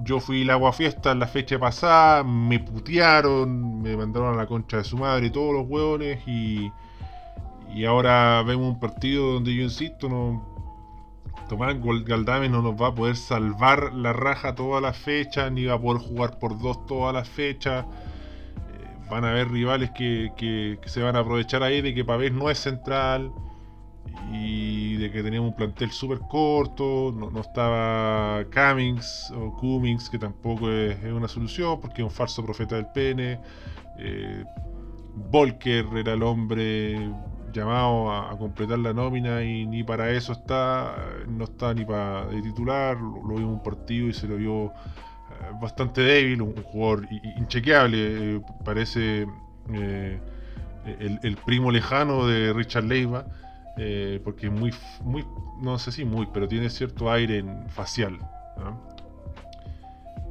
Yo 0.04 0.20
fui 0.20 0.42
el 0.42 0.50
agua 0.50 0.72
fiesta 0.72 1.14
la 1.14 1.26
fecha 1.26 1.58
pasada, 1.58 2.22
me 2.22 2.60
putearon, 2.60 3.82
me 3.82 3.96
mandaron 3.96 4.34
a 4.34 4.36
la 4.36 4.46
concha 4.46 4.78
de 4.78 4.84
su 4.84 4.96
madre 4.96 5.30
todos 5.30 5.52
los 5.52 5.66
hueones 5.68 6.26
y, 6.26 6.70
y 7.74 7.84
ahora 7.84 8.42
vemos 8.42 8.68
un 8.74 8.80
partido 8.80 9.34
donde 9.34 9.54
yo 9.54 9.62
insisto, 9.62 10.08
no, 10.08 10.42
Tomás 11.48 11.76
Galdames 12.04 12.50
no 12.50 12.62
nos 12.62 12.80
va 12.80 12.88
a 12.88 12.94
poder 12.94 13.16
salvar 13.16 13.92
la 13.94 14.12
raja 14.12 14.54
toda 14.54 14.80
la 14.80 14.92
fecha, 14.92 15.50
ni 15.50 15.64
va 15.66 15.74
a 15.74 15.80
poder 15.80 16.02
jugar 16.02 16.38
por 16.38 16.58
dos 16.58 16.86
toda 16.86 17.12
la 17.12 17.24
fecha. 17.24 17.80
Eh, 17.80 19.08
Van 19.10 19.24
a 19.24 19.30
haber 19.30 19.50
rivales 19.50 19.90
que, 19.90 20.32
que- 20.36 20.78
se 20.86 21.02
van 21.02 21.16
a 21.16 21.20
aprovechar 21.20 21.62
ahí 21.62 21.82
de 21.82 21.94
que 21.94 22.04
Pavés 22.04 22.32
no 22.32 22.50
es 22.50 22.58
central 22.58 23.30
y 24.32 24.96
de 24.96 25.10
que 25.12 25.22
teníamos 25.22 25.50
un 25.50 25.56
plantel 25.56 25.90
súper 25.92 26.18
corto, 26.20 27.12
no, 27.16 27.40
estaba 27.40 28.44
Cummings 28.52 29.32
o 29.36 29.54
Cummings, 29.56 30.08
que 30.10 30.18
tampoco 30.18 30.70
es, 30.70 31.02
es 31.04 31.12
una 31.12 31.28
solución 31.28 31.80
porque 31.80 32.02
es 32.02 32.04
un 32.04 32.10
falso 32.10 32.42
profeta 32.44 32.76
del 32.76 32.86
pene. 32.86 33.38
Eh, 33.98 34.44
Volker 35.30 35.86
era 35.96 36.12
el 36.14 36.22
hombre 36.22 37.10
llamado 37.54 38.12
a, 38.12 38.36
completar 38.36 38.78
la 38.78 38.92
nómina 38.92 39.42
y 39.42 39.64
ni 39.66 39.82
para 39.82 40.10
eso 40.10 40.32
está, 40.32 40.96
no 41.28 41.44
está 41.44 41.72
ni 41.72 41.84
para 41.84 42.28
titular, 42.28 42.96
lo, 42.96 43.22
lo 43.26 43.34
vimos 43.36 43.40
en 43.40 43.48
un 43.48 43.62
partido 43.62 44.08
y 44.08 44.12
se 44.12 44.26
lo 44.26 44.36
vio 44.36 44.66
eh, 44.66 45.52
bastante 45.60 46.02
débil, 46.02 46.42
un, 46.42 46.54
jugador 46.64 47.08
inchequeable, 47.36 48.36
eh, 48.36 48.40
parece 48.64 49.26
eh, 49.72 50.18
el, 51.22 51.36
primo 51.46 51.70
lejano 51.70 52.26
de 52.26 52.52
Richard 52.52 52.84
Leiva, 52.84 53.24
porque 54.22 54.46
es 54.46 54.52
muy, 54.52 54.72
muy, 55.02 55.24
no 55.60 55.78
sé 55.78 55.92
si 55.92 56.04
muy, 56.04 56.28
pero 56.32 56.46
tiene 56.46 56.68
cierto 56.68 57.10
aire 57.10 57.38
en- 57.38 57.68
facial. 57.70 58.18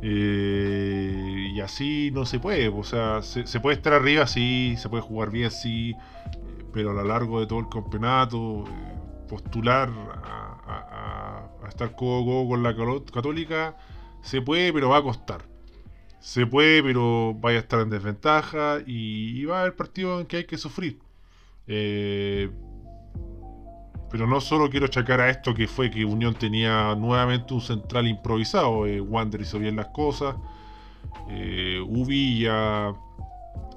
y 0.02 1.60
así 1.62 2.12
no 2.14 2.26
se 2.26 2.40
puede, 2.40 2.68
o 2.68 2.84
sea, 2.84 3.22
se, 3.22 3.60
puede 3.60 3.78
estar 3.78 3.94
arriba, 3.94 4.28
sí, 4.28 4.76
se 4.78 4.90
puede 4.90 5.02
jugar 5.02 5.32
bien, 5.32 5.50
sí, 5.50 5.96
pero 6.74 6.92
a 6.92 6.94
lo 6.94 7.04
largo 7.04 7.40
de 7.40 7.48
todo 7.48 7.60
el 7.60 7.70
campeonato, 7.70 8.66
eh, 8.68 8.94
postular 9.30 9.90
a, 9.90 11.70
estar 11.70 11.96
codo 11.96 12.26
codo 12.26 12.50
con 12.50 12.64
la 12.64 12.76
Católica, 13.12 13.78
se 14.22 14.42
puede, 14.42 14.74
pero 14.74 14.90
va 14.90 14.98
a 14.98 15.04
costar. 15.04 15.42
Se 16.20 16.46
puede, 16.46 16.84
pero 16.84 17.34
vaya 17.36 17.58
a 17.58 17.62
estar 17.62 17.80
en 17.82 17.90
desventaja 17.90 18.80
y, 18.86 19.44
va 19.46 19.60
a 19.60 19.62
haber 19.62 19.76
partidos 19.76 20.22
en 20.22 20.28
que 20.28 20.38
hay 20.38 20.46
que 20.46 20.58
sufrir. 20.58 21.00
Eh, 21.68 22.50
pero 24.14 24.28
no 24.28 24.40
solo 24.42 24.70
quiero 24.70 24.86
achacar 24.86 25.22
a 25.22 25.30
esto 25.32 25.56
que 25.56 25.68
fue 25.68 25.90
que 25.90 26.06
Unión 26.06 26.36
tenía 26.36 26.94
nuevamente 26.94 27.52
un 27.52 27.62
central 27.62 28.08
improvisado. 28.08 28.86
Eh, 28.86 29.02
Wander 29.02 29.42
hizo 29.42 29.58
bien 29.58 29.76
las 29.76 29.88
cosas. 29.88 30.36
Eh, 31.30 31.80
Uvilla, 31.84 32.94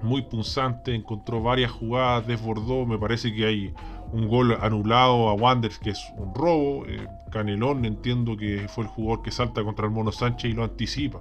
muy 0.02 0.22
punzante, 0.22 0.94
encontró 0.94 1.42
varias 1.42 1.70
jugadas, 1.70 2.26
desbordó. 2.26 2.86
Me 2.86 2.98
parece 2.98 3.34
que 3.34 3.46
hay 3.46 3.74
un 4.12 4.28
gol 4.28 4.56
anulado 4.60 5.28
a 5.28 5.34
Wanderers 5.34 5.78
que 5.78 5.90
es 5.90 6.12
un 6.16 6.34
robo. 6.34 6.86
Eh, 6.86 7.06
Canelón 7.30 7.84
entiendo 7.84 8.36
que 8.36 8.66
fue 8.68 8.84
el 8.84 8.90
jugador 8.90 9.22
que 9.22 9.30
salta 9.30 9.62
contra 9.62 9.86
el 9.86 9.92
Mono 9.92 10.12
Sánchez 10.12 10.50
y 10.50 10.54
lo 10.54 10.64
anticipa. 10.64 11.20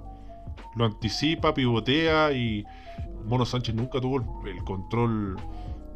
Lo 0.74 0.84
anticipa, 0.84 1.54
pivotea 1.54 2.32
y 2.32 2.64
Mono 3.24 3.44
Sánchez 3.44 3.74
nunca 3.74 4.00
tuvo 4.00 4.44
el, 4.46 4.62
control 4.64 5.36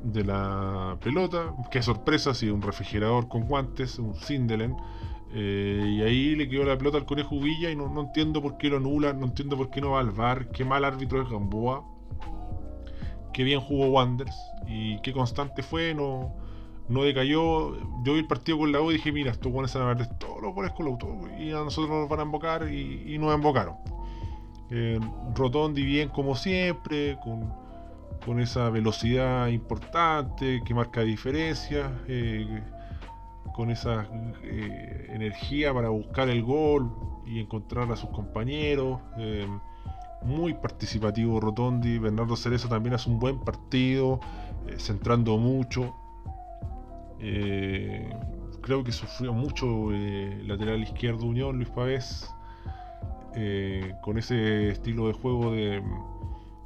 de 0.02 0.24
la 0.24 0.96
pelota. 1.02 1.54
Qué 1.70 1.82
sorpresa, 1.82 2.34
si 2.34 2.48
un 2.48 2.62
refrigerador 2.62 3.28
con 3.28 3.46
guantes, 3.46 3.98
un 3.98 4.14
Sindelen. 4.14 4.76
Eh, 5.32 5.96
y 5.96 6.02
ahí 6.02 6.34
le 6.34 6.48
quedó 6.48 6.64
la 6.64 6.76
pelota 6.76 6.98
al 6.98 7.06
conejo 7.06 7.38
Villa 7.38 7.70
y 7.70 7.76
no, 7.76 7.88
no 7.88 8.00
entiendo 8.00 8.42
por 8.42 8.58
qué 8.58 8.68
lo 8.68 8.78
anula, 8.78 9.12
no 9.12 9.26
entiendo 9.26 9.56
por 9.56 9.70
qué 9.70 9.80
no 9.80 9.92
va 9.92 10.00
al 10.00 10.10
VAR, 10.10 10.50
qué 10.50 10.64
mal 10.64 10.84
árbitro 10.84 11.22
es 11.22 11.30
Gamboa, 11.30 11.84
qué 13.32 13.44
bien 13.44 13.60
jugó 13.60 13.86
Wanders 13.86 14.36
y 14.66 15.00
qué 15.00 15.12
constante 15.12 15.62
fue, 15.62 15.94
no, 15.94 16.34
no 16.88 17.04
decayó. 17.04 17.76
Yo 18.04 18.14
vi 18.14 18.20
el 18.20 18.26
partido 18.26 18.58
con 18.58 18.72
la 18.72 18.80
U 18.80 18.90
y 18.90 18.94
dije, 18.94 19.12
mira, 19.12 19.30
estos 19.30 19.52
buenos 19.52 19.74
van 19.74 19.84
a 19.84 19.94
ver 19.94 20.06
todos 20.18 20.42
los 20.42 20.54
goles 20.54 20.72
con 20.72 20.86
la 20.86 20.92
U 20.92 21.28
y 21.38 21.50
a 21.50 21.64
nosotros 21.64 21.90
nos 21.90 22.08
van 22.08 22.20
a 22.20 22.22
embocar 22.22 22.72
y, 22.72 23.14
y 23.14 23.18
nos 23.18 23.34
embocaron. 23.34 23.76
Eh, 24.70 25.00
Rotondi 25.34 25.84
bien 25.84 26.10
como 26.10 26.36
siempre, 26.36 27.18
con, 27.24 27.52
con 28.24 28.40
esa 28.40 28.70
velocidad 28.70 29.48
importante 29.48 30.62
que 30.64 30.74
marca 30.74 31.00
diferencias, 31.02 31.90
eh, 32.06 32.62
con 33.54 33.70
esa 33.70 34.06
eh, 34.44 35.06
energía 35.10 35.74
para 35.74 35.88
buscar 35.88 36.28
el 36.28 36.42
gol 36.42 36.92
y 37.26 37.40
encontrar 37.40 37.90
a 37.90 37.96
sus 37.96 38.10
compañeros. 38.10 39.00
Muy 40.22 40.54
participativo 40.54 41.40
Rotondi, 41.40 41.98
Bernardo 41.98 42.36
Cerezo 42.36 42.68
también 42.68 42.94
hace 42.94 43.10
un 43.10 43.18
buen 43.18 43.38
partido, 43.40 44.20
eh, 44.66 44.76
centrando 44.78 45.38
mucho. 45.38 45.94
Eh, 47.20 48.08
creo 48.62 48.82
que 48.82 48.92
sufrió 48.92 49.32
mucho 49.32 49.92
eh, 49.92 50.42
lateral 50.46 50.82
izquierdo 50.82 51.26
Unión, 51.26 51.56
Luis 51.56 51.68
Pavés, 51.68 52.30
eh, 53.34 53.94
con 54.02 54.18
ese 54.18 54.70
estilo 54.70 55.06
de 55.06 55.12
juego 55.12 55.52
de, 55.52 55.82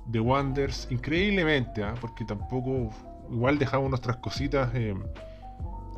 de 0.06 0.20
Wanders, 0.20 0.88
increíblemente, 0.90 1.82
¿ah? 1.82 1.94
porque 2.00 2.24
tampoco, 2.24 2.90
igual 3.30 3.58
dejamos 3.58 3.90
nuestras 3.90 4.16
cositas. 4.18 4.70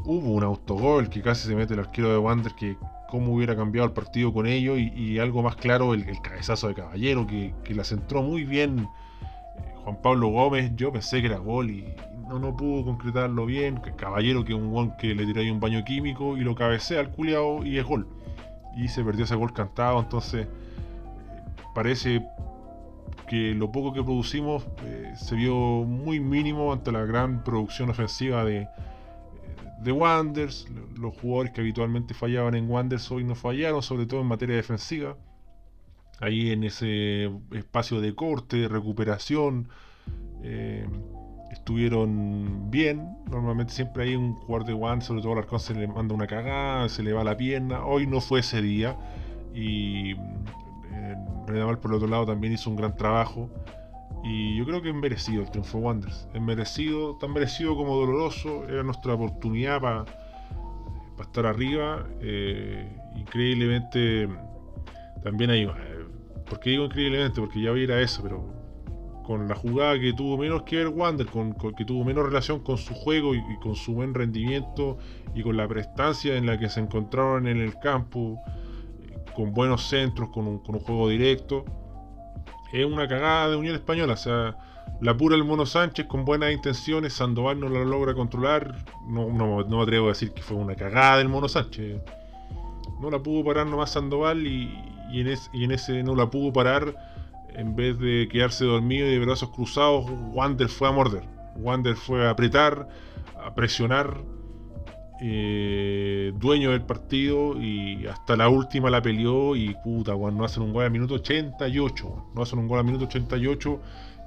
hubo 0.04 0.32
un 0.32 0.44
autogol 0.44 1.08
que 1.08 1.22
casi 1.22 1.48
se 1.48 1.54
mete 1.54 1.74
el 1.74 1.80
arquero 1.80 2.10
de 2.10 2.18
Wander, 2.18 2.52
que 2.54 2.76
cómo 3.08 3.34
hubiera 3.34 3.56
cambiado 3.56 3.86
el 3.86 3.92
partido 3.92 4.32
con 4.32 4.46
ello, 4.46 4.76
y, 4.76 5.18
algo 5.18 5.42
más 5.42 5.56
claro, 5.56 5.94
el, 5.94 6.04
cabezazo 6.20 6.68
de 6.68 6.74
Caballero, 6.74 7.26
que, 7.26 7.54
que 7.64 7.74
la 7.74 7.84
centró 7.84 8.22
muy 8.22 8.44
bien 8.44 8.88
eh, 9.58 9.74
Juan 9.84 10.00
Pablo 10.02 10.28
Gómez. 10.28 10.72
Yo 10.76 10.92
pensé 10.92 11.20
que 11.20 11.28
era 11.28 11.38
gol 11.38 11.70
y 11.70 11.84
no, 12.28 12.38
no 12.38 12.56
pudo 12.56 12.84
concretarlo 12.84 13.46
bien. 13.46 13.80
Caballero, 13.96 14.44
que 14.44 14.54
un 14.54 14.72
gol 14.72 14.96
que 14.98 15.14
le 15.14 15.24
tiró 15.26 15.40
ahí 15.40 15.50
un 15.50 15.60
baño 15.60 15.84
químico 15.84 16.36
y 16.36 16.40
lo 16.40 16.54
cabecea 16.54 17.00
al 17.00 17.10
culiao 17.10 17.64
y 17.64 17.78
es 17.78 17.84
gol. 17.84 18.06
Y 18.76 18.88
se 18.88 19.02
perdió 19.02 19.24
ese 19.24 19.36
gol 19.36 19.52
cantado, 19.52 20.00
entonces 20.00 20.46
eh, 20.46 20.48
parece 21.74 22.26
que 23.26 23.54
lo 23.54 23.72
poco 23.72 23.92
que 23.92 24.02
producimos 24.02 24.66
eh, 24.84 25.12
se 25.16 25.34
vio 25.34 25.54
muy 25.54 26.20
mínimo 26.20 26.72
ante 26.72 26.92
la 26.92 27.04
gran 27.04 27.42
producción 27.42 27.90
ofensiva 27.90 28.44
de, 28.44 28.68
de 29.82 29.92
Wanders. 29.92 30.66
Los 30.98 31.16
jugadores 31.16 31.52
que 31.52 31.60
habitualmente 31.60 32.14
fallaban 32.14 32.54
en 32.54 32.70
Wanders 32.70 33.10
hoy 33.10 33.24
no 33.24 33.34
fallaron, 33.34 33.82
sobre 33.82 34.06
todo 34.06 34.20
en 34.20 34.26
materia 34.26 34.56
defensiva. 34.56 35.16
Ahí 36.20 36.50
en 36.50 36.64
ese 36.64 37.30
espacio 37.52 38.00
de 38.00 38.14
corte, 38.14 38.56
de 38.56 38.68
recuperación, 38.68 39.68
eh, 40.42 40.86
estuvieron 41.52 42.70
bien. 42.70 43.16
Normalmente 43.30 43.72
siempre 43.72 44.04
hay 44.04 44.16
un 44.16 44.34
jugador 44.34 44.66
de 44.66 44.72
Wanders, 44.72 45.06
sobre 45.06 45.20
todo 45.20 45.32
al 45.32 45.38
Arcón 45.38 45.60
se 45.60 45.74
le 45.74 45.86
manda 45.86 46.14
una 46.14 46.26
cagada, 46.26 46.88
se 46.88 47.02
le 47.02 47.12
va 47.12 47.22
la 47.22 47.36
pierna. 47.36 47.84
Hoy 47.84 48.06
no 48.06 48.20
fue 48.20 48.40
ese 48.40 48.62
día. 48.62 48.96
Y 49.54 50.12
eh, 50.12 51.16
por 51.46 51.56
el 51.56 51.62
otro 51.62 52.06
lado 52.06 52.26
también 52.26 52.52
hizo 52.52 52.70
un 52.70 52.76
gran 52.76 52.96
trabajo. 52.96 53.50
Y 54.28 54.56
yo 54.56 54.64
creo 54.64 54.82
que 54.82 54.88
es 54.88 54.94
merecido 54.94 55.42
el 55.42 55.50
triunfo 55.50 55.78
de 55.78 55.84
Wanderers. 55.84 56.28
Es 56.34 56.40
merecido, 56.40 57.16
tan 57.16 57.32
merecido 57.32 57.76
como 57.76 57.94
doloroso. 57.96 58.64
Era 58.68 58.82
nuestra 58.82 59.14
oportunidad 59.14 59.80
para 59.80 60.04
estar 61.20 61.46
arriba. 61.46 62.04
Eh, 62.20 62.90
increíblemente, 63.14 64.28
también 65.22 65.50
hay. 65.50 65.62
Eh, 65.62 65.70
¿Por 66.48 66.58
qué 66.58 66.70
digo 66.70 66.86
increíblemente? 66.86 67.40
Porque 67.40 67.60
ya 67.60 67.70
voy 67.70 67.82
ir 67.82 67.92
a 67.92 68.00
eso, 68.00 68.20
pero 68.22 68.44
con 69.24 69.48
la 69.48 69.54
jugada 69.54 69.98
que 69.98 70.12
tuvo 70.12 70.38
menos 70.38 70.62
que 70.62 70.76
ver 70.76 70.88
Wander, 70.88 71.26
con, 71.26 71.52
que 71.54 71.84
tuvo 71.84 72.04
menos 72.04 72.24
relación 72.24 72.60
con 72.60 72.78
su 72.78 72.94
juego 72.94 73.34
y, 73.34 73.42
con 73.60 73.74
su 73.74 73.94
buen 73.94 74.14
rendimiento 74.14 74.98
y 75.34 75.42
con 75.42 75.56
la 75.56 75.66
prestancia 75.66 76.36
en 76.36 76.46
la 76.46 76.58
que 76.58 76.68
se 76.68 76.80
encontraron 76.80 77.46
en 77.48 77.58
el 77.58 77.76
campo, 77.78 78.38
eh, 79.02 79.24
con 79.34 79.52
buenos 79.52 79.88
centros, 79.88 80.30
con 80.30 80.46
un, 80.46 80.58
con 80.60 80.76
un 80.76 80.80
juego 80.80 81.08
directo 81.08 81.64
es 82.72 82.84
una 82.84 83.08
cagada 83.08 83.50
de 83.50 83.56
Unión 83.56 83.74
Española. 83.74 84.14
O 84.14 84.16
sea, 84.16 84.56
la 85.00 85.16
pura 85.16 85.36
el 85.36 85.44
Mono 85.44 85.66
Sánchez 85.66 86.06
con 86.06 86.24
buenas 86.24 86.52
intenciones, 86.52 87.12
Sandoval 87.12 87.60
no 87.60 87.68
la 87.68 87.84
logra 87.84 88.14
controlar. 88.14 88.84
No, 89.08 89.28
no, 89.30 89.64
me 89.66 89.82
atrevo 89.82 90.06
a 90.06 90.08
decir 90.10 90.32
que 90.32 90.42
fue 90.42 90.56
una 90.56 90.74
cagada 90.74 91.18
del 91.18 91.28
Mono 91.28 91.48
Sánchez. 91.48 92.00
No 93.00 93.10
la 93.10 93.18
pudo 93.18 93.44
parar 93.44 93.66
nomás 93.66 93.92
Sandoval 93.92 94.46
y, 94.46 94.72
en, 95.12 95.34
y 95.52 95.64
en 95.64 95.72
ese 95.72 96.02
no 96.02 96.14
la 96.14 96.30
pudo 96.30 96.52
parar. 96.52 96.94
En 97.54 97.74
vez 97.74 97.98
de 97.98 98.28
quedarse 98.30 98.64
dormido 98.64 99.06
y 99.06 99.12
de 99.12 99.24
brazos 99.24 99.50
cruzados, 99.50 100.06
Wander 100.32 100.68
fue 100.68 100.88
a 100.88 100.92
morder. 100.92 101.22
Wander 101.56 101.96
fue 101.96 102.26
a 102.26 102.30
apretar, 102.30 102.88
a 103.42 103.54
presionar 103.54 104.18
eh, 105.20 106.32
dueño 106.36 106.72
del 106.72 106.82
partido 106.82 107.60
y 107.60 108.06
hasta 108.06 108.36
la 108.36 108.48
última 108.48 108.90
la 108.90 109.00
peleó 109.00 109.56
y 109.56 109.74
puta, 109.82 110.14
no 110.14 110.44
hacen 110.44 110.62
un 110.62 110.72
gol 110.72 110.84
al 110.84 110.90
minuto 110.90 111.14
88, 111.14 112.32
no 112.34 112.42
hacen 112.42 112.58
un 112.58 112.68
gol 112.68 112.80
al 112.80 112.84
minuto 112.84 113.06
88, 113.06 113.80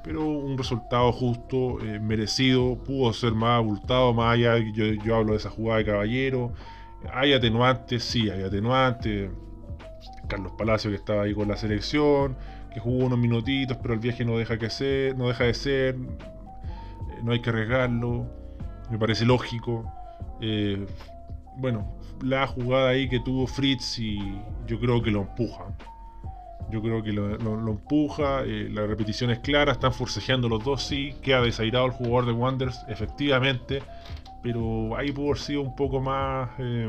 pero 0.04 0.28
un 0.28 0.58
resultado 0.58 1.12
justo, 1.12 1.80
eh, 1.84 2.00
merecido, 2.00 2.78
pudo 2.84 3.14
ser 3.14 3.34
más 3.34 3.58
abultado, 3.58 4.14
más 4.14 4.34
allá, 4.34 4.58
yo, 4.74 4.86
yo 5.06 5.16
hablo 5.16 5.34
de 5.34 5.38
esa 5.38 5.50
jugada 5.50 5.80
de 5.80 5.86
caballero, 5.86 6.54
hay 7.14 7.34
atenuantes, 7.34 8.04
sí, 8.04 8.30
hay 8.30 8.44
atenuantes, 8.44 9.30
Carlos 10.28 10.54
Palacio 10.58 10.90
que 10.92 10.98
estaba 10.98 11.24
ahí 11.24 11.34
con 11.34 11.48
la 11.48 11.58
selección, 11.58 12.38
que 12.74 12.80
jugó 12.80 13.06
unos 13.06 13.20
minutitos, 13.20 13.78
pero 13.82 13.94
el 13.94 14.00
viaje 14.00 14.24
no 14.26 14.38
deja, 14.38 14.58
que 14.58 14.70
ser, 14.70 15.18
no 15.18 15.28
deja 15.28 15.44
de 15.46 15.54
ser, 15.54 15.98
no 17.24 17.32
hay 17.32 17.42
que 17.42 17.50
arriesgarlo, 17.50 18.28
me 18.90 18.98
parece 18.98 19.26
lógico. 19.26 19.92
Eh, 20.42 20.86
bueno, 21.58 22.00
la 22.22 22.48
jugada 22.48 22.90
ahí 22.90 23.10
que 23.10 23.20
tuvo 23.20 23.48
Fritz 23.48 24.00
y 24.00 24.18
yo 24.68 24.80
creo 24.80 25.02
que 25.02 25.12
lo 25.12 25.22
empuja. 25.22 25.66
Yo 26.70 26.82
creo 26.82 27.02
que 27.02 27.12
lo, 27.12 27.34
empuja, 27.72 28.44
eh, 28.44 28.70
la 28.70 28.86
repetición 28.86 29.32
es 29.32 29.40
clara, 29.40 29.72
están 29.72 29.92
forcejeando 29.92 30.48
los 30.48 30.64
dos, 30.64 30.84
sí, 30.84 31.16
queda 31.24 31.42
desairado 31.42 31.88
el 31.88 31.92
jugador 31.92 32.28
de 32.28 32.32
Wanderers, 32.32 32.86
efectivamente, 32.88 33.82
pero 34.44 34.96
ahí 34.96 35.12
pudo 35.12 35.28
haber 35.28 35.40
sido 35.40 35.62
un 35.62 35.76
poco 35.76 36.00
más 36.00 36.48
eh, 36.60 36.88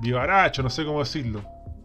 vivaracho, 0.00 0.64
no 0.64 0.70
sé 0.70 0.84
cómo 0.84 0.98
decirlo, 0.98 1.42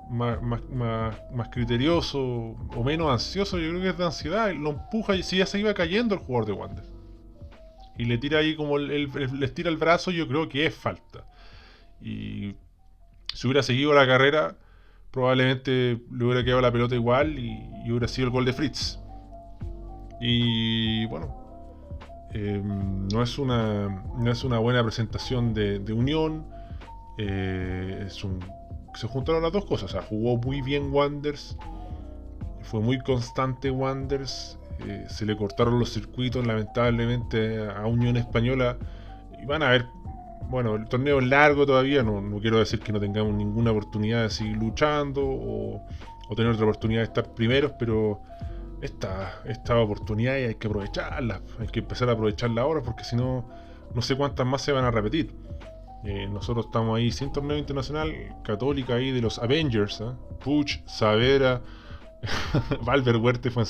más, 0.10 0.42
más, 0.42 1.50
criterioso 1.52 2.20
o 2.20 2.84
menos 2.84 3.12
ansioso, 3.12 3.60
yo 3.60 3.70
creo 3.70 3.82
que 3.82 3.90
es 3.90 3.98
de 3.98 4.06
ansiedad, 4.06 4.52
lo 4.54 4.72
empuja 4.72 5.16
y 5.16 5.22
si 5.22 5.38
ya 5.38 5.46
se 5.46 5.60
iba 5.60 5.72
cayendo 5.76 6.16
el 6.16 6.22
jugador 6.22 6.48
de 6.48 6.54
Wanderers 6.54 6.91
y 8.02 8.06
le 8.06 8.18
tira 8.18 8.40
ahí 8.40 8.56
como 8.56 8.78
el, 8.78 9.12
le 9.40 9.48
tira 9.50 9.70
el 9.70 9.78
brazo, 9.78 10.10
yo 10.10 10.28
creo 10.28 10.50
que 10.50 10.66
es 10.66 10.74
falta. 10.74 11.24
Y 12.02 12.56
si 13.32 13.46
hubiera 13.46 13.62
seguido 13.62 13.94
la 13.94 14.08
carrera, 14.08 14.58
probablemente 15.12 16.02
le 16.12 16.26
hubiera 16.26 16.44
quedado 16.44 16.62
la 16.62 16.72
pelota 16.72 16.96
igual 16.96 17.38
y, 17.38 17.62
hubiera 17.88 18.08
sido 18.08 18.26
el 18.26 18.32
gol 18.32 18.46
de 18.46 18.54
Fritz. 18.54 18.98
Y 20.20 21.06
bueno, 21.06 22.28
em, 22.34 23.08
no, 23.10 23.22
es 23.22 23.38
una, 23.38 24.04
no 24.18 24.32
es 24.32 24.44
una 24.44 24.58
buena 24.58 24.82
presentación 24.82 25.54
de, 25.54 25.94
Unión. 25.94 26.48
Eh, 27.20 28.06
es 28.08 28.24
un, 28.24 28.40
se 28.96 29.06
juntaron 29.06 29.44
las 29.44 29.52
dos 29.52 29.66
cosas. 29.66 29.92
O 29.92 29.94
sea, 29.94 30.02
jugó 30.02 30.38
muy 30.38 30.64
bien 30.64 30.92
Wanders. 30.92 31.56
Fue 32.62 32.80
muy 32.80 32.98
constante 33.04 33.70
Wanders. 33.70 34.58
Eh, 34.88 35.06
se 35.10 35.26
le 35.26 35.36
cortaron 35.36 35.80
los 35.80 35.92
circuitos 35.92 36.46
lamentablemente 36.46 37.68
a 37.70 37.86
Unión 37.86 38.18
Española 38.18 38.78
y 39.42 39.46
van 39.46 39.64
a 39.64 39.70
ver, 39.70 39.86
bueno, 40.50 40.76
el 40.76 40.86
torneo 40.86 41.20
es 41.20 41.28
largo 41.28 41.66
todavía, 41.66 42.04
no, 42.04 42.40
quiero 42.40 42.60
decir 42.60 42.80
que 42.80 42.92
no 42.92 43.00
tengamos 43.00 43.34
ninguna 43.34 43.72
oportunidad 43.72 44.24
de 44.24 44.30
seguir 44.30 44.58
luchando 44.58 45.22
o, 45.24 45.86
tener 46.36 46.54
otra 46.54 46.64
oportunidad 46.64 47.02
de 47.02 47.06
estar 47.06 47.34
primeros, 47.34 47.74
pero 47.78 48.22
esta, 48.82 49.42
esta 49.46 49.78
oportunidad 49.78 50.36
hay 50.36 50.56
que 50.56 50.68
aprovecharla, 50.68 51.42
hay 51.60 51.68
que 51.68 51.80
empezar 51.80 52.08
a 52.08 52.14
aprovecharla 52.14 52.62
ahora 52.62 52.82
porque 52.82 53.04
si 53.04 53.18
no, 53.18 53.50
no 53.94 54.02
sé 54.02 54.16
cuántas 54.16 54.46
más 54.48 54.62
se 54.62 54.72
van 54.72 54.86
a 54.86 54.92
repetir. 54.92 55.36
Eh, 56.06 56.28
nosotros 56.28 56.66
estamos 56.66 56.98
ahí 56.98 57.12
sin 57.12 57.32
torneo 57.32 57.58
internacional, 57.58 58.12
católica 58.44 58.96
ahí 58.96 59.12
de 59.12 59.22
los 59.22 59.40
Avengers, 59.40 60.02
¿eh? 60.02 60.12
Puch, 60.40 60.80
Savera, 60.86 61.62
Valver 62.86 63.18
Huerte 63.18 63.52
fue 63.52 63.64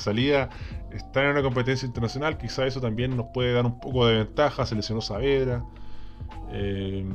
en 0.91 0.99
salida, 0.99 1.07
está 1.07 1.23
en 1.23 1.31
una 1.31 1.41
competencia 1.41 1.85
internacional, 1.85 2.37
quizá 2.37 2.65
eso 2.65 2.81
también 2.81 3.15
nos 3.15 3.27
puede 3.33 3.53
dar 3.53 3.65
un 3.65 3.79
poco 3.79 4.07
de 4.07 4.17
ventaja, 4.17 4.65
se 4.65 4.75
lesionó 4.75 5.01
Saavedra. 5.01 5.63
Eh, 6.51 7.05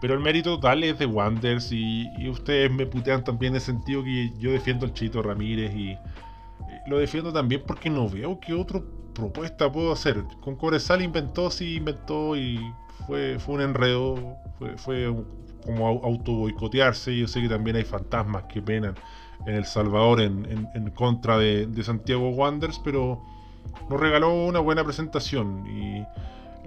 pero 0.00 0.14
el 0.14 0.20
mérito 0.20 0.56
total 0.56 0.84
es 0.84 0.98
de 0.98 1.06
Wanders 1.06 1.72
y, 1.72 2.06
ustedes 2.28 2.70
me 2.70 2.86
putean 2.86 3.24
también 3.24 3.52
en 3.52 3.56
el 3.56 3.62
sentido 3.62 4.04
que 4.04 4.32
yo 4.38 4.50
defiendo 4.50 4.84
al 4.84 4.92
Chito 4.92 5.22
Ramírez 5.22 5.74
y 5.74 5.96
lo 6.86 6.98
defiendo 6.98 7.32
también 7.32 7.62
porque 7.66 7.90
no 7.90 8.08
veo 8.08 8.38
qué 8.38 8.52
otra 8.52 8.80
propuesta 9.14 9.72
puedo 9.72 9.92
hacer. 9.92 10.22
Con 10.40 10.56
Cobresal 10.56 11.02
inventó, 11.02 11.50
sí 11.50 11.76
inventó 11.76 12.36
y 12.36 12.60
fue, 13.06 13.38
fue 13.38 13.54
un 13.54 13.62
enredo, 13.62 14.36
fue, 14.58 14.76
fue 14.76 15.14
como 15.64 15.88
auto 15.88 16.32
boicotearse. 16.32 17.16
Yo 17.16 17.26
sé 17.26 17.40
que 17.40 17.48
también 17.48 17.76
hay 17.76 17.84
fantasmas 17.84 18.44
que 18.44 18.60
penan 18.60 18.94
en 19.46 19.54
El 19.54 19.64
Salvador 19.64 20.20
en, 20.20 20.90
contra 20.94 21.38
de, 21.38 21.68
Santiago 21.82 22.30
Wanderers, 22.30 22.80
pero 22.84 23.22
nos 23.90 24.00
regaló 24.00 24.46
una 24.46 24.60
buena 24.60 24.84
presentación. 24.84 25.66
Y 25.66 26.04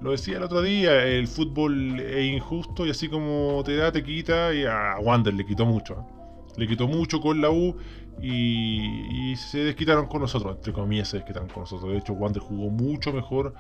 lo 0.01 0.11
decía 0.11 0.37
el 0.37 0.43
otro 0.43 0.61
día, 0.61 1.03
el 1.03 1.27
fútbol 1.27 1.99
es 1.99 2.33
injusto 2.33 2.85
y 2.85 2.91
así 2.91 3.09
como 3.09 3.61
te 3.65 3.75
da, 3.75 3.91
te 3.91 4.03
quita, 4.03 4.53
y 4.53 4.65
a 4.65 4.97
Wander 5.01 5.33
le 5.33 5.45
quitó 5.45 5.65
mucho. 5.65 5.93
¿eh? 5.93 6.19
Le 6.57 6.67
quitó 6.67 6.87
mucho 6.87 7.19
con 7.19 7.41
la 7.41 7.49
U 7.49 7.75
y, 8.21 9.35
se 9.35 9.59
desquitaron 9.59 10.07
con 10.07 10.21
nosotros, 10.21 10.57
entre 10.57 10.73
comillas 10.73 11.09
se 11.09 11.17
desquitaron 11.17 11.49
con 11.49 11.61
nosotros. 11.61 11.91
De 11.91 11.97
hecho, 11.97 12.13
Wander 12.13 12.41
jugó 12.41 12.69
mucho 12.69 13.13
mejor 13.13 13.53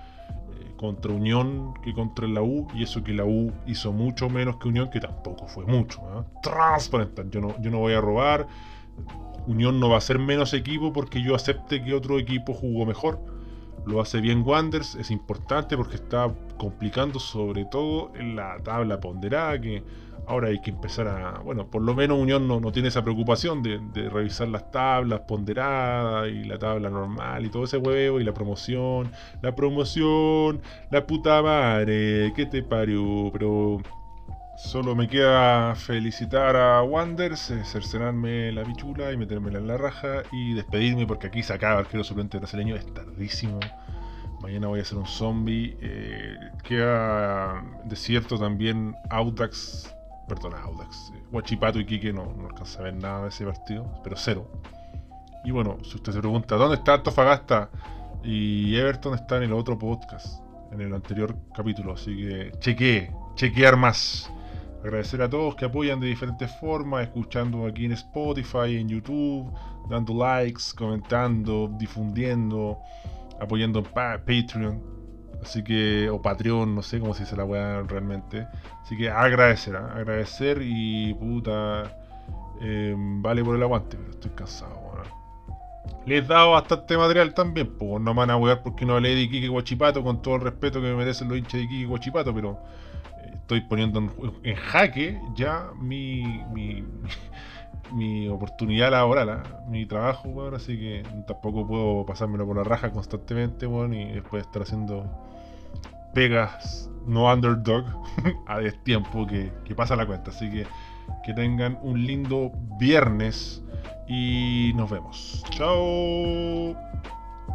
eh, 0.59 0.71
contra 0.77 1.13
Unión 1.13 1.73
que 1.83 1.93
contra 1.93 2.27
la 2.27 2.41
U 2.41 2.67
y 2.73 2.83
eso 2.83 3.03
que 3.03 3.13
la 3.13 3.23
U 3.23 3.51
hizo 3.67 3.91
mucho 3.93 4.29
menos 4.29 4.57
que 4.57 4.67
Unión, 4.67 4.89
que 4.89 4.99
tampoco 4.99 5.47
fue 5.47 5.65
mucho. 5.65 5.99
¿eh? 6.01 6.23
Transparente, 6.43 7.23
yo 7.29 7.41
no, 7.41 7.61
yo 7.61 7.71
no 7.71 7.79
voy 7.79 7.93
a 7.93 8.01
robar 8.01 8.47
Unión 9.47 9.79
no 9.79 9.89
va 9.89 9.97
a 9.97 10.01
ser 10.01 10.19
menos 10.19 10.53
equipo 10.53 10.93
porque 10.93 11.21
yo 11.21 11.35
acepte 11.35 11.83
que 11.83 11.93
otro 11.93 12.19
equipo 12.19 12.53
jugó 12.53 12.85
mejor. 12.85 13.19
Lo 13.85 14.01
hace 14.01 14.21
bien 14.21 14.43
Wanders, 14.45 14.95
es 14.95 15.09
importante 15.09 15.75
porque 15.75 15.95
está 15.95 16.31
complicando 16.57 17.19
sobre 17.19 17.65
todo 17.65 18.11
en 18.15 18.35
la 18.35 18.57
tabla 18.63 18.99
ponderada 18.99 19.59
que 19.59 19.83
ahora 20.27 20.49
hay 20.49 20.61
que 20.61 20.69
empezar 20.69 21.07
a, 21.07 21.39
bueno, 21.39 21.65
por 21.67 21.81
lo 21.81 21.95
menos 21.95 22.19
Unión 22.19 22.47
no, 22.47 22.71
tiene 22.71 22.89
esa 22.89 23.03
preocupación 23.03 23.63
de, 23.63 23.79
revisar 24.09 24.47
las 24.49 24.69
tablas 24.69 25.21
ponderadas 25.21 26.29
y 26.29 26.43
la 26.43 26.59
tabla 26.59 26.89
normal 26.89 27.45
y 27.45 27.49
todo 27.49 27.63
ese 27.63 27.77
huevo 27.77 28.19
y 28.19 28.23
la 28.23 28.33
promoción, 28.33 29.11
la 29.41 29.55
promoción, 29.55 30.61
la 30.91 31.07
puta 31.07 31.41
madre, 31.41 32.31
¿qué 32.35 32.45
te 32.45 32.61
parió? 32.61 33.31
Pero 33.33 33.81
Solo 34.59 34.93
me 34.93 35.07
queda 35.07 35.73
felicitar 35.73 36.55
a 36.57 36.83
Wanders, 36.83 37.49
eh, 37.49 37.63
cercenarme 37.63 38.51
la 38.51 38.63
bichula 38.63 39.11
y 39.13 39.17
metérmela 39.17 39.57
en 39.57 39.67
la 39.67 39.77
raja 39.77 40.21
y 40.33 40.53
despedirme 40.53 41.07
porque 41.07 41.27
aquí 41.27 41.41
se 41.41 41.53
acaba 41.53 41.75
el 41.75 41.79
arquero 41.85 42.03
suplente 42.03 42.37
brasileño, 42.37 42.75
es 42.75 42.93
tardísimo. 42.93 43.59
Mañana 44.41 44.67
voy 44.67 44.79
a 44.79 44.81
hacer 44.81 44.97
un 44.97 45.07
zombie. 45.07 45.77
Eh, 45.81 46.35
queda 46.61 47.63
desierto 47.85 48.37
también 48.37 48.95
Audax, 49.09 49.95
perdón, 50.27 50.53
Audax, 50.53 51.13
Huachipato 51.31 51.79
y 51.79 51.85
Quique 51.85 52.11
no, 52.11 52.25
no 52.37 52.49
alcanza 52.49 52.81
a 52.81 52.83
ver 52.83 52.95
nada 52.95 53.23
de 53.23 53.29
ese 53.29 53.45
partido, 53.45 53.89
pero 54.03 54.17
cero. 54.17 54.45
Y 55.45 55.51
bueno, 55.51 55.77
si 55.83 55.95
usted 55.95 56.11
se 56.11 56.19
pregunta, 56.19 56.57
¿dónde 56.57 56.75
está 56.75 56.95
Antofagasta? 56.95 57.69
Y 58.23 58.75
Everton 58.75 59.15
está 59.15 59.37
en 59.37 59.43
el 59.43 59.53
otro 59.53 59.79
podcast, 59.79 60.43
en 60.73 60.81
el 60.81 60.93
anterior 60.93 61.33
capítulo. 61.55 61.93
Así 61.93 62.15
que 62.15 62.51
chequee, 62.59 63.09
chequear 63.35 63.77
más. 63.77 64.29
Agradecer 64.83 65.21
a 65.21 65.29
todos 65.29 65.55
que 65.55 65.65
apoyan 65.65 65.99
de 65.99 66.07
diferentes 66.07 66.49
formas, 66.59 67.03
escuchando 67.03 67.65
aquí 67.65 67.85
en 67.85 67.91
Spotify, 67.93 68.77
en 68.77 68.87
YouTube, 68.87 69.51
dando 69.89 70.13
likes, 70.13 70.63
comentando, 70.77 71.69
difundiendo, 71.77 72.79
apoyando 73.41 73.79
en 73.79 73.85
pa- 73.85 74.17
Patreon. 74.19 74.81
Así 75.41 75.63
que, 75.63 76.09
o 76.09 76.21
Patreon, 76.21 76.75
no 76.75 76.81
sé 76.81 76.99
cómo 76.99 77.13
se 77.13 77.23
dice 77.23 77.35
la 77.35 77.45
weá 77.45 77.81
realmente. 77.83 78.47
Así 78.81 78.97
que 78.97 79.09
agradecer, 79.09 79.75
¿ah? 79.75 79.93
agradecer 79.95 80.59
y 80.61 81.13
puta, 81.13 81.83
eh, 82.61 82.93
vale 82.97 83.43
por 83.43 83.55
el 83.55 83.63
aguante, 83.63 83.97
pero 83.97 84.11
estoy 84.11 84.31
cansado, 84.31 84.75
weón. 84.77 85.07
Les 86.05 86.23
he 86.23 86.27
dado 86.27 86.51
bastante 86.51 86.97
material 86.97 87.33
también, 87.33 87.77
pues 87.77 88.01
no 88.01 88.13
me 88.13 88.19
van 88.19 88.29
a 88.31 88.37
wear 88.37 88.63
porque 88.63 88.85
no 88.85 88.93
hablé 88.95 89.15
de 89.15 89.21
Iquique 89.23 89.47
Guachipato, 89.47 90.03
con 90.03 90.21
todo 90.21 90.35
el 90.35 90.41
respeto 90.41 90.81
que 90.81 90.87
me 90.87 90.95
merecen 90.95 91.27
los 91.29 91.37
hinchas 91.37 91.53
de 91.53 91.63
Iquique 91.63 91.85
Guachipato, 91.85 92.33
pero 92.33 92.51
eh, 92.51 92.55
estoy 93.33 93.61
poniendo 93.61 93.99
en, 94.43 94.55
jaque 94.55 95.19
ya 95.35 95.69
mi, 95.79 96.43
mi, 96.53 96.83
mi 97.93 98.27
oportunidad 98.27 98.91
laboral, 98.91 99.29
¿ah? 99.29 99.43
mi 99.67 99.85
trabajo, 99.85 100.29
weón, 100.29 100.55
así 100.55 100.77
que 100.77 101.03
tampoco 101.27 101.67
puedo 101.67 102.05
pasármelo 102.05 102.45
por 102.45 102.57
la 102.57 102.63
raja 102.63 102.91
constantemente, 102.91 103.67
weón, 103.67 103.93
y 103.93 104.13
después 104.13 104.45
estar 104.45 104.61
haciendo 104.61 105.05
pegas 106.13 106.89
no 107.05 107.31
underdog 107.31 107.85
a 108.47 108.59
destiempo 108.59 109.25
que, 109.25 109.51
que 109.65 109.75
pasa 109.75 109.95
la 109.95 110.05
cuenta. 110.05 110.31
Así 110.31 110.49
que 110.49 110.65
que 111.23 111.33
tengan 111.33 111.77
un 111.81 112.05
lindo 112.05 112.51
viernes 112.79 113.61
y 114.07 114.71
nos 114.75 114.89
vemos. 114.89 115.43
Chao. 115.51 116.75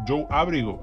Joe 0.07 0.27
Abrigo. 0.31 0.81